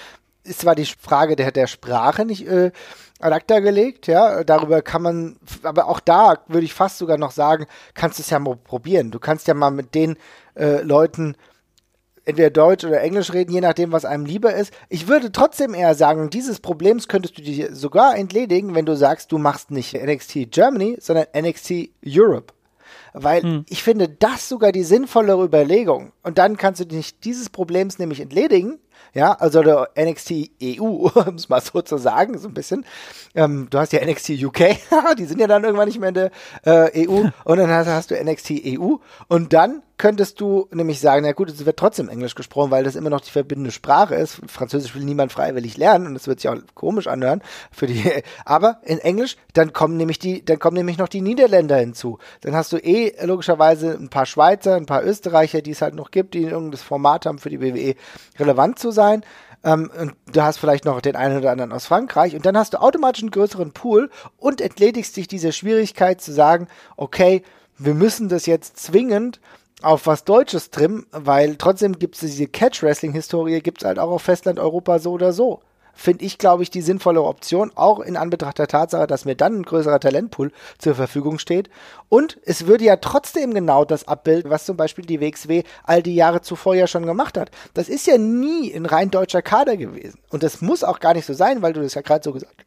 Ist 0.44 0.60
zwar 0.60 0.74
die 0.74 0.84
Frage 0.86 1.36
der, 1.36 1.52
der 1.52 1.66
Sprache 1.66 2.24
nicht 2.24 2.46
äh, 2.46 2.70
ad 3.20 3.34
acta 3.34 3.60
gelegt, 3.60 4.06
ja, 4.06 4.44
darüber 4.44 4.82
kann 4.82 5.02
man, 5.02 5.36
aber 5.62 5.88
auch 5.88 6.00
da 6.00 6.38
würde 6.46 6.66
ich 6.66 6.74
fast 6.74 6.98
sogar 6.98 7.16
noch 7.16 7.30
sagen, 7.30 7.66
kannst 7.94 8.18
du 8.18 8.22
es 8.22 8.30
ja 8.30 8.38
mal 8.38 8.56
probieren. 8.56 9.10
Du 9.10 9.18
kannst 9.18 9.48
ja 9.48 9.54
mal 9.54 9.70
mit 9.70 9.94
den 9.94 10.16
äh, 10.54 10.82
Leuten 10.82 11.36
entweder 12.24 12.50
Deutsch 12.50 12.84
oder 12.84 13.00
Englisch 13.00 13.32
reden, 13.32 13.52
je 13.52 13.60
nachdem, 13.60 13.92
was 13.92 14.04
einem 14.04 14.24
lieber 14.24 14.54
ist. 14.54 14.72
Ich 14.88 15.08
würde 15.08 15.32
trotzdem 15.32 15.74
eher 15.74 15.94
sagen, 15.94 16.30
dieses 16.30 16.60
Problems 16.60 17.08
könntest 17.08 17.38
du 17.38 17.42
dir 17.42 17.74
sogar 17.74 18.16
entledigen, 18.16 18.74
wenn 18.74 18.86
du 18.86 18.96
sagst, 18.96 19.32
du 19.32 19.38
machst 19.38 19.70
nicht 19.70 19.94
NXT 19.94 20.50
Germany, 20.50 20.96
sondern 21.00 21.26
NXT 21.36 21.90
Europe. 22.06 22.54
Weil 23.12 23.42
hm. 23.42 23.66
ich 23.68 23.82
finde 23.82 24.08
das 24.08 24.48
sogar 24.48 24.72
die 24.72 24.84
sinnvollere 24.84 25.44
Überlegung. 25.44 26.12
Und 26.22 26.38
dann 26.38 26.56
kannst 26.56 26.80
du 26.80 26.86
dich 26.86 27.20
dieses 27.20 27.50
Problems 27.50 27.98
nämlich 27.98 28.20
entledigen 28.20 28.78
ja, 29.12 29.32
also 29.32 29.62
der 29.62 29.90
NXT 29.98 30.50
EU, 30.62 31.08
um 31.26 31.34
es 31.36 31.48
mal 31.48 31.60
so 31.60 31.82
zu 31.82 31.96
sagen, 31.96 32.38
so 32.38 32.48
ein 32.48 32.54
bisschen. 32.54 32.84
Ähm, 33.34 33.68
du 33.70 33.78
hast 33.78 33.92
ja 33.92 34.04
NXT 34.04 34.30
UK, 34.42 34.76
die 35.18 35.24
sind 35.24 35.40
ja 35.40 35.46
dann 35.46 35.64
irgendwann 35.64 35.88
nicht 35.88 36.00
mehr 36.00 36.10
in 36.10 36.14
der 36.14 36.30
äh, 36.64 37.08
EU. 37.08 37.28
und 37.44 37.58
dann 37.58 37.70
hast, 37.70 37.88
hast, 37.88 38.10
du 38.10 38.22
NXT 38.22 38.52
EU. 38.66 38.96
Und 39.28 39.52
dann 39.52 39.82
könntest 39.96 40.40
du 40.40 40.68
nämlich 40.72 41.00
sagen, 41.00 41.24
na 41.24 41.32
gut, 41.32 41.48
es 41.48 41.64
wird 41.64 41.76
trotzdem 41.76 42.08
Englisch 42.08 42.34
gesprochen, 42.34 42.70
weil 42.70 42.84
das 42.84 42.96
immer 42.96 43.10
noch 43.10 43.20
die 43.20 43.30
verbindende 43.30 43.70
Sprache 43.70 44.14
ist. 44.14 44.40
Französisch 44.46 44.94
will 44.94 45.04
niemand 45.04 45.32
freiwillig 45.32 45.76
lernen 45.76 46.08
und 46.08 46.14
das 46.14 46.26
wird 46.26 46.40
sich 46.40 46.50
auch 46.50 46.56
komisch 46.74 47.06
anhören 47.06 47.42
für 47.70 47.86
die. 47.86 48.02
Aber 48.44 48.80
in 48.82 48.98
Englisch, 48.98 49.36
dann 49.52 49.72
kommen 49.72 49.96
nämlich 49.96 50.18
die, 50.18 50.44
dann 50.44 50.58
kommen 50.58 50.76
nämlich 50.76 50.98
noch 50.98 51.08
die 51.08 51.20
Niederländer 51.20 51.76
hinzu. 51.76 52.18
Dann 52.40 52.54
hast 52.54 52.72
du 52.72 52.78
eh 52.78 53.14
logischerweise 53.24 53.92
ein 53.92 54.08
paar 54.08 54.26
Schweizer, 54.26 54.74
ein 54.74 54.86
paar 54.86 55.04
Österreicher, 55.04 55.62
die 55.62 55.70
es 55.70 55.82
halt 55.82 55.94
noch 55.94 56.10
gibt, 56.10 56.34
die 56.34 56.42
irgendein 56.42 56.78
Format 56.78 57.26
haben 57.26 57.38
für 57.38 57.50
die 57.50 57.60
WWE 57.60 57.94
relevant 58.38 58.78
zu 58.84 58.90
sein. 58.90 59.24
Ähm, 59.64 59.90
und 59.98 60.14
du 60.32 60.42
hast 60.42 60.58
vielleicht 60.58 60.84
noch 60.84 61.00
den 61.00 61.16
einen 61.16 61.38
oder 61.38 61.50
anderen 61.50 61.72
aus 61.72 61.86
Frankreich 61.86 62.36
und 62.36 62.44
dann 62.44 62.58
hast 62.58 62.74
du 62.74 62.82
automatisch 62.82 63.22
einen 63.22 63.30
größeren 63.30 63.72
Pool 63.72 64.10
und 64.36 64.60
entledigst 64.60 65.16
dich 65.16 65.26
dieser 65.26 65.52
Schwierigkeit 65.52 66.20
zu 66.20 66.32
sagen, 66.32 66.68
okay, 66.98 67.42
wir 67.78 67.94
müssen 67.94 68.28
das 68.28 68.44
jetzt 68.44 68.76
zwingend 68.76 69.40
auf 69.82 70.06
was 70.06 70.24
Deutsches 70.24 70.70
trimmen, 70.70 71.06
weil 71.12 71.56
trotzdem 71.56 71.98
gibt 71.98 72.14
es 72.14 72.20
diese 72.20 72.46
Catch-Wrestling-Historie, 72.46 73.60
gibt 73.60 73.82
es 73.82 73.86
halt 73.86 73.98
auch 73.98 74.10
auf 74.10 74.22
Festland 74.22 74.60
Europa 74.60 74.98
so 74.98 75.12
oder 75.12 75.32
so 75.32 75.60
finde 75.94 76.24
ich, 76.24 76.38
glaube 76.38 76.62
ich, 76.62 76.70
die 76.70 76.82
sinnvolle 76.82 77.22
Option, 77.22 77.72
auch 77.74 78.00
in 78.00 78.16
Anbetracht 78.16 78.58
der 78.58 78.68
Tatsache, 78.68 79.06
dass 79.06 79.24
mir 79.24 79.34
dann 79.34 79.60
ein 79.60 79.62
größerer 79.62 80.00
Talentpool 80.00 80.52
zur 80.78 80.94
Verfügung 80.94 81.38
steht. 81.38 81.70
Und 82.08 82.38
es 82.44 82.66
würde 82.66 82.84
ja 82.84 82.96
trotzdem 82.96 83.54
genau 83.54 83.84
das 83.84 84.08
abbilden, 84.08 84.50
was 84.50 84.64
zum 84.64 84.76
Beispiel 84.76 85.04
die 85.04 85.20
WXW 85.20 85.62
all 85.84 86.02
die 86.02 86.14
Jahre 86.14 86.42
zuvor 86.42 86.74
ja 86.74 86.86
schon 86.86 87.06
gemacht 87.06 87.38
hat. 87.38 87.50
Das 87.74 87.88
ist 87.88 88.06
ja 88.06 88.18
nie 88.18 88.74
ein 88.74 88.86
rein 88.86 89.10
deutscher 89.10 89.42
Kader 89.42 89.76
gewesen. 89.76 90.20
Und 90.30 90.42
das 90.42 90.60
muss 90.60 90.84
auch 90.84 91.00
gar 91.00 91.14
nicht 91.14 91.26
so 91.26 91.34
sein, 91.34 91.62
weil 91.62 91.72
du 91.72 91.82
das 91.82 91.94
ja 91.94 92.02
gerade 92.02 92.24
so 92.24 92.32
gesagt 92.32 92.64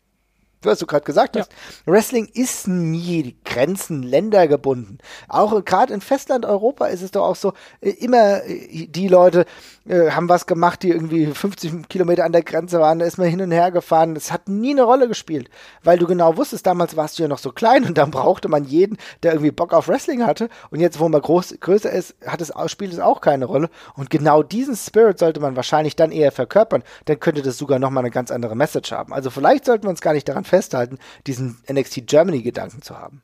was 0.61 0.79
du 0.79 0.85
gerade 0.85 1.05
gesagt 1.05 1.37
hast. 1.37 1.51
Ja. 1.51 1.93
Wrestling 1.93 2.29
ist 2.33 2.67
nie 2.67 3.35
Grenzen, 3.45 4.03
Länder 4.03 4.47
gebunden. 4.47 4.97
Auch 5.27 5.63
gerade 5.63 5.93
in 5.93 6.01
Festland 6.01 6.45
Europa 6.45 6.87
ist 6.87 7.01
es 7.01 7.11
doch 7.11 7.25
auch 7.25 7.35
so, 7.35 7.53
äh, 7.81 7.91
immer 7.91 8.43
äh, 8.43 8.87
die 8.87 9.07
Leute 9.07 9.45
äh, 9.87 10.11
haben 10.11 10.29
was 10.29 10.45
gemacht, 10.45 10.83
die 10.83 10.89
irgendwie 10.89 11.27
50 11.27 11.87
Kilometer 11.89 12.25
an 12.25 12.31
der 12.31 12.43
Grenze 12.43 12.79
waren, 12.79 12.99
da 12.99 13.05
ist 13.05 13.17
man 13.17 13.27
hin 13.27 13.41
und 13.41 13.51
her 13.51 13.71
gefahren. 13.71 14.15
Es 14.15 14.31
hat 14.31 14.49
nie 14.49 14.71
eine 14.71 14.83
Rolle 14.83 15.07
gespielt, 15.07 15.49
weil 15.83 15.97
du 15.97 16.07
genau 16.07 16.37
wusstest, 16.37 16.65
damals 16.65 16.97
warst 16.97 17.17
du 17.17 17.23
ja 17.23 17.29
noch 17.29 17.37
so 17.37 17.51
klein 17.51 17.85
und 17.85 17.97
dann 17.97 18.11
brauchte 18.11 18.49
man 18.49 18.65
jeden, 18.65 18.97
der 19.23 19.33
irgendwie 19.33 19.51
Bock 19.51 19.73
auf 19.73 19.87
Wrestling 19.87 20.25
hatte. 20.25 20.49
Und 20.71 20.79
jetzt, 20.79 20.99
wo 20.99 21.07
man 21.07 21.21
groß, 21.21 21.57
größer 21.59 21.91
ist, 21.91 22.15
hat 22.25 22.41
es, 22.41 22.51
spielt 22.67 22.93
es 22.93 22.99
auch 22.99 23.21
keine 23.21 23.45
Rolle. 23.45 23.69
Und 23.95 24.09
genau 24.09 24.43
diesen 24.43 24.75
Spirit 24.75 25.19
sollte 25.19 25.39
man 25.39 25.55
wahrscheinlich 25.55 25.95
dann 25.95 26.11
eher 26.11 26.31
verkörpern. 26.31 26.83
Dann 27.05 27.19
könnte 27.19 27.41
das 27.41 27.57
sogar 27.57 27.79
nochmal 27.79 28.03
eine 28.03 28.11
ganz 28.11 28.31
andere 28.31 28.55
Message 28.55 28.91
haben. 28.91 29.13
Also 29.13 29.29
vielleicht 29.29 29.65
sollten 29.65 29.83
wir 29.85 29.89
uns 29.89 30.01
gar 30.01 30.13
nicht 30.13 30.27
daran 30.27 30.43
festhalten, 30.47 30.97
diesen 31.27 31.57
NXT 31.71 32.07
Germany-Gedanken 32.07 32.81
zu 32.81 32.97
haben. 32.97 33.21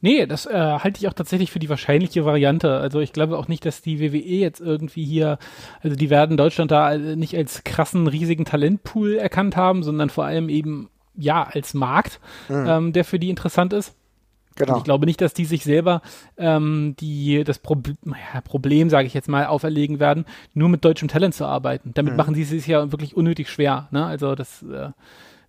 Nee, 0.00 0.26
das 0.26 0.46
äh, 0.46 0.52
halte 0.52 1.00
ich 1.00 1.08
auch 1.08 1.14
tatsächlich 1.14 1.50
für 1.50 1.58
die 1.58 1.68
wahrscheinliche 1.68 2.24
Variante. 2.24 2.78
Also 2.78 3.00
ich 3.00 3.12
glaube 3.12 3.38
auch 3.38 3.48
nicht, 3.48 3.64
dass 3.64 3.82
die 3.82 4.00
WWE 4.00 4.18
jetzt 4.18 4.60
irgendwie 4.60 5.04
hier, 5.04 5.38
also 5.82 5.96
die 5.96 6.10
werden 6.10 6.36
Deutschland 6.36 6.70
da 6.70 6.92
äh, 6.92 7.16
nicht 7.16 7.36
als 7.36 7.64
krassen, 7.64 8.06
riesigen 8.06 8.44
Talentpool 8.44 9.16
erkannt 9.16 9.56
haben, 9.56 9.82
sondern 9.82 10.10
vor 10.10 10.24
allem 10.24 10.48
eben 10.48 10.90
ja 11.16 11.42
als 11.42 11.74
Markt, 11.74 12.20
mhm. 12.48 12.66
ähm, 12.66 12.92
der 12.92 13.04
für 13.04 13.18
die 13.18 13.30
interessant 13.30 13.72
ist. 13.72 13.94
Genau. 14.56 14.78
Ich 14.78 14.84
glaube 14.84 15.06
nicht, 15.06 15.20
dass 15.20 15.32
die 15.32 15.44
sich 15.44 15.64
selber 15.64 16.02
ähm, 16.36 16.94
die 16.98 17.44
das 17.44 17.60
Prob 17.60 17.88
ja, 18.04 18.40
Problem, 18.42 18.90
sage 18.90 19.06
ich 19.06 19.14
jetzt 19.14 19.28
mal, 19.28 19.46
auferlegen 19.46 20.00
werden, 20.00 20.26
nur 20.54 20.68
mit 20.68 20.84
deutschem 20.84 21.08
Talent 21.08 21.34
zu 21.34 21.46
arbeiten. 21.46 21.92
Damit 21.94 22.12
mhm. 22.12 22.16
machen 22.16 22.34
sie 22.34 22.42
es 22.42 22.50
sich 22.50 22.66
ja 22.66 22.90
wirklich 22.92 23.16
unnötig 23.16 23.48
schwer. 23.48 23.88
Ne? 23.90 24.04
Also 24.04 24.34
das 24.34 24.62
äh, 24.62 24.90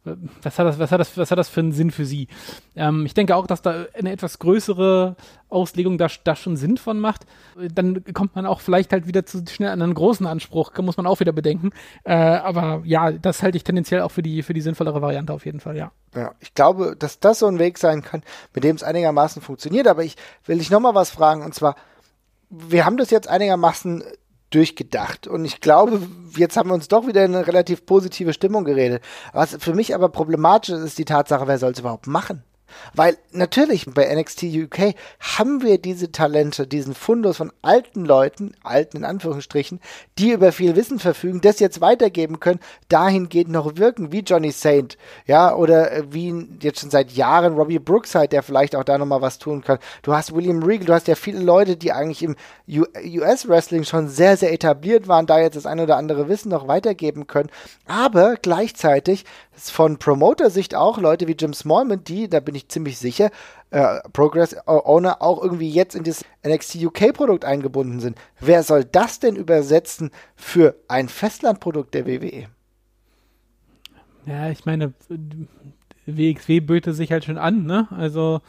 was 0.03 0.57
hat 0.57 0.65
das, 0.65 0.79
was 0.79 0.91
hat 0.91 0.99
das, 0.99 1.17
was 1.17 1.29
hat 1.29 1.37
das 1.37 1.49
für 1.49 1.59
einen 1.59 1.73
Sinn 1.73 1.91
für 1.91 2.05
sie? 2.05 2.27
Ähm, 2.75 3.05
ich 3.05 3.13
denke 3.13 3.35
auch, 3.35 3.45
dass 3.45 3.61
da 3.61 3.85
eine 3.93 4.11
etwas 4.11 4.39
größere 4.39 5.15
Auslegung 5.49 5.97
da, 5.97 6.07
da 6.23 6.35
schon 6.35 6.57
Sinn 6.57 6.77
von 6.77 6.99
macht. 6.99 7.25
Dann 7.73 8.03
kommt 8.13 8.35
man 8.35 8.45
auch 8.45 8.61
vielleicht 8.61 8.93
halt 8.93 9.05
wieder 9.05 9.25
zu 9.25 9.43
schnell 9.47 9.69
an 9.69 9.81
einen 9.81 9.93
großen 9.93 10.25
Anspruch, 10.25 10.71
muss 10.79 10.97
man 10.97 11.05
auch 11.05 11.19
wieder 11.19 11.33
bedenken. 11.33 11.71
Äh, 12.03 12.13
aber 12.13 12.81
ja, 12.85 13.11
das 13.11 13.43
halte 13.43 13.57
ich 13.57 13.63
tendenziell 13.63 14.01
auch 14.01 14.11
für 14.11 14.23
die, 14.23 14.41
für 14.41 14.53
die 14.53 14.61
sinnvollere 14.61 15.01
Variante 15.01 15.33
auf 15.33 15.45
jeden 15.45 15.59
Fall, 15.59 15.77
ja. 15.77 15.91
Ja, 16.15 16.33
ich 16.39 16.53
glaube, 16.55 16.95
dass 16.97 17.19
das 17.19 17.39
so 17.39 17.47
ein 17.47 17.59
Weg 17.59 17.77
sein 17.77 18.01
kann, 18.01 18.23
mit 18.53 18.63
dem 18.63 18.75
es 18.75 18.83
einigermaßen 18.83 19.41
funktioniert. 19.41 19.87
Aber 19.87 20.03
ich 20.03 20.15
will 20.45 20.57
dich 20.57 20.71
nochmal 20.71 20.95
was 20.95 21.11
fragen, 21.11 21.43
und 21.43 21.53
zwar, 21.53 21.75
wir 22.49 22.85
haben 22.85 22.97
das 22.97 23.11
jetzt 23.11 23.27
einigermaßen 23.27 24.03
durchgedacht. 24.51 25.27
Und 25.27 25.45
ich 25.45 25.61
glaube, 25.61 26.01
jetzt 26.37 26.55
haben 26.57 26.69
wir 26.69 26.75
uns 26.75 26.87
doch 26.87 27.07
wieder 27.07 27.25
in 27.25 27.35
eine 27.35 27.47
relativ 27.47 27.85
positive 27.85 28.33
Stimmung 28.33 28.63
geredet. 28.63 29.03
Was 29.33 29.57
für 29.59 29.73
mich 29.73 29.95
aber 29.95 30.09
problematisch 30.09 30.69
ist, 30.69 30.83
ist 30.83 30.97
die 30.97 31.05
Tatsache, 31.05 31.47
wer 31.47 31.57
soll 31.57 31.71
es 31.71 31.79
überhaupt 31.79 32.07
machen? 32.07 32.43
Weil 32.93 33.17
natürlich 33.31 33.85
bei 33.85 34.13
NXT 34.13 34.43
UK 34.43 34.95
haben 35.19 35.61
wir 35.61 35.77
diese 35.77 36.11
Talente, 36.11 36.67
diesen 36.67 36.93
Fundus 36.93 37.37
von 37.37 37.51
alten 37.61 38.05
Leuten, 38.05 38.53
alten 38.63 38.97
in 38.97 39.05
Anführungsstrichen, 39.05 39.79
die 40.17 40.31
über 40.31 40.51
viel 40.51 40.75
Wissen 40.75 40.99
verfügen, 40.99 41.41
das 41.41 41.59
jetzt 41.59 41.81
weitergeben 41.81 42.39
können, 42.39 42.59
dahingehend 42.89 43.51
noch 43.51 43.77
wirken, 43.77 44.11
wie 44.11 44.19
Johnny 44.19 44.51
Saint, 44.51 44.97
ja, 45.25 45.55
oder 45.55 45.91
äh, 45.91 46.03
wie 46.11 46.47
jetzt 46.61 46.81
schon 46.81 46.89
seit 46.89 47.11
Jahren 47.11 47.55
Robbie 47.55 47.79
Brookside, 47.79 48.27
der 48.27 48.43
vielleicht 48.43 48.75
auch 48.75 48.83
da 48.83 48.97
nochmal 48.97 49.21
was 49.21 49.39
tun 49.39 49.61
kann. 49.61 49.79
Du 50.01 50.13
hast 50.13 50.35
William 50.35 50.63
Regal, 50.63 50.85
du 50.85 50.93
hast 50.93 51.07
ja 51.07 51.15
viele 51.15 51.39
Leute, 51.39 51.77
die 51.77 51.91
eigentlich 51.91 52.23
im 52.23 52.35
US-Wrestling 52.67 53.83
schon 53.83 54.07
sehr, 54.07 54.37
sehr 54.37 54.53
etabliert 54.53 55.07
waren, 55.07 55.25
da 55.25 55.39
jetzt 55.39 55.55
das 55.55 55.65
ein 55.65 55.79
oder 55.79 55.97
andere 55.97 56.29
Wissen 56.29 56.49
noch 56.49 56.67
weitergeben 56.67 57.27
können. 57.27 57.49
Aber 57.85 58.35
gleichzeitig 58.41 59.25
von 59.69 59.97
Promoter-Sicht 59.97 60.75
auch 60.75 60.97
Leute 60.97 61.27
wie 61.27 61.35
Jim 61.37 61.53
Smallman, 61.53 62.03
die, 62.03 62.29
da 62.29 62.39
bin 62.39 62.55
ich 62.55 62.69
ziemlich 62.69 62.97
sicher, 62.97 63.29
äh, 63.69 63.99
Progress 64.13 64.55
Owner 64.65 65.21
auch 65.21 65.41
irgendwie 65.41 65.69
jetzt 65.69 65.95
in 65.95 66.03
das 66.03 66.25
NXT 66.45 66.83
UK 66.83 67.13
Produkt 67.13 67.45
eingebunden 67.45 67.99
sind. 67.99 68.17
Wer 68.39 68.63
soll 68.63 68.83
das 68.83 69.19
denn 69.19 69.35
übersetzen 69.35 70.11
für 70.35 70.75
ein 70.87 71.09
Festlandprodukt 71.09 71.93
der 71.93 72.07
WWE? 72.07 72.47
Ja, 74.25 74.49
ich 74.49 74.65
meine, 74.65 74.93
WXW 76.05 76.59
böte 76.59 76.93
sich 76.93 77.11
halt 77.11 77.25
schon 77.25 77.37
an, 77.37 77.65
ne? 77.65 77.87
Also 77.91 78.41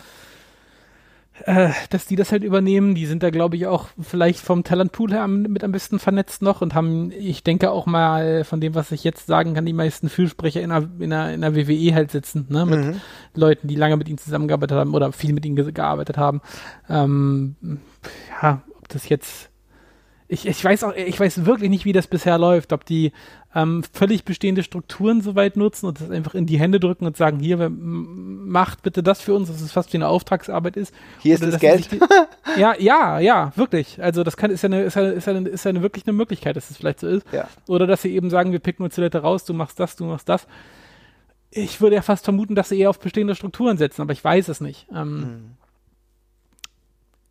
äh, 1.45 1.71
dass 1.91 2.07
die 2.07 2.17
das 2.17 2.33
halt 2.33 2.45
übernehmen. 2.45 2.95
Die 2.95 3.07
sind 3.07 3.23
da, 3.23 3.31
glaube 3.31 3.57
ich, 3.57 3.67
auch 3.67 3.89
vielleicht 4.01 4.41
vom 4.41 4.65
Talentpool 4.65 5.13
her 5.13 5.27
mit 5.29 5.65
am 5.65 5.73
besten 5.73 5.99
vernetzt 5.99 6.43
noch 6.43 6.61
und 6.61 6.75
haben, 6.75 7.11
ich 7.13 7.43
denke 7.43 7.71
auch 7.71 7.87
mal 7.87 8.45
von 8.45 8.61
dem, 8.61 8.75
was 8.75 8.93
ich 8.93 9.05
jetzt 9.05 9.27
sagen 9.27 9.55
kann, 9.55 9.67
die 9.67 9.73
meisten 9.73 10.09
Fürsprecher 10.09 10.61
in 10.61 10.71
der, 10.71 10.89
in 10.99 11.11
der, 11.11 11.35
in 11.35 11.41
der 11.41 11.57
WWE 11.57 11.95
halt 11.95 12.11
sitzen, 12.11 12.47
ne, 12.49 12.67
mit 12.67 12.85
mhm. 12.85 13.01
Leuten, 13.35 13.69
die 13.69 13.77
lange 13.77 13.97
mit 13.97 14.09
ihnen 14.09 14.19
zusammengearbeitet 14.19 14.77
haben 14.77 14.95
oder 14.95 15.13
viel 15.13 15.33
mit 15.33 15.45
ihnen 15.47 15.57
ge 15.57 15.73
gearbeitet 15.73 16.19
haben. 16.19 16.41
Ähm, 16.89 17.57
ja, 18.43 18.63
ob 18.79 18.89
das 18.89 19.09
jetzt 19.09 19.52
ich, 20.33 20.47
ich 20.47 20.65
weiß 20.65 20.85
auch, 20.85 20.95
ich 20.95 21.21
weiß 21.21 21.45
wirklich 21.45 21.69
nicht, 21.69 21.85
wie 21.85 21.93
das 21.93 22.07
bisher 22.07 22.39
läuft, 22.39 22.73
ob 22.73 22.87
die 22.87 23.13
ähm, 23.55 23.83
völlig 23.93 24.25
bestehende 24.25 24.63
Strukturen 24.63 25.21
soweit 25.21 25.59
nutzen 25.59 25.87
und 25.87 26.01
das 26.01 26.11
einfach 26.11 26.35
in 26.35 26.47
die 26.47 26.59
Hände 26.59 26.81
drücken 26.81 27.05
und 27.05 27.19
sagen, 27.19 27.39
hier, 27.39 27.69
macht 27.69 28.83
bitte 28.83 29.03
das 29.03 29.21
für 29.21 29.35
uns, 29.35 29.49
dass 29.49 29.61
es 29.61 29.73
fast 29.73 29.93
wie 29.93 29.99
eine 29.99 30.09
Auftragsarbeit 30.09 30.79
ist. 30.79 30.95
Hier 31.19 31.35
ist 31.35 31.45
das 31.45 31.61
Geld. 31.61 31.93
Die, 31.93 32.01
ja, 32.59 32.75
ja, 32.79 33.19
ja, 33.21 33.53
wirklich. 33.57 34.03
Also 34.03 34.25
das 34.25 34.39
kann, 34.39 34.51
ist 34.51 34.63
ja 34.63 34.69
eine, 34.69 34.85
ist 34.85 34.97
ja, 34.97 35.11
ist 35.11 35.27
ja, 35.27 35.39
ist 35.39 35.65
ja 35.67 35.69
eine, 35.69 35.83
wirklich 35.83 36.07
eine 36.07 36.15
Möglichkeit, 36.15 36.57
dass 36.57 36.65
es 36.65 36.69
das 36.71 36.77
vielleicht 36.79 37.01
so 37.01 37.09
ist. 37.09 37.27
Ja. 37.31 37.47
Oder 37.69 37.87
dass 37.87 38.01
sie 38.01 38.15
eben 38.15 38.31
sagen, 38.31 38.53
wir 38.53 38.59
picken 38.59 38.85
uns 38.85 38.95
die 38.95 39.03
Leute 39.03 39.19
raus, 39.19 39.45
du 39.45 39.53
machst 39.53 39.79
das, 39.79 39.97
du 39.97 40.05
machst 40.05 40.31
das. 40.31 40.47
Ich 41.51 41.83
würde 41.83 41.97
ja 41.97 42.03
fast 42.03 42.25
vermuten, 42.25 42.55
dass 42.55 42.71
sie 42.71 42.81
eher 42.81 42.89
auf 42.89 43.01
bestehende 43.01 43.35
Strukturen 43.35 43.77
setzen, 43.77 44.01
aber 44.01 44.15
ich 44.15 44.25
weiß 44.25 44.49
es 44.49 44.63
nicht. 44.63 44.87
Ähm, 44.91 44.97
hm. 44.97 45.62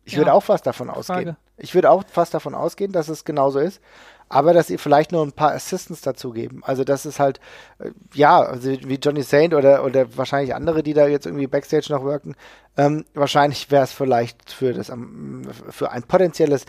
Ich 0.04 0.14
ja, 0.14 0.18
würde 0.18 0.32
auch 0.32 0.42
fast 0.42 0.66
davon 0.66 0.90
ausgehen. 0.90 1.24
Frage. 1.24 1.36
Ich 1.56 1.74
würde 1.74 1.90
auch 1.90 2.04
fast 2.10 2.34
davon 2.34 2.54
ausgehen, 2.54 2.92
dass 2.92 3.08
es 3.08 3.24
genauso 3.24 3.58
ist. 3.58 3.80
Aber 4.28 4.54
dass 4.54 4.68
sie 4.68 4.78
vielleicht 4.78 5.12
nur 5.12 5.22
ein 5.22 5.32
paar 5.32 5.52
Assistants 5.52 6.00
dazugeben. 6.00 6.62
Also, 6.64 6.84
das 6.84 7.04
ist 7.04 7.20
halt, 7.20 7.38
äh, 7.78 7.90
ja, 8.14 8.40
also 8.40 8.70
wie 8.70 8.94
Johnny 8.94 9.22
Saint 9.22 9.52
oder, 9.52 9.84
oder 9.84 10.16
wahrscheinlich 10.16 10.54
andere, 10.54 10.82
die 10.82 10.94
da 10.94 11.06
jetzt 11.06 11.26
irgendwie 11.26 11.46
Backstage 11.46 11.92
noch 11.92 12.02
wirken. 12.02 12.34
Ähm, 12.78 13.04
wahrscheinlich 13.12 13.70
wäre 13.70 13.84
es 13.84 13.92
vielleicht 13.92 14.50
für, 14.50 14.72
das, 14.72 14.90
für 15.70 15.90
ein 15.90 16.02
potenzielles 16.04 16.64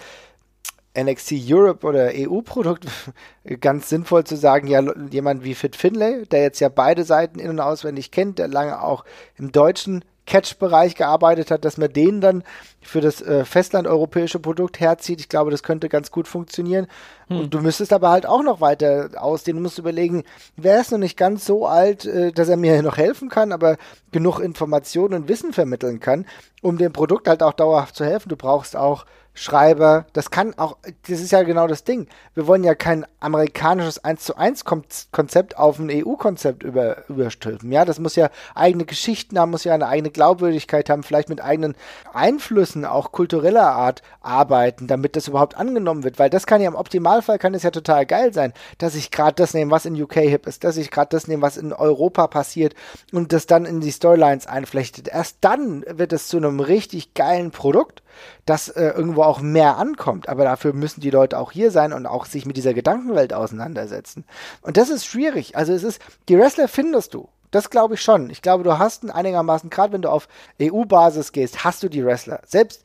NXT 0.97 1.35
Europe 1.47 1.87
oder 1.87 2.11
EU-Produkt 2.13 2.85
ganz 3.61 3.89
sinnvoll 3.89 4.25
zu 4.25 4.35
sagen, 4.35 4.67
ja, 4.67 4.83
jemand 5.09 5.43
wie 5.43 5.55
Fit 5.55 5.75
Finlay, 5.75 6.25
der 6.25 6.41
jetzt 6.41 6.59
ja 6.59 6.69
beide 6.69 7.03
Seiten 7.03 7.39
in- 7.39 7.49
und 7.49 7.59
auswendig 7.59 8.11
kennt, 8.11 8.39
der 8.39 8.47
lange 8.47 8.81
auch 8.81 9.05
im 9.37 9.51
deutschen 9.51 10.03
Catch-Bereich 10.25 10.95
gearbeitet 10.95 11.51
hat, 11.51 11.65
dass 11.65 11.77
man 11.77 11.91
den 11.91 12.21
dann 12.21 12.43
für 12.81 13.01
das 13.01 13.21
äh, 13.21 13.45
Festland-europäische 13.45 14.39
Produkt 14.39 14.79
herzieht. 14.79 15.19
Ich 15.19 15.29
glaube, 15.29 15.51
das 15.51 15.63
könnte 15.63 15.89
ganz 15.89 16.11
gut 16.11 16.27
funktionieren. 16.27 16.87
Hm. 17.27 17.39
Und 17.39 17.53
du 17.53 17.59
müsstest 17.59 17.91
aber 17.91 18.09
halt 18.09 18.25
auch 18.25 18.43
noch 18.43 18.61
weiter 18.61 19.09
ausdehnen. 19.17 19.57
Du 19.57 19.63
musst 19.63 19.79
überlegen, 19.79 20.23
wer 20.55 20.79
ist 20.79 20.91
noch 20.91 20.99
nicht 20.99 21.17
ganz 21.17 21.45
so 21.45 21.67
alt, 21.67 22.05
äh, 22.05 22.31
dass 22.31 22.49
er 22.49 22.57
mir 22.57 22.81
noch 22.83 22.97
helfen 22.97 23.29
kann, 23.29 23.51
aber 23.51 23.77
genug 24.11 24.39
Informationen 24.39 25.13
und 25.13 25.27
Wissen 25.27 25.53
vermitteln 25.53 25.99
kann, 25.99 26.25
um 26.61 26.77
dem 26.77 26.93
Produkt 26.93 27.27
halt 27.27 27.43
auch 27.43 27.53
dauerhaft 27.53 27.95
zu 27.95 28.05
helfen. 28.05 28.29
Du 28.29 28.37
brauchst 28.37 28.75
auch 28.75 29.05
Schreiber, 29.35 30.05
das 30.13 30.29
kann 30.29 30.53
auch, 30.59 30.77
das 31.07 31.19
ist 31.19 31.31
ja 31.31 31.41
genau 31.41 31.65
das 31.65 31.83
Ding. 31.83 32.07
Wir 32.35 32.45
wollen 32.45 32.63
ja 32.63 32.75
kein 32.75 33.03
amerikanisches 33.19 34.03
1 34.03 34.23
zu 34.23 34.37
1 34.37 34.63
Konzept 35.11 35.57
auf 35.57 35.79
ein 35.79 35.89
EU-Konzept 35.89 36.61
über, 36.61 37.09
überstülpen. 37.09 37.71
Ja, 37.71 37.83
das 37.83 37.97
muss 37.97 38.15
ja 38.15 38.29
eigene 38.53 38.85
Geschichten 38.85 39.39
haben, 39.39 39.49
muss 39.49 39.63
ja 39.63 39.73
eine 39.73 39.87
eigene 39.87 40.11
Glaubwürdigkeit 40.11 40.87
haben, 40.87 41.01
vielleicht 41.01 41.29
mit 41.29 41.41
eigenen 41.41 41.73
Einflüssen 42.13 42.85
auch 42.85 43.11
kultureller 43.11 43.71
Art 43.71 44.03
arbeiten, 44.21 44.85
damit 44.85 45.15
das 45.15 45.27
überhaupt 45.27 45.57
angenommen 45.57 46.03
wird, 46.03 46.19
weil 46.19 46.29
das 46.29 46.45
kann 46.45 46.61
ja 46.61 46.67
im 46.67 46.75
Optimalfall 46.75 47.39
kann 47.39 47.55
es 47.55 47.63
ja 47.63 47.71
total 47.71 48.05
geil 48.05 48.33
sein, 48.33 48.53
dass 48.77 48.93
ich 48.93 49.09
gerade 49.09 49.33
das 49.35 49.55
nehme, 49.55 49.71
was 49.71 49.87
in 49.87 49.99
UK 49.99 50.13
hip 50.13 50.45
ist, 50.45 50.63
dass 50.63 50.77
ich 50.77 50.91
gerade 50.91 51.09
das 51.09 51.27
nehme, 51.27 51.41
was 51.41 51.57
in 51.57 51.73
Europa 51.73 52.27
passiert 52.27 52.75
und 53.11 53.33
das 53.33 53.47
dann 53.47 53.65
in 53.65 53.81
die 53.81 53.91
Storylines 53.91 54.45
einflechtet. 54.45 55.07
Erst 55.07 55.37
dann 55.41 55.83
wird 55.89 56.13
es 56.13 56.27
zu 56.27 56.37
einem 56.37 56.59
richtig 56.59 57.15
geilen 57.15 57.49
Produkt 57.49 58.03
dass 58.45 58.69
äh, 58.69 58.89
irgendwo 58.89 59.22
auch 59.27 59.41
mehr 59.41 59.77
ankommt. 59.77 60.29
Aber 60.29 60.43
dafür 60.43 60.73
müssen 60.73 61.01
die 61.01 61.09
Leute 61.09 61.37
auch 61.37 61.51
hier 61.51 61.71
sein 61.71 61.93
und 61.93 62.05
auch 62.05 62.25
sich 62.25 62.45
mit 62.45 62.57
dieser 62.57 62.73
Gedankenwelt 62.73 63.33
auseinandersetzen. 63.33 64.25
Und 64.61 64.77
das 64.77 64.89
ist 64.89 65.05
schwierig. 65.05 65.55
Also 65.55 65.73
es 65.73 65.83
ist, 65.83 66.01
die 66.29 66.37
Wrestler 66.37 66.67
findest 66.67 67.13
du. 67.13 67.29
Das 67.51 67.69
glaube 67.69 67.93
ich 67.93 68.01
schon. 68.01 68.31
Ich 68.31 68.41
glaube, 68.41 68.63
du 68.63 68.79
hast 68.79 69.09
einigermaßen, 69.09 69.69
gerade 69.69 69.93
wenn 69.93 70.01
du 70.01 70.09
auf 70.09 70.27
EU-Basis 70.59 71.31
gehst, 71.31 71.63
hast 71.63 71.83
du 71.83 71.89
die 71.89 72.03
Wrestler. 72.03 72.41
Selbst 72.45 72.83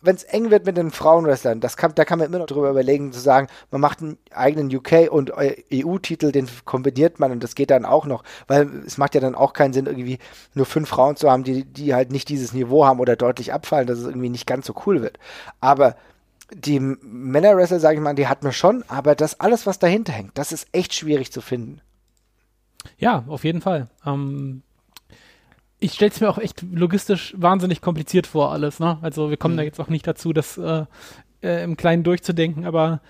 wenn 0.00 0.14
es 0.14 0.22
eng 0.24 0.50
wird 0.50 0.64
mit 0.64 0.76
den 0.76 0.90
Frauenwrestlern, 0.90 1.60
das 1.60 1.76
kann, 1.76 1.94
da 1.94 2.04
kann 2.04 2.18
man 2.18 2.28
immer 2.28 2.38
noch 2.38 2.46
drüber 2.46 2.70
überlegen, 2.70 3.12
zu 3.12 3.18
sagen, 3.18 3.48
man 3.70 3.80
macht 3.80 4.00
einen 4.00 4.16
eigenen 4.30 4.74
UK- 4.74 5.10
und 5.10 5.32
EU-Titel, 5.36 6.30
den 6.30 6.48
kombiniert 6.64 7.18
man 7.18 7.32
und 7.32 7.42
das 7.42 7.56
geht 7.56 7.70
dann 7.70 7.84
auch 7.84 8.06
noch, 8.06 8.22
weil 8.46 8.68
es 8.86 8.96
macht 8.96 9.14
ja 9.14 9.20
dann 9.20 9.34
auch 9.34 9.52
keinen 9.52 9.72
Sinn, 9.72 9.86
irgendwie 9.86 10.18
nur 10.54 10.66
fünf 10.66 10.88
Frauen 10.88 11.16
zu 11.16 11.30
haben, 11.30 11.42
die, 11.42 11.64
die 11.64 11.94
halt 11.94 12.12
nicht 12.12 12.28
dieses 12.28 12.52
Niveau 12.52 12.86
haben 12.86 13.00
oder 13.00 13.16
deutlich 13.16 13.52
abfallen, 13.52 13.88
dass 13.88 13.98
es 13.98 14.06
irgendwie 14.06 14.30
nicht 14.30 14.46
ganz 14.46 14.66
so 14.66 14.74
cool 14.86 15.02
wird. 15.02 15.18
Aber 15.60 15.96
die 16.52 16.78
Männerwrestler, 16.80 17.80
sage 17.80 17.96
ich 17.96 18.02
mal, 18.02 18.14
die 18.14 18.28
hat 18.28 18.42
man 18.42 18.52
schon, 18.52 18.84
aber 18.88 19.14
das 19.14 19.40
alles, 19.40 19.66
was 19.66 19.78
dahinter 19.78 20.12
hängt, 20.12 20.38
das 20.38 20.52
ist 20.52 20.68
echt 20.72 20.94
schwierig 20.94 21.32
zu 21.32 21.40
finden. 21.40 21.80
Ja, 22.98 23.24
auf 23.26 23.44
jeden 23.44 23.60
Fall. 23.60 23.88
Ähm, 24.06 24.62
ich 25.80 25.92
stelle 25.92 26.10
es 26.10 26.20
mir 26.20 26.28
auch 26.28 26.38
echt 26.38 26.62
logistisch 26.72 27.34
wahnsinnig 27.36 27.80
kompliziert 27.80 28.26
vor, 28.26 28.52
alles. 28.52 28.80
Ne? 28.80 28.98
Also 29.00 29.30
wir 29.30 29.36
kommen 29.36 29.54
mhm. 29.54 29.58
da 29.58 29.64
jetzt 29.64 29.80
auch 29.80 29.88
nicht 29.88 30.06
dazu, 30.06 30.32
das 30.32 30.58
äh, 30.58 30.84
äh, 31.42 31.62
im 31.62 31.76
Kleinen 31.76 32.02
durchzudenken, 32.02 32.66
aber 32.66 33.00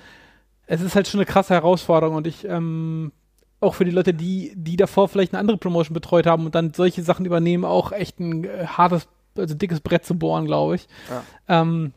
es 0.66 0.83
ist 0.83 0.95
halt 0.95 1.09
schon 1.09 1.21
eine 1.21 1.27
krasse 1.27 1.55
Herausforderung 1.55 2.16
und 2.16 2.27
ich 2.27 2.45
ähm, 2.45 3.12
auch 3.61 3.75
für 3.75 3.85
die 3.85 3.91
Leute, 3.91 4.14
die, 4.14 4.53
die 4.55 4.77
davor 4.77 5.09
vielleicht 5.09 5.33
eine 5.33 5.41
andere 5.41 5.57
Promotion 5.57 5.95
betreut 5.95 6.27
haben 6.27 6.45
und 6.45 6.55
dann 6.55 6.75
solche 6.75 7.03
Sachen 7.03 7.25
übernehmen, 7.25 7.64
auch 7.64 7.93
echt 7.93 8.21
ein 8.21 8.45
äh, 8.45 8.66
hartes, 8.66 9.09
also 9.37 9.55
dickes 9.55 9.81
Brett 9.81 10.05
zu 10.05 10.19
bohren, 10.19 10.45
glaube 10.45 10.77
ich. 10.77 10.89
Ja. 11.09 11.62
Ähm, 11.62 11.93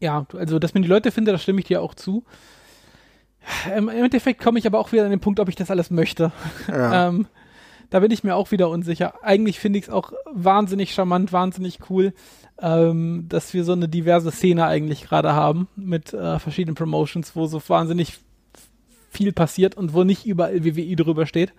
ja, 0.00 0.26
also 0.36 0.58
dass 0.58 0.74
man 0.74 0.82
die 0.82 0.88
Leute 0.88 1.10
findet, 1.10 1.34
da 1.34 1.38
stimme 1.38 1.60
ich 1.60 1.66
dir 1.66 1.82
auch 1.82 1.94
zu. 1.94 2.24
Im 3.76 3.88
Endeffekt 3.88 4.42
komme 4.42 4.58
ich 4.58 4.66
aber 4.66 4.78
auch 4.78 4.90
wieder 4.92 5.04
an 5.04 5.10
den 5.10 5.20
Punkt, 5.20 5.38
ob 5.38 5.48
ich 5.48 5.54
das 5.54 5.70
alles 5.70 5.90
möchte. 5.90 6.32
Ja. 6.68 7.08
ähm, 7.08 7.26
da 7.90 8.00
bin 8.00 8.10
ich 8.10 8.24
mir 8.24 8.34
auch 8.34 8.50
wieder 8.50 8.68
unsicher. 8.68 9.14
Eigentlich 9.22 9.58
finde 9.58 9.78
ich 9.78 9.86
es 9.86 9.90
auch 9.90 10.12
wahnsinnig 10.30 10.94
charmant, 10.94 11.32
wahnsinnig 11.32 11.78
cool, 11.90 12.12
ähm, 12.60 13.26
dass 13.28 13.54
wir 13.54 13.64
so 13.64 13.72
eine 13.72 13.88
diverse 13.88 14.30
Szene 14.30 14.66
eigentlich 14.66 15.02
gerade 15.02 15.34
haben 15.34 15.68
mit 15.76 16.12
äh, 16.12 16.38
verschiedenen 16.38 16.74
Promotions, 16.74 17.36
wo 17.36 17.46
so 17.46 17.60
wahnsinnig 17.68 18.18
viel 19.10 19.32
passiert 19.32 19.76
und 19.76 19.94
wo 19.94 20.04
nicht 20.04 20.26
überall 20.26 20.64
WWE 20.64 20.96
drüber 20.96 21.26
steht. 21.26 21.52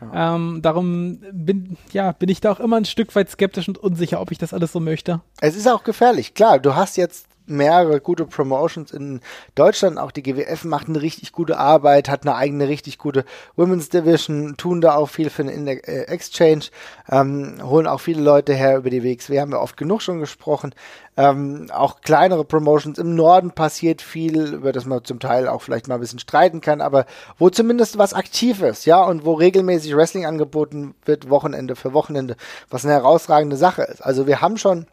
Ja. 0.00 0.36
Ähm, 0.36 0.60
darum 0.62 1.20
bin, 1.32 1.76
ja, 1.92 2.12
bin 2.12 2.28
ich 2.28 2.40
da 2.40 2.52
auch 2.52 2.60
immer 2.60 2.76
ein 2.76 2.84
Stück 2.84 3.14
weit 3.14 3.30
skeptisch 3.30 3.68
und 3.68 3.78
unsicher, 3.78 4.20
ob 4.20 4.30
ich 4.30 4.38
das 4.38 4.52
alles 4.52 4.72
so 4.72 4.80
möchte. 4.80 5.20
Es 5.40 5.56
ist 5.56 5.68
auch 5.68 5.84
gefährlich, 5.84 6.34
klar. 6.34 6.58
Du 6.58 6.74
hast 6.74 6.96
jetzt 6.96 7.26
mehrere 7.46 8.00
gute 8.00 8.26
Promotions 8.26 8.92
in 8.92 9.20
Deutschland. 9.54 9.98
Auch 9.98 10.10
die 10.10 10.22
GWF 10.22 10.64
macht 10.64 10.88
eine 10.88 11.00
richtig 11.00 11.32
gute 11.32 11.58
Arbeit, 11.58 12.08
hat 12.08 12.22
eine 12.22 12.34
eigene 12.34 12.68
richtig 12.68 12.98
gute 12.98 13.24
Women's 13.56 13.88
Division, 13.88 14.56
tun 14.56 14.80
da 14.80 14.94
auch 14.94 15.08
viel 15.08 15.30
für 15.30 15.44
den 15.44 15.66
äh, 15.66 16.02
Exchange, 16.02 16.66
ähm, 17.10 17.58
holen 17.62 17.86
auch 17.86 18.00
viele 18.00 18.22
Leute 18.22 18.54
her 18.54 18.78
über 18.78 18.90
die 18.90 19.02
WXW, 19.02 19.40
haben 19.40 19.52
wir 19.52 19.60
oft 19.60 19.76
genug 19.76 20.02
schon 20.02 20.20
gesprochen. 20.20 20.74
Ähm, 21.18 21.68
auch 21.72 22.02
kleinere 22.02 22.44
Promotions 22.44 22.98
im 22.98 23.14
Norden 23.14 23.50
passiert 23.52 24.02
viel, 24.02 24.52
über 24.52 24.72
das 24.72 24.84
man 24.84 25.02
zum 25.04 25.18
Teil 25.18 25.48
auch 25.48 25.62
vielleicht 25.62 25.88
mal 25.88 25.94
ein 25.94 26.00
bisschen 26.00 26.18
streiten 26.18 26.60
kann, 26.60 26.82
aber 26.82 27.06
wo 27.38 27.48
zumindest 27.48 27.96
was 27.96 28.12
aktiv 28.12 28.60
ist, 28.60 28.84
ja, 28.84 29.02
und 29.02 29.24
wo 29.24 29.32
regelmäßig 29.32 29.96
Wrestling 29.96 30.26
angeboten 30.26 30.94
wird, 31.06 31.30
Wochenende 31.30 31.74
für 31.74 31.94
Wochenende, 31.94 32.36
was 32.68 32.84
eine 32.84 32.92
herausragende 32.92 33.56
Sache 33.56 33.82
ist. 33.82 34.04
Also 34.04 34.26
wir 34.26 34.42
haben 34.42 34.58
schon 34.58 34.86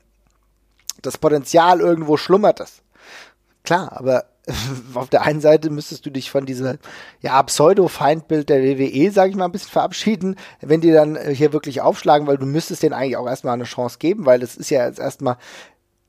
das 1.05 1.17
Potenzial 1.17 1.79
irgendwo 1.79 2.17
schlummert 2.17 2.59
es. 2.59 2.81
Klar, 3.63 3.93
aber 3.95 4.25
auf 4.93 5.09
der 5.09 5.21
einen 5.21 5.41
Seite 5.41 5.69
müsstest 5.69 6.05
du 6.05 6.09
dich 6.09 6.29
von 6.29 6.45
dieser 6.45 6.77
ja, 7.21 7.41
Pseudo-Feindbild 7.41 8.49
der 8.49 8.61
WWE, 8.61 9.11
sage 9.11 9.29
ich 9.29 9.35
mal, 9.35 9.45
ein 9.45 9.51
bisschen 9.51 9.71
verabschieden, 9.71 10.35
wenn 10.61 10.81
die 10.81 10.91
dann 10.91 11.15
äh, 11.15 11.33
hier 11.33 11.53
wirklich 11.53 11.81
aufschlagen, 11.81 12.27
weil 12.27 12.37
du 12.37 12.45
müsstest 12.45 12.83
denen 12.83 12.93
eigentlich 12.93 13.17
auch 13.17 13.27
erstmal 13.27 13.53
eine 13.53 13.63
Chance 13.63 13.99
geben, 13.99 14.25
weil 14.25 14.39
das 14.39 14.55
ist 14.57 14.69
ja 14.69 14.85
jetzt 14.85 14.99
erstmal 14.99 15.37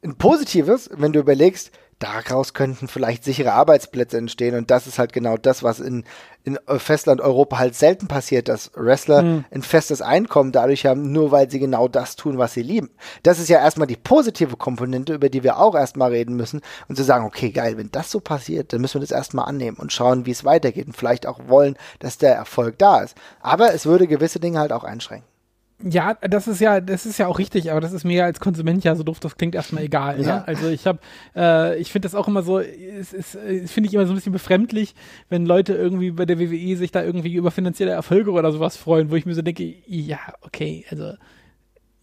ein 0.03 0.17
positives, 0.17 0.91
wenn 0.93 1.13
du 1.13 1.21
überlegst, 1.21 1.71
daraus 1.99 2.55
könnten 2.55 2.89
vielleicht 2.89 3.25
sichere 3.25 3.53
Arbeitsplätze 3.53 4.19
entstehen. 4.19 4.55
Und 4.57 4.71
das 4.71 4.87
ist 4.87 4.99
halt 4.99 5.13
genau 5.13 5.37
das, 5.37 5.63
was 5.63 5.81
in, 5.81 6.05
in 6.45 6.59
Festland 6.79 7.21
Europa 7.21 7.59
halt 7.59 7.75
selten 7.75 8.09
passiert, 8.09 8.49
dass 8.49 8.71
Wrestler 8.75 9.23
mhm. 9.23 9.45
ein 9.51 9.63
festes 9.63 10.03
Einkommen 10.03 10.53
dadurch 10.53 10.87
haben, 10.87 11.13
nur 11.13 11.31
weil 11.31 11.51
sie 11.51 11.59
genau 11.59 11.89
das 11.89 12.17
tun, 12.17 12.39
was 12.39 12.55
sie 12.55 12.63
lieben. 12.63 12.91
Das 13.23 13.39
ist 13.39 13.49
ja 13.49 13.59
erstmal 13.59 13.87
die 13.87 13.97
positive 13.97 14.57
Komponente, 14.57 15.15
über 15.15 15.29
die 15.29 15.43
wir 15.43 15.59
auch 15.59 15.75
erstmal 15.75 16.11
reden 16.11 16.37
müssen 16.37 16.61
und 16.89 16.97
zu 16.97 17.05
sagen, 17.05 17.25
okay, 17.25 17.51
geil, 17.51 17.77
wenn 17.77 17.91
das 17.91 18.11
so 18.11 18.21
passiert, 18.21 18.73
dann 18.73 18.81
müssen 18.81 18.95
wir 18.95 19.07
das 19.07 19.11
erstmal 19.11 19.47
annehmen 19.47 19.77
und 19.77 19.93
schauen, 19.93 20.27
wie 20.27 20.33
es 20.33 20.45
weitergeht 20.45 20.87
und 20.87 20.97
vielleicht 20.97 21.27
auch 21.27 21.41
wollen, 21.49 21.77
dass 21.99 22.19
der 22.19 22.35
Erfolg 22.35 22.79
da 22.79 23.01
ist. 23.01 23.17
Aber 23.41 23.73
es 23.75 23.87
würde 23.87 24.07
gewisse 24.07 24.41
Dinge 24.41 24.59
halt 24.59 24.73
auch 24.73 24.85
einschränken. 24.85 25.34
Ja, 25.83 26.15
das 26.15 26.47
ist 26.47 26.61
ja, 26.61 26.81
das 26.81 27.05
ist 27.05 27.19
ja 27.19 27.27
auch 27.27 27.39
richtig, 27.39 27.71
aber 27.71 27.81
das 27.81 27.93
ist 27.93 28.05
mir 28.05 28.25
als 28.25 28.39
Konsument 28.39 28.85
ja 28.85 28.95
so 28.95 29.03
doof, 29.03 29.19
das 29.21 29.37
klingt 29.37 29.55
erstmal 29.55 29.83
egal. 29.83 30.19
Ne? 30.19 30.27
Ja. 30.27 30.37
Ne? 30.37 30.49
Also 30.49 30.69
ich 30.69 30.87
habe, 30.87 31.01
äh, 31.35 31.79
ich 31.79 31.91
finde 31.91 32.07
das 32.07 32.15
auch 32.15 32.29
immer 32.29 32.43
so, 32.43 32.61
es 32.61 33.13
ist, 33.13 33.33
finde 33.33 33.89
ich 33.89 33.95
immer 33.95 34.07
so 34.07 34.13
ein 34.13 34.15
bisschen 34.15 34.33
befremdlich, 34.33 34.95
wenn 35.29 35.47
Leute 35.47 35.75
irgendwie 35.75 36.13
bei 36.13 36.27
der 36.27 36.39
WWE 36.39 36.77
sich 36.77 36.93
da 36.93 37.03
irgendwie 37.03 37.35
über 37.35 37.51
finanzielle 37.51 37.91
Erfolge 37.91 38.31
oder 38.31 38.53
sowas 38.53 38.77
freuen, 38.77 39.11
wo 39.11 39.17
ich 39.17 39.27
mir 39.27 39.35
so 39.35 39.43
denke, 39.43 39.75
ja, 39.87 40.19
okay, 40.43 40.87
also 40.91 41.15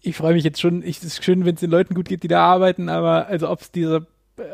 ich 0.01 0.17
freue 0.17 0.33
mich 0.33 0.43
jetzt 0.43 0.59
schon, 0.59 0.83
ich, 0.83 0.97
es 0.97 1.03
ist 1.03 1.23
schön, 1.23 1.45
wenn 1.45 1.55
es 1.55 1.61
den 1.61 1.71
Leuten 1.71 1.93
gut 1.93 2.09
geht, 2.09 2.23
die 2.23 2.27
da 2.27 2.43
arbeiten, 2.43 2.89
aber 2.89 3.27
also 3.27 3.49
ob 3.49 3.61
es 3.61 3.71
dieser 3.71 4.05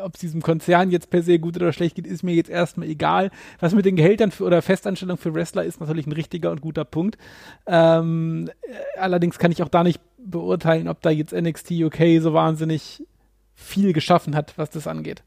ob 0.02 0.14
es 0.14 0.20
diesem 0.20 0.42
Konzern 0.42 0.90
jetzt 0.90 1.10
per 1.10 1.22
se 1.22 1.38
gut 1.38 1.56
oder 1.56 1.72
schlecht 1.72 1.96
geht, 1.96 2.06
ist 2.06 2.22
mir 2.22 2.34
jetzt 2.34 2.50
erstmal 2.50 2.88
egal. 2.88 3.30
Was 3.60 3.74
mit 3.74 3.84
den 3.84 3.96
Gehältern 3.96 4.30
für, 4.30 4.44
oder 4.44 4.62
Festanstellungen 4.62 5.18
für 5.18 5.34
Wrestler 5.34 5.64
ist 5.64 5.80
natürlich 5.80 6.06
ein 6.06 6.12
richtiger 6.12 6.50
und 6.50 6.60
guter 6.60 6.84
Punkt. 6.84 7.18
Ähm, 7.66 8.50
allerdings 8.98 9.38
kann 9.38 9.52
ich 9.52 9.62
auch 9.62 9.68
da 9.68 9.82
nicht 9.82 10.00
beurteilen, 10.18 10.88
ob 10.88 11.00
da 11.02 11.10
jetzt 11.10 11.32
NXT 11.32 11.72
UK 11.72 12.20
so 12.20 12.34
wahnsinnig 12.34 13.02
viel 13.54 13.92
geschaffen 13.92 14.36
hat, 14.36 14.54
was 14.56 14.70
das 14.70 14.86
angeht. 14.86 15.22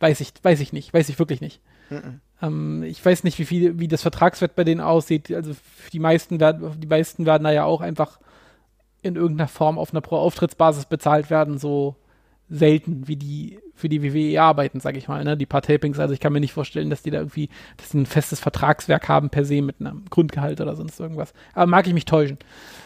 Weiß 0.00 0.20
ich, 0.20 0.32
weiß 0.42 0.60
ich 0.60 0.72
nicht, 0.72 0.92
weiß 0.92 1.08
ich 1.08 1.18
wirklich 1.18 1.40
nicht. 1.40 1.60
Mhm. 1.90 2.20
Ähm, 2.40 2.82
ich 2.82 3.04
weiß 3.04 3.24
nicht, 3.24 3.38
wie 3.38 3.44
viel, 3.44 3.78
wie 3.78 3.88
das 3.88 4.02
Vertragswert 4.02 4.54
bei 4.54 4.64
denen 4.64 4.80
aussieht. 4.80 5.32
Also 5.32 5.52
die 5.92 6.00
meisten 6.00 6.40
werden, 6.40 6.80
die 6.80 6.86
meisten 6.86 7.26
werden 7.26 7.44
da 7.44 7.52
ja 7.52 7.64
auch 7.64 7.80
einfach 7.80 8.18
in 9.02 9.16
irgendeiner 9.16 9.48
Form 9.48 9.78
auf 9.78 9.92
einer 9.92 10.00
Pro-Auftrittsbasis 10.00 10.86
bezahlt 10.86 11.28
werden, 11.28 11.58
so 11.58 11.96
selten, 12.48 13.08
wie 13.08 13.16
die 13.16 13.58
für 13.74 13.88
die 13.88 14.02
WWE 14.02 14.40
arbeiten, 14.40 14.80
sage 14.80 14.98
ich 14.98 15.08
mal, 15.08 15.24
ne? 15.24 15.36
Die 15.36 15.46
paar 15.46 15.62
Tapings, 15.62 15.98
also 15.98 16.14
ich 16.14 16.20
kann 16.20 16.32
mir 16.32 16.40
nicht 16.40 16.52
vorstellen, 16.52 16.90
dass 16.90 17.02
die 17.02 17.10
da 17.10 17.18
irgendwie, 17.18 17.48
dass 17.76 17.90
sie 17.90 17.98
ein 17.98 18.06
festes 18.06 18.38
Vertragswerk 18.40 19.08
haben 19.08 19.30
per 19.30 19.44
se 19.44 19.62
mit 19.62 19.76
einem 19.80 20.04
Grundgehalt 20.10 20.60
oder 20.60 20.76
sonst 20.76 21.00
irgendwas. 21.00 21.32
Aber 21.54 21.66
mag 21.66 21.86
ich 21.86 21.94
mich 21.94 22.04
täuschen. 22.04 22.38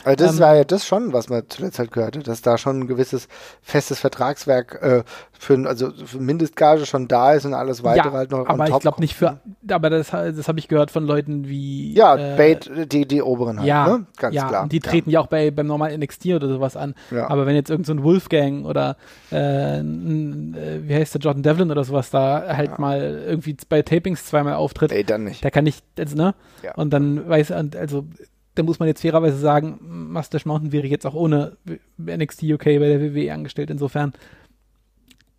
Also 0.05 0.25
das 0.25 0.35
ähm, 0.35 0.41
war 0.41 0.57
ja 0.57 0.65
das 0.65 0.87
schon, 0.87 1.13
was 1.13 1.29
man 1.29 1.43
zuletzt 1.49 1.79
halt 1.79 1.91
gehört 1.91 2.17
hat, 2.17 2.29
dass 2.29 2.41
da 2.43 2.57
schon 2.59 2.81
ein 2.81 2.87
gewisses 2.87 3.29
festes 3.61 3.99
Vertragswerk 3.99 4.79
äh, 4.81 5.03
für, 5.33 5.67
also 5.67 5.91
für 5.93 6.19
Mindestgage 6.19 6.87
schon 6.87 7.09
da 7.09 7.33
ist 7.35 7.45
und 7.45 7.55
alles 7.55 7.83
weitere 7.83 8.09
ja, 8.09 8.13
halt 8.13 8.31
noch 8.31 8.47
aber 8.47 8.69
ich 8.69 8.79
glaube 8.79 9.01
nicht 9.01 9.15
für, 9.15 9.41
aber 9.69 9.91
das, 9.91 10.11
das 10.11 10.49
habe 10.49 10.59
ich 10.59 10.69
gehört 10.69 10.91
von 10.91 11.05
Leuten 11.05 11.49
wie 11.49 11.93
ja, 11.95 12.17
äh, 12.17 12.37
Bait, 12.37 12.71
die, 12.93 13.07
die 13.07 13.23
oberen 13.23 13.59
halt, 13.59 13.69
ja, 13.69 13.87
ne? 13.87 14.07
ganz 14.17 14.35
ja, 14.35 14.49
klar. 14.49 14.63
Und 14.63 14.73
die 14.73 14.81
treten 14.81 15.11
ja. 15.11 15.15
ja 15.15 15.25
auch 15.25 15.27
bei, 15.27 15.51
beim 15.51 15.67
normalen 15.67 16.01
NXT 16.01 16.27
oder 16.27 16.49
sowas 16.49 16.77
an. 16.77 16.95
Ja. 17.11 17.29
Aber 17.29 17.47
wenn 17.47 17.55
jetzt 17.55 17.71
irgendein 17.71 17.99
so 17.99 18.05
Wolfgang 18.05 18.65
oder 18.65 18.97
äh, 19.31 19.81
ein, 19.81 20.55
wie 20.83 20.95
heißt 20.95 21.15
der, 21.15 21.21
Jordan 21.21 21.43
Devlin 21.43 21.71
oder 21.71 21.85
sowas 21.85 22.11
da 22.11 22.45
halt 22.57 22.71
ja. 22.71 22.79
mal 22.79 23.01
irgendwie 23.27 23.57
bei 23.69 23.83
Tapings 23.83 24.27
zweimal 24.27 24.55
auftritt. 24.55 24.93
Ey, 24.93 25.05
dann 25.05 25.25
nicht. 25.25 25.45
Der 25.45 25.51
kann 25.51 25.65
nicht, 25.65 25.85
also, 25.99 26.17
ne? 26.17 26.35
Ja. 26.63 26.75
Und 26.75 26.91
dann 26.91 27.29
weiß, 27.29 27.53
also, 27.53 28.07
da 28.55 28.63
muss 28.63 28.79
man 28.79 28.89
jetzt 28.89 29.03
fairerweise 29.03 29.39
sagen, 29.39 29.79
Mustache 30.13 30.49
Mountain 30.49 30.73
wäre 30.73 30.87
jetzt 30.87 31.07
auch 31.07 31.15
ohne 31.15 31.57
NXT 31.99 32.45
UK 32.45 32.65
bei 32.65 32.79
der 32.79 33.01
WWE 33.01 33.33
angestellt, 33.33 33.71
insofern 33.71 34.13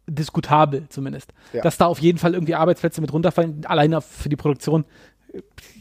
diskutabel 0.07 0.85
zumindest. 0.89 1.33
Ja. 1.53 1.61
Dass 1.61 1.77
da 1.77 1.85
auf 1.85 1.99
jeden 1.99 2.17
Fall 2.17 2.33
irgendwie 2.33 2.55
Arbeitsplätze 2.55 3.01
mit 3.01 3.11
runterfallen, 3.11 3.65
alleine 3.65 4.01
für 4.01 4.29
die 4.29 4.35
Produktion, 4.35 4.85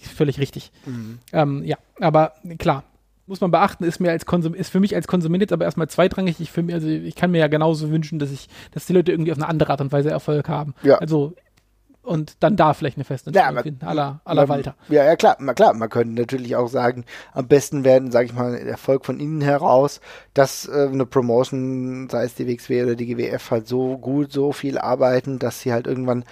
völlig 0.01 0.41
richtig. 0.41 0.73
Mhm. 0.85 1.19
Ähm, 1.33 1.65
ja, 1.65 1.77
aber 2.01 2.33
klar, 2.59 2.85
muss 3.27 3.41
man 3.41 3.51
beachten, 3.51 3.85
ist 3.85 4.01
mir 4.01 4.11
als 4.11 4.27
Konsum, 4.27 4.55
ist 4.55 4.71
für 4.71 4.81
mich 4.81 4.95
als 4.95 5.07
Konsument 5.09 5.43
jetzt 5.43 5.53
aber 5.53 5.65
erstmal 5.65 5.89
zweitrangig. 5.89 6.41
Ich, 6.41 6.57
mich, 6.57 6.75
also 6.75 6.89
ich 6.89 7.15
kann 7.15 7.31
mir 7.31 7.39
ja 7.39 7.49
genauso 7.49 7.91
wünschen, 7.91 8.19
dass 8.19 8.31
ich, 8.31 8.49
dass 8.73 8.87
die 8.87 8.93
Leute 8.93 9.13
irgendwie 9.13 9.33
auf 9.33 9.39
eine 9.39 9.49
andere 9.49 9.71
Art 9.73 9.81
und 9.81 9.93
Weise 9.93 10.11
Erfolg 10.11 10.49
haben. 10.49 10.75
Ja. 10.83 10.99
Also 10.99 11.35
und 12.07 12.37
dann 12.41 12.57
da 12.57 12.73
vielleicht 12.73 12.97
eine 12.97 13.05
Festentscheidung 13.05 13.57
ja, 13.57 13.63
finden, 13.63 13.85
aller 13.85 14.21
aller 14.25 14.49
Walter. 14.49 14.77
Ja, 14.89 15.05
ja, 15.05 15.17
klar, 15.17 15.37
na 15.41 15.55
klar, 15.55 15.75
man 15.75 15.89
könnte 15.89 16.15
natürlich 16.15 16.55
auch 16.55 16.69
sagen, 16.69 17.05
am 17.33 17.49
besten 17.49 17.85
werden, 17.85 18.13
sage 18.13 18.27
ich 18.27 18.33
mal, 18.33 18.55
Erfolg 18.55 19.05
von 19.05 19.19
innen 19.19 19.41
heraus, 19.41 20.01
dass 20.33 20.69
äh, 20.69 20.89
eine 20.91 21.05
Promotion, 21.05 22.09
sei 22.09 22.25
es 22.25 22.35
die 22.35 22.47
WXW 22.47 22.85
oder 22.85 22.95
die 22.95 23.07
GWF, 23.07 23.51
halt 23.51 23.67
so 23.67 23.99
gut, 23.99 24.33
so 24.33 24.53
viel 24.53 24.79
arbeiten, 24.79 25.41
dass 25.41 25.61
sie 25.61 25.73
halt 25.73 25.89
irgendwann 25.89 26.25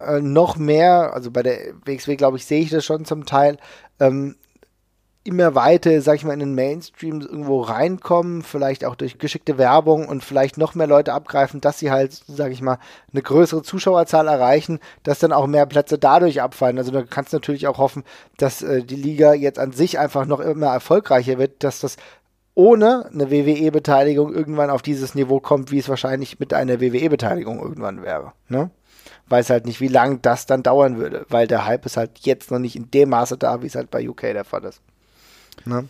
äh, 0.00 0.20
noch 0.20 0.56
mehr, 0.56 1.12
also 1.12 1.30
bei 1.30 1.42
der 1.42 1.74
WXW, 1.84 2.16
glaube 2.16 2.38
ich, 2.38 2.46
sehe 2.46 2.62
ich 2.62 2.70
das 2.70 2.84
schon 2.84 3.04
zum 3.04 3.26
Teil, 3.26 3.58
ähm, 4.00 4.36
immer 5.22 5.54
weiter, 5.54 6.00
sag 6.00 6.16
ich 6.16 6.24
mal, 6.24 6.32
in 6.32 6.40
den 6.40 6.54
Mainstream 6.54 7.20
irgendwo 7.20 7.60
reinkommen, 7.60 8.42
vielleicht 8.42 8.86
auch 8.86 8.94
durch 8.94 9.18
geschickte 9.18 9.58
Werbung 9.58 10.08
und 10.08 10.24
vielleicht 10.24 10.56
noch 10.56 10.74
mehr 10.74 10.86
Leute 10.86 11.12
abgreifen, 11.12 11.60
dass 11.60 11.78
sie 11.78 11.90
halt, 11.90 12.12
sag 12.26 12.52
ich 12.52 12.62
mal, 12.62 12.78
eine 13.12 13.20
größere 13.20 13.62
Zuschauerzahl 13.62 14.28
erreichen, 14.28 14.80
dass 15.02 15.18
dann 15.18 15.32
auch 15.32 15.46
mehr 15.46 15.66
Plätze 15.66 15.98
dadurch 15.98 16.40
abfallen. 16.40 16.78
Also 16.78 16.90
du 16.90 17.04
kannst 17.04 17.34
natürlich 17.34 17.66
auch 17.66 17.76
hoffen, 17.76 18.04
dass 18.38 18.62
äh, 18.62 18.82
die 18.82 18.96
Liga 18.96 19.34
jetzt 19.34 19.58
an 19.58 19.72
sich 19.72 19.98
einfach 19.98 20.24
noch 20.24 20.40
immer 20.40 20.68
erfolgreicher 20.68 21.38
wird, 21.38 21.62
dass 21.64 21.80
das 21.80 21.96
ohne 22.54 23.06
eine 23.12 23.30
WWE-Beteiligung 23.30 24.34
irgendwann 24.34 24.70
auf 24.70 24.82
dieses 24.82 25.14
Niveau 25.14 25.38
kommt, 25.38 25.70
wie 25.70 25.78
es 25.78 25.88
wahrscheinlich 25.88 26.40
mit 26.40 26.54
einer 26.54 26.80
WWE-Beteiligung 26.80 27.60
irgendwann 27.60 28.02
wäre. 28.02 28.32
Ne? 28.48 28.70
Weiß 29.28 29.50
halt 29.50 29.66
nicht, 29.66 29.80
wie 29.80 29.88
lange 29.88 30.18
das 30.18 30.46
dann 30.46 30.62
dauern 30.62 30.96
würde, 30.96 31.26
weil 31.28 31.46
der 31.46 31.66
Hype 31.66 31.86
ist 31.86 31.96
halt 31.96 32.18
jetzt 32.20 32.50
noch 32.50 32.58
nicht 32.58 32.74
in 32.74 32.90
dem 32.90 33.10
Maße 33.10 33.36
da, 33.36 33.62
wie 33.62 33.66
es 33.66 33.76
halt 33.76 33.90
bei 33.90 34.06
UK 34.08 34.22
der 34.22 34.44
Fall 34.44 34.64
ist. 34.64 34.82
Ne? 35.64 35.88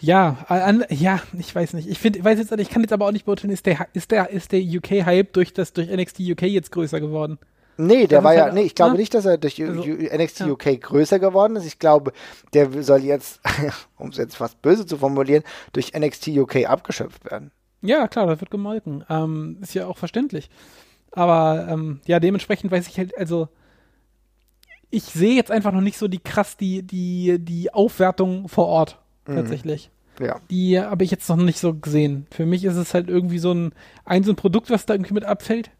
Ja, 0.00 0.44
an, 0.48 0.84
ja, 0.90 1.20
ich 1.38 1.54
weiß 1.54 1.74
nicht. 1.74 1.88
Ich 1.88 1.98
finde, 1.98 2.24
weiß 2.24 2.38
jetzt, 2.38 2.52
ich 2.52 2.70
kann 2.70 2.82
jetzt 2.82 2.92
aber 2.92 3.06
auch 3.06 3.12
nicht 3.12 3.24
beurteilen, 3.24 3.52
ist 3.52 3.66
der, 3.66 3.86
ist 3.92 4.10
der, 4.10 4.30
ist 4.30 4.50
der 4.50 4.60
UK-Hype 4.60 5.32
durch 5.32 5.52
das, 5.54 5.72
durch 5.72 5.88
NXT 5.88 6.20
UK 6.20 6.42
jetzt 6.42 6.72
größer 6.72 7.00
geworden? 7.00 7.38
Nee, 7.76 8.06
der 8.06 8.18
Das 8.18 8.24
war 8.24 8.34
ja, 8.34 8.52
nee, 8.52 8.62
ich 8.62 8.74
glaube 8.74 8.92
ne? 8.92 8.98
nicht, 8.98 9.14
dass 9.14 9.24
er 9.24 9.38
durch 9.38 9.60
Also, 9.62 9.82
NXT 9.84 10.40
ja. 10.40 10.46
UK 10.48 10.80
größer 10.80 11.18
geworden 11.18 11.56
ist. 11.56 11.66
Ich 11.66 11.78
glaube, 11.78 12.12
der 12.52 12.82
soll 12.82 13.02
jetzt, 13.04 13.40
um 13.96 14.08
es 14.08 14.16
jetzt 14.16 14.36
fast 14.36 14.60
böse 14.60 14.86
zu 14.86 14.98
formulieren, 14.98 15.44
durch 15.72 15.92
NXT 15.96 16.28
UK 16.28 16.66
abgeschöpft 16.66 17.24
werden. 17.30 17.50
Ja, 17.80 18.08
klar, 18.08 18.26
das 18.26 18.40
wird 18.40 18.50
gemolken. 18.50 19.04
Ähm, 19.08 19.58
ist 19.60 19.74
ja 19.74 19.86
auch 19.86 19.98
verständlich. 19.98 20.50
Aber 21.12 21.66
ähm, 21.68 22.00
ja, 22.06 22.20
dementsprechend 22.20 22.70
weiß 22.70 22.88
ich 22.88 22.98
halt, 22.98 23.16
also 23.16 23.48
ich 24.92 25.04
sehe 25.04 25.34
jetzt 25.34 25.50
einfach 25.50 25.72
noch 25.72 25.80
nicht 25.80 25.96
so 25.96 26.06
die 26.06 26.18
krass 26.18 26.56
die, 26.56 26.82
die, 26.82 27.38
die 27.40 27.72
Aufwertung 27.72 28.48
vor 28.48 28.66
Ort 28.66 28.98
tatsächlich. 29.24 29.90
Ja. 30.20 30.40
Die 30.50 30.78
habe 30.78 31.02
ich 31.04 31.10
jetzt 31.10 31.28
noch 31.28 31.36
nicht 31.36 31.58
so 31.58 31.74
gesehen. 31.74 32.26
Für 32.30 32.44
mich 32.44 32.64
ist 32.64 32.76
es 32.76 32.92
halt 32.92 33.08
irgendwie 33.08 33.38
so 33.38 33.52
ein, 33.52 33.72
ein 34.04 34.22
so 34.22 34.32
ein 34.32 34.36
Produkt, 34.36 34.68
was 34.68 34.84
da 34.84 34.94
irgendwie 34.94 35.14
mit 35.14 35.24
abfällt. 35.24 35.70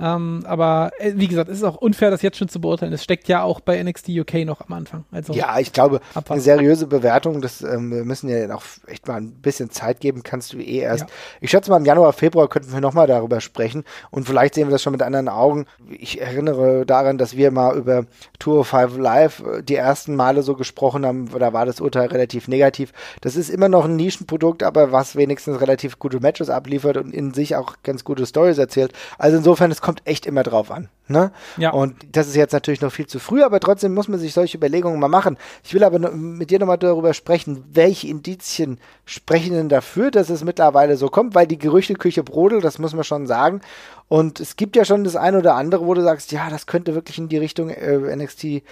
Ähm, 0.00 0.44
aber 0.46 0.90
äh, 0.98 1.12
wie 1.16 1.28
gesagt, 1.28 1.50
es 1.50 1.58
ist 1.58 1.64
auch 1.64 1.76
unfair, 1.76 2.10
das 2.10 2.22
jetzt 2.22 2.36
schon 2.36 2.48
zu 2.48 2.60
beurteilen. 2.60 2.92
Es 2.92 3.02
steckt 3.02 3.28
ja 3.28 3.42
auch 3.42 3.60
bei 3.60 3.82
NXT 3.82 4.10
UK 4.10 4.34
noch 4.46 4.60
am 4.60 4.72
Anfang. 4.72 5.04
Also 5.10 5.32
Ja, 5.32 5.58
ich 5.58 5.72
glaube, 5.72 6.00
Abwarten. 6.10 6.32
eine 6.34 6.40
seriöse 6.42 6.86
Bewertung, 6.86 7.40
das 7.40 7.62
ähm, 7.62 7.90
wir 7.90 8.04
müssen 8.04 8.28
ja 8.28 8.54
auch 8.54 8.62
echt 8.86 9.08
mal 9.08 9.16
ein 9.16 9.32
bisschen 9.32 9.70
Zeit 9.70 10.00
geben, 10.00 10.22
kannst 10.22 10.52
du 10.52 10.58
eh 10.58 10.78
erst. 10.78 11.04
Ja. 11.04 11.14
Ich 11.40 11.50
schätze 11.50 11.70
mal, 11.70 11.78
im 11.78 11.84
Januar, 11.84 12.12
Februar 12.12 12.48
könnten 12.48 12.72
wir 12.72 12.80
nochmal 12.80 13.06
darüber 13.06 13.40
sprechen 13.40 13.84
und 14.10 14.26
vielleicht 14.26 14.54
sehen 14.54 14.68
wir 14.68 14.72
das 14.72 14.82
schon 14.82 14.92
mit 14.92 15.02
anderen 15.02 15.28
Augen. 15.28 15.66
Ich 15.90 16.20
erinnere 16.20 16.86
daran, 16.86 17.18
dass 17.18 17.36
wir 17.36 17.50
mal 17.50 17.76
über 17.76 18.04
Tour 18.38 18.60
of 18.60 18.68
Five 18.68 18.96
Live 18.96 19.40
äh, 19.40 19.62
die 19.62 19.76
ersten 19.76 20.14
Male 20.16 20.42
so 20.42 20.54
gesprochen 20.54 21.04
haben, 21.04 21.28
da 21.38 21.52
war 21.52 21.66
das 21.66 21.80
Urteil 21.80 22.08
relativ 22.08 22.48
negativ. 22.48 22.92
Das 23.20 23.36
ist 23.36 23.48
immer 23.50 23.68
noch 23.68 23.84
ein 23.86 23.96
Nischenprodukt, 23.96 24.62
aber 24.62 24.92
was 24.92 25.16
wenigstens 25.16 25.60
relativ 25.60 25.98
gute 25.98 26.20
Matches 26.20 26.50
abliefert 26.50 26.96
und 26.96 27.12
in 27.12 27.34
sich 27.34 27.56
auch 27.56 27.76
ganz 27.82 28.04
gute 28.04 28.26
Stories 28.26 28.58
erzählt. 28.58 28.92
Also 29.18 29.40
insofern, 29.48 29.70
es 29.70 29.80
kommt 29.80 30.02
echt 30.04 30.26
immer 30.26 30.42
drauf 30.42 30.70
an. 30.70 30.90
Ne? 31.06 31.32
Ja. 31.56 31.70
Und 31.70 31.94
das 32.12 32.28
ist 32.28 32.36
jetzt 32.36 32.52
natürlich 32.52 32.82
noch 32.82 32.92
viel 32.92 33.06
zu 33.06 33.18
früh, 33.18 33.42
aber 33.42 33.60
trotzdem 33.60 33.94
muss 33.94 34.08
man 34.08 34.20
sich 34.20 34.34
solche 34.34 34.58
Überlegungen 34.58 35.00
mal 35.00 35.08
machen. 35.08 35.38
Ich 35.64 35.72
will 35.72 35.82
aber 35.82 35.98
mit 35.98 36.50
dir 36.50 36.58
nochmal 36.58 36.76
darüber 36.76 37.14
sprechen, 37.14 37.64
welche 37.72 38.08
Indizien 38.08 38.78
sprechen 39.06 39.54
denn 39.54 39.70
dafür, 39.70 40.10
dass 40.10 40.28
es 40.28 40.44
mittlerweile 40.44 40.98
so 40.98 41.08
kommt, 41.08 41.34
weil 41.34 41.46
die 41.46 41.56
Gerüchteküche 41.56 42.22
brodelt, 42.22 42.62
das 42.62 42.78
muss 42.78 42.92
man 42.94 43.04
schon 43.04 43.26
sagen. 43.26 43.62
Und 44.08 44.38
es 44.38 44.56
gibt 44.56 44.76
ja 44.76 44.84
schon 44.84 45.02
das 45.02 45.16
eine 45.16 45.38
oder 45.38 45.54
andere, 45.54 45.86
wo 45.86 45.94
du 45.94 46.02
sagst, 46.02 46.30
ja, 46.30 46.50
das 46.50 46.66
könnte 46.66 46.94
wirklich 46.94 47.16
in 47.16 47.30
die 47.30 47.38
Richtung 47.38 47.70
äh, 47.70 48.14
NXT 48.14 48.62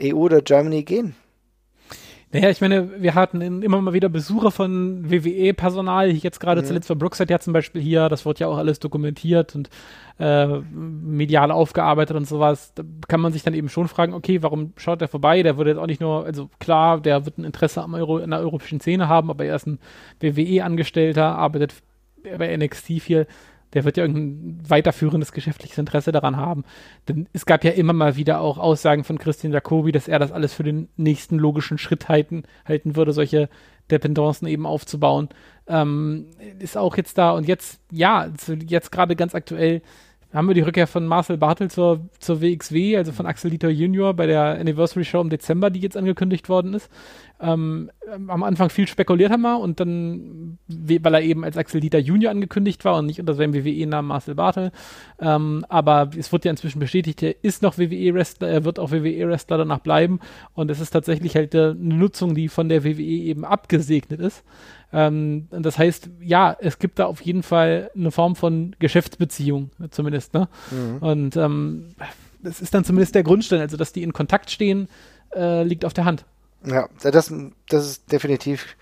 EU 0.00 0.14
oder 0.14 0.40
Germany 0.40 0.84
gehen. 0.84 1.16
Naja, 2.32 2.48
ich 2.48 2.60
meine, 2.60 3.02
wir 3.02 3.16
hatten 3.16 3.40
immer 3.62 3.80
mal 3.80 3.92
wieder 3.92 4.08
Besucher 4.08 4.52
von 4.52 5.10
WWE-Personal. 5.10 6.10
Jetzt 6.10 6.38
gerade 6.38 6.62
zuletzt 6.62 6.88
war 6.88 6.94
Brookside 6.94 7.32
ja 7.32 7.40
zum 7.40 7.52
Beispiel 7.52 7.82
hier. 7.82 8.08
Das 8.08 8.24
wird 8.24 8.38
ja 8.38 8.46
auch 8.46 8.56
alles 8.56 8.78
dokumentiert 8.78 9.56
und 9.56 9.68
äh, 10.20 10.46
medial 10.70 11.50
aufgearbeitet 11.50 12.16
und 12.16 12.28
sowas. 12.28 12.72
Da 12.74 12.84
kann 13.08 13.20
man 13.20 13.32
sich 13.32 13.42
dann 13.42 13.54
eben 13.54 13.68
schon 13.68 13.88
fragen, 13.88 14.14
okay, 14.14 14.44
warum 14.44 14.74
schaut 14.76 15.00
der 15.00 15.08
vorbei? 15.08 15.42
Der 15.42 15.56
würde 15.56 15.70
jetzt 15.70 15.80
auch 15.80 15.88
nicht 15.88 16.00
nur, 16.00 16.24
also 16.24 16.48
klar, 16.60 17.00
der 17.00 17.24
wird 17.24 17.38
ein 17.38 17.44
Interesse 17.44 17.82
am 17.82 17.94
Euro, 17.94 18.18
in 18.18 18.30
der 18.30 18.38
europäischen 18.38 18.78
Szene 18.78 19.08
haben, 19.08 19.28
aber 19.28 19.44
er 19.44 19.56
ist 19.56 19.66
ein 19.66 19.80
WWE-Angestellter, 20.20 21.36
arbeitet 21.36 21.74
bei 22.38 22.56
NXT 22.56 23.00
viel. 23.00 23.26
Der 23.74 23.84
wird 23.84 23.96
ja 23.96 24.04
irgendein 24.04 24.58
weiterführendes 24.68 25.32
geschäftliches 25.32 25.78
Interesse 25.78 26.12
daran 26.12 26.36
haben. 26.36 26.64
Denn 27.08 27.28
es 27.32 27.46
gab 27.46 27.64
ja 27.64 27.70
immer 27.70 27.92
mal 27.92 28.16
wieder 28.16 28.40
auch 28.40 28.58
Aussagen 28.58 29.04
von 29.04 29.18
Christian 29.18 29.52
Jacobi, 29.52 29.92
dass 29.92 30.08
er 30.08 30.18
das 30.18 30.32
alles 30.32 30.52
für 30.52 30.64
den 30.64 30.88
nächsten 30.96 31.38
logischen 31.38 31.78
Schritt 31.78 32.08
halten, 32.08 32.44
halten 32.64 32.96
würde, 32.96 33.12
solche 33.12 33.48
Dependancen 33.90 34.48
eben 34.48 34.66
aufzubauen. 34.66 35.28
Ähm, 35.66 36.26
ist 36.58 36.76
auch 36.76 36.96
jetzt 36.96 37.18
da 37.18 37.30
und 37.32 37.46
jetzt, 37.46 37.80
ja, 37.90 38.28
jetzt 38.66 38.92
gerade 38.92 39.16
ganz 39.16 39.34
aktuell 39.34 39.82
haben 40.32 40.46
wir 40.48 40.54
die 40.54 40.60
Rückkehr 40.60 40.86
von 40.86 41.06
Marcel 41.06 41.36
Bartel 41.38 41.70
zur, 41.70 42.08
zur 42.20 42.40
WXW, 42.40 42.96
also 42.96 43.10
von 43.12 43.26
Axel 43.26 43.50
Dieter 43.50 43.68
Junior 43.70 44.14
bei 44.14 44.26
der 44.26 44.58
Anniversary 44.60 45.04
Show 45.04 45.20
im 45.20 45.30
Dezember, 45.30 45.70
die 45.70 45.80
jetzt 45.80 45.96
angekündigt 45.96 46.48
worden 46.48 46.74
ist. 46.74 46.88
Ähm, 47.40 47.90
am 48.28 48.42
Anfang 48.42 48.68
viel 48.70 48.86
spekuliert 48.86 49.32
haben 49.32 49.40
wir 49.42 49.58
und 49.58 49.80
dann, 49.80 50.58
we- 50.68 50.98
weil 51.02 51.14
er 51.14 51.22
eben 51.22 51.42
als 51.42 51.56
Axel 51.56 51.80
Dieter 51.80 51.98
Junior 51.98 52.30
angekündigt 52.30 52.84
war 52.84 52.98
und 52.98 53.06
nicht 53.06 53.18
unter 53.18 53.34
seinem 53.34 53.54
WWE-Namen 53.54 54.06
Marcel 54.08 54.34
Bartel. 54.34 54.72
Ähm, 55.20 55.64
aber 55.68 56.10
es 56.16 56.30
wird 56.32 56.44
ja 56.44 56.50
inzwischen 56.50 56.78
bestätigt, 56.80 57.22
er 57.22 57.34
ist 57.42 57.62
noch 57.62 57.78
WWE-Wrestler, 57.78 58.48
er 58.48 58.64
wird 58.64 58.78
auch 58.78 58.92
WWE-Wrestler 58.92 59.58
danach 59.58 59.80
bleiben 59.80 60.20
und 60.54 60.70
es 60.70 60.80
ist 60.80 60.90
tatsächlich 60.90 61.34
halt 61.34 61.54
äh, 61.54 61.70
eine 61.70 61.74
Nutzung, 61.94 62.34
die 62.34 62.48
von 62.48 62.68
der 62.68 62.84
WWE 62.84 63.00
eben 63.02 63.44
abgesegnet 63.44 64.20
ist. 64.20 64.44
Ähm, 64.92 65.46
das 65.50 65.78
heißt, 65.78 66.08
ja, 66.20 66.56
es 66.60 66.78
gibt 66.78 66.98
da 66.98 67.06
auf 67.06 67.20
jeden 67.20 67.42
Fall 67.42 67.90
eine 67.94 68.10
Form 68.10 68.34
von 68.36 68.74
Geschäftsbeziehung, 68.78 69.70
zumindest, 69.90 70.34
ne? 70.34 70.48
Und 71.00 71.36
ähm, 71.36 71.94
das 72.42 72.60
ist 72.60 72.74
dann 72.74 72.84
zumindest 72.84 73.14
der 73.14 73.22
Grundstein, 73.22 73.60
also 73.60 73.76
dass 73.76 73.92
die 73.92 74.02
in 74.02 74.12
Kontakt 74.12 74.50
stehen, 74.50 74.88
äh, 75.34 75.62
liegt 75.62 75.84
auf 75.84 75.92
der 75.92 76.04
Hand. 76.06 76.24
Ja, 76.64 76.88
das, 77.02 77.32
das 77.68 77.86
ist 77.86 78.12
definitiv 78.12 78.76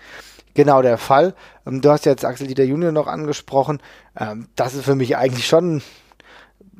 genau 0.53 0.81
der 0.81 0.97
Fall. 0.97 1.33
Ähm, 1.65 1.81
Du 1.81 1.89
hast 1.91 2.05
jetzt 2.05 2.25
Axel 2.25 2.47
Dieter 2.47 2.63
Junior 2.63 2.91
noch 2.91 3.07
angesprochen. 3.07 3.79
Ähm, 4.17 4.47
Das 4.55 4.73
ist 4.73 4.85
für 4.85 4.95
mich 4.95 5.15
eigentlich 5.15 5.47
schon, 5.47 5.81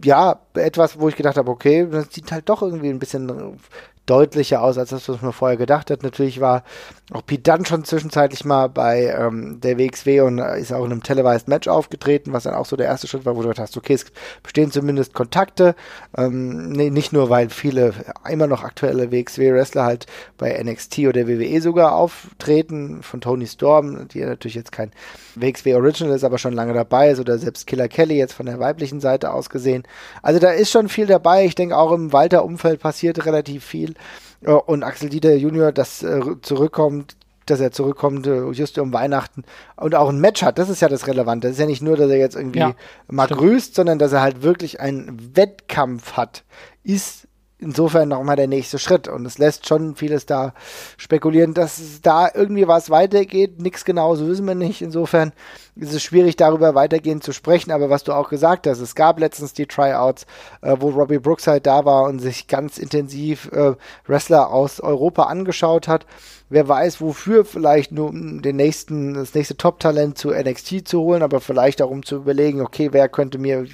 ja, 0.04 0.40
etwas, 0.56 1.00
wo 1.00 1.08
ich 1.08 1.16
gedacht 1.16 1.38
habe, 1.38 1.52
okay, 1.52 1.88
das 1.90 2.14
sieht 2.14 2.32
halt 2.32 2.50
doch 2.50 2.62
irgendwie 2.62 2.90
ein 2.90 3.00
bisschen 3.00 3.60
deutlicher 4.06 4.62
aus, 4.62 4.78
als 4.78 4.90
das, 4.90 5.08
was 5.08 5.22
man 5.22 5.34
vorher 5.34 5.58
gedacht 5.58 5.92
hat. 5.92 6.04
Natürlich 6.04 6.42
war 6.42 6.64
auch 7.12 7.26
Pete 7.26 7.52
Dunne 7.52 7.66
schon 7.66 7.84
zwischenzeitlich 7.84 8.46
mal 8.46 8.68
bei 8.68 9.06
ähm, 9.06 9.60
der 9.62 9.78
WXW 9.78 10.22
und 10.22 10.40
äh, 10.40 10.60
ist 10.60 10.72
auch 10.72 10.86
in 10.86 10.92
einem 10.92 11.04
televised 11.04 11.48
Match 11.48 11.68
aufgetreten, 11.68 12.34
was 12.34 12.44
dann 12.44 12.54
auch 12.54 12.66
so 12.66 12.76
der 12.76 12.88
erste 12.88 13.08
Schritt 13.08 13.26
war, 13.26 13.36
wo 13.36 13.42
du 13.42 13.48
gedacht 13.48 13.64
hast, 13.64 13.78
okay, 13.78 13.94
es 13.94 14.06
bestehen 14.44 14.72
zumindest 14.72 15.14
Kontakte. 15.14 15.76
Ähm, 16.18 16.72
nee, 16.72 16.90
nicht 16.90 17.14
nur, 17.14 17.30
weil 17.30 17.50
viele 17.50 17.94
immer 18.30 18.48
noch 18.48 18.64
aktuelle 18.64 19.12
WXW-Wrestler 19.12 19.84
halt 19.84 20.06
bei 20.38 20.62
NXT 20.62 21.00
oder 21.00 21.28
WWE 21.28 21.62
sogar 21.62 21.96
auftreten, 21.96 23.02
von 23.02 23.22
Tony 23.22 23.48
Storm, 23.48 24.08
die 24.08 24.20
ja 24.20 24.28
natürlich 24.28 24.56
jetzt 24.56 24.72
kein 24.72 24.92
WXW 25.36 25.76
Original 25.76 26.16
ist, 26.16 26.24
aber 26.24 26.38
schon 26.38 26.54
lange 26.54 26.74
dabei 26.74 27.10
ist, 27.10 27.20
oder 27.20 27.38
selbst 27.38 27.68
Killer 27.68 27.88
Kelly 27.88 28.18
jetzt 28.18 28.34
von 28.34 28.46
der 28.46 28.60
weiblichen 28.60 29.00
Seite 29.00 29.34
aus 29.34 29.50
gesehen. 29.50 29.84
Also 30.22 30.40
da 30.40 30.52
ist 30.52 30.72
schon 30.72 30.90
viel 30.90 31.08
dabei. 31.08 31.46
Ich 31.46 31.56
denke 31.56 31.78
auch 31.78 31.92
im 31.92 32.14
Walter-Umfeld 32.14 32.80
passiert 32.80 33.26
relativ 33.26 33.64
viel. 33.64 33.96
Ja, 34.42 34.54
Und 34.54 34.84
Axel 34.84 35.10
Dieter 35.10 35.36
Junior, 35.36 35.72
das 35.72 36.02
äh, 36.04 36.22
zurückkommt, 36.42 37.16
dass 37.46 37.60
er 37.60 37.72
zurückkommt 37.72 38.28
äh, 38.28 38.50
just 38.52 38.78
um 38.78 38.94
Weihnachten 38.94 39.44
und 39.76 39.96
auch 39.96 40.10
ein 40.10 40.20
Match 40.20 40.44
hat, 40.44 40.60
das 40.60 40.70
ist 40.70 40.82
ja 40.82 40.88
das 40.88 41.08
Relevante. 41.08 41.48
Das 41.48 41.56
ist 41.56 41.60
ja 41.60 41.66
nicht 41.66 41.82
nur, 41.82 41.98
dass 41.98 42.10
er 42.12 42.18
jetzt 42.18 42.36
irgendwie 42.36 42.60
Ja, 42.60 42.76
mal 43.10 43.26
stimmt. 43.26 43.40
grüßt, 43.40 43.76
sondern 43.76 43.98
dass 44.00 44.14
er 44.14 44.22
halt 44.22 44.44
wirklich 44.44 44.80
einen 44.80 45.36
Wettkampf 45.36 46.14
hat, 46.14 46.44
ist 46.84 47.28
insofern 47.60 48.10
nochmal 48.10 48.38
der 48.38 48.48
nächste 48.48 48.80
Schritt. 48.80 49.08
Und 49.08 49.26
es 49.26 49.38
lässt 49.38 49.68
schon 49.68 49.96
vieles 49.96 50.26
da 50.26 50.54
spekulieren, 50.98 51.54
dass 51.54 52.02
da 52.02 52.30
irgendwie 52.34 52.68
was 52.68 52.90
weitergeht. 52.90 53.62
Nichts 53.62 53.86
genaues 53.86 54.26
wissen 54.26 54.48
wir 54.48 54.56
nicht. 54.56 54.82
Insofern 54.82 55.34
ist 55.76 55.94
es 55.94 56.02
schwierig, 56.02 56.36
darüber 56.36 56.76
weitergehend 56.76 57.24
zu 57.24 57.34
sprechen. 57.34 57.72
Aber 57.72 57.90
was 57.90 58.04
du 58.04 58.14
auch 58.14 58.30
gesagt 58.30 58.66
hast, 58.66 58.80
es 58.80 58.96
gab 58.96 59.20
letztens 59.20 59.54
die 59.54 59.68
Tryouts, 59.68 60.26
äh, 60.62 60.76
wo 60.80 60.90
Robbie 60.90 61.20
Brookside 61.20 61.62
da 61.62 61.86
war 61.86 62.04
und 62.04 62.20
sich 62.20 62.48
ganz 62.48 62.78
intensiv 62.78 63.52
äh, 63.52 63.76
Wrestler 64.08 64.52
aus 64.52 64.80
Europa 64.80 65.24
angeschaut 65.24 65.88
hat. 65.88 66.06
Wer 66.52 66.68
weiß, 66.68 67.00
wofür 67.00 67.46
vielleicht 67.46 67.92
nur 67.92 68.12
den 68.12 68.56
nächsten, 68.56 69.14
das 69.14 69.36
nächste 69.36 69.56
Top-Talent 69.56 70.18
zu 70.18 70.32
NXT 70.32 70.88
zu 70.88 71.02
holen, 71.02 71.22
aber 71.22 71.42
vielleicht 71.42 71.80
auch 71.80 71.92
um 71.92 72.02
zu 72.04 72.16
überlegen, 72.16 72.62
okay, 72.62 72.90
wer 72.92 73.08
könnte 73.08 73.38
mir 73.38 73.68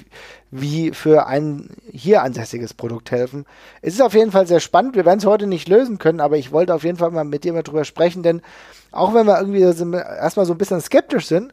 wie 0.60 0.92
für 0.92 1.26
ein 1.26 1.70
hier 1.90 2.22
ansässiges 2.22 2.74
Produkt 2.74 3.10
helfen. 3.10 3.46
Es 3.82 3.94
ist 3.94 4.02
auf 4.02 4.14
jeden 4.14 4.32
Fall 4.32 4.46
sehr 4.46 4.60
spannend. 4.60 4.96
Wir 4.96 5.04
werden 5.04 5.18
es 5.18 5.26
heute 5.26 5.46
nicht 5.46 5.68
lösen 5.68 5.98
können, 5.98 6.20
aber 6.20 6.36
ich 6.36 6.52
wollte 6.52 6.74
auf 6.74 6.84
jeden 6.84 6.98
Fall 6.98 7.10
mal 7.10 7.24
mit 7.24 7.44
dir 7.44 7.52
mal 7.52 7.62
drüber 7.62 7.84
sprechen, 7.84 8.22
denn 8.22 8.42
auch 8.92 9.14
wenn 9.14 9.26
wir 9.26 9.38
irgendwie 9.38 9.60
erstmal 9.60 10.46
so 10.46 10.54
ein 10.54 10.58
bisschen 10.58 10.80
skeptisch 10.80 11.26
sind, 11.26 11.52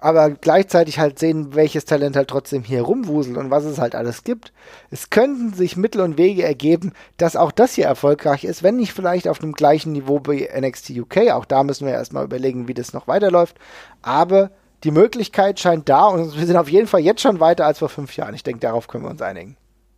aber 0.00 0.30
gleichzeitig 0.30 1.00
halt 1.00 1.18
sehen, 1.18 1.56
welches 1.56 1.84
Talent 1.84 2.14
halt 2.14 2.28
trotzdem 2.28 2.62
hier 2.62 2.82
rumwuselt 2.82 3.36
und 3.36 3.50
was 3.50 3.64
es 3.64 3.78
halt 3.78 3.96
alles 3.96 4.22
gibt. 4.22 4.52
Es 4.90 5.10
könnten 5.10 5.52
sich 5.52 5.76
Mittel 5.76 6.00
und 6.00 6.18
Wege 6.18 6.44
ergeben, 6.44 6.92
dass 7.16 7.34
auch 7.34 7.50
das 7.50 7.74
hier 7.74 7.86
erfolgreich 7.86 8.44
ist, 8.44 8.62
wenn 8.62 8.76
nicht 8.76 8.92
vielleicht 8.92 9.26
auf 9.26 9.40
dem 9.40 9.54
gleichen 9.54 9.92
Niveau 9.92 10.20
bei 10.20 10.48
NXT 10.56 10.90
UK. 10.90 11.32
Auch 11.32 11.44
da 11.44 11.64
müssen 11.64 11.86
wir 11.86 11.94
erstmal 11.94 12.24
überlegen, 12.24 12.68
wie 12.68 12.74
das 12.74 12.92
noch 12.92 13.08
weiterläuft. 13.08 13.56
Aber 14.00 14.50
die 14.84 14.90
Möglichkeit 14.90 15.58
scheint 15.58 15.88
da 15.88 16.06
und 16.06 16.38
wir 16.38 16.46
sind 16.46 16.56
auf 16.56 16.70
jeden 16.70 16.86
Fall 16.86 17.00
jetzt 17.00 17.20
schon 17.20 17.40
weiter 17.40 17.66
als 17.66 17.80
vor 17.80 17.88
fünf 17.88 18.16
Jahren. 18.16 18.34
Ich 18.34 18.42
denke, 18.42 18.60
darauf 18.60 18.88
können 18.88 19.04
wir 19.04 19.10
uns 19.10 19.22
einigen. 19.22 19.56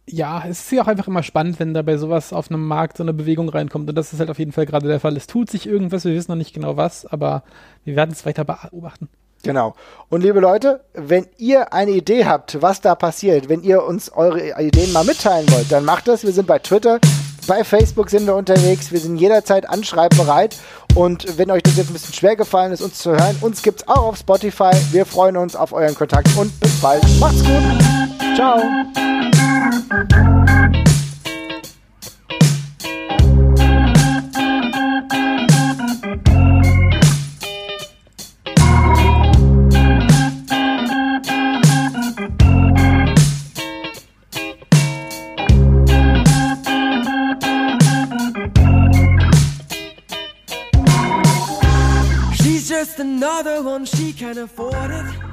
Ja, 0.08 0.42
es 0.48 0.60
ist 0.60 0.72
ja 0.72 0.82
auch 0.82 0.88
einfach 0.88 1.06
immer 1.06 1.22
spannend, 1.22 1.60
wenn 1.60 1.74
da 1.74 1.82
bei 1.82 1.96
sowas 1.96 2.32
auf 2.32 2.50
einem 2.50 2.66
Markt 2.66 2.96
so 2.96 3.04
eine 3.04 3.12
Bewegung 3.12 3.48
reinkommt. 3.48 3.88
Und 3.88 3.94
das 3.94 4.12
ist 4.12 4.18
halt 4.18 4.30
auf 4.30 4.38
jeden 4.38 4.52
Fall 4.52 4.66
gerade 4.66 4.88
der 4.88 4.98
Fall. 4.98 5.16
Es 5.16 5.26
tut 5.26 5.50
sich 5.50 5.66
irgendwas, 5.66 6.04
wir 6.04 6.14
wissen 6.14 6.32
noch 6.32 6.36
nicht 6.36 6.54
genau 6.54 6.76
was, 6.76 7.06
aber 7.06 7.44
wir 7.84 7.94
werden 7.94 8.10
es 8.10 8.26
weiter 8.26 8.44
beobachten. 8.44 9.08
Genau. 9.42 9.74
Und 10.08 10.22
liebe 10.22 10.40
Leute, 10.40 10.84
wenn 10.94 11.26
ihr 11.38 11.72
eine 11.72 11.92
Idee 11.92 12.26
habt, 12.26 12.60
was 12.60 12.80
da 12.80 12.94
passiert, 12.94 13.48
wenn 13.48 13.62
ihr 13.62 13.84
uns 13.84 14.10
eure 14.10 14.60
Ideen 14.60 14.92
mal 14.92 15.04
mitteilen 15.04 15.50
wollt, 15.50 15.70
dann 15.70 15.84
macht 15.84 16.08
das. 16.08 16.24
Wir 16.24 16.32
sind 16.32 16.46
bei 16.46 16.58
Twitter, 16.58 16.98
bei 17.50 17.64
Facebook 17.64 18.08
sind 18.10 18.26
wir 18.26 18.36
unterwegs. 18.36 18.92
Wir 18.92 19.00
sind 19.00 19.16
jederzeit 19.16 19.68
anschreibbereit. 19.68 20.56
Und 20.94 21.36
wenn 21.36 21.50
euch 21.50 21.64
das 21.64 21.76
jetzt 21.76 21.90
ein 21.90 21.94
bisschen 21.94 22.14
schwer 22.14 22.36
gefallen 22.36 22.70
ist, 22.70 22.80
uns 22.80 22.98
zu 22.98 23.10
hören, 23.10 23.36
uns 23.40 23.60
gibt's 23.62 23.88
auch 23.88 24.04
auf 24.04 24.16
Spotify. 24.18 24.70
Wir 24.92 25.04
freuen 25.04 25.36
uns 25.36 25.56
auf 25.56 25.72
euren 25.72 25.96
Kontakt 25.96 26.28
und 26.36 26.60
bis 26.60 26.80
bald. 26.80 27.02
Macht's 27.18 27.42
gut. 27.42 28.36
Ciao. 28.36 28.62
another 53.00 53.62
one, 53.62 53.84
she 53.84 54.12
can 54.12 54.38
afford 54.38 54.90
it. 54.90 55.29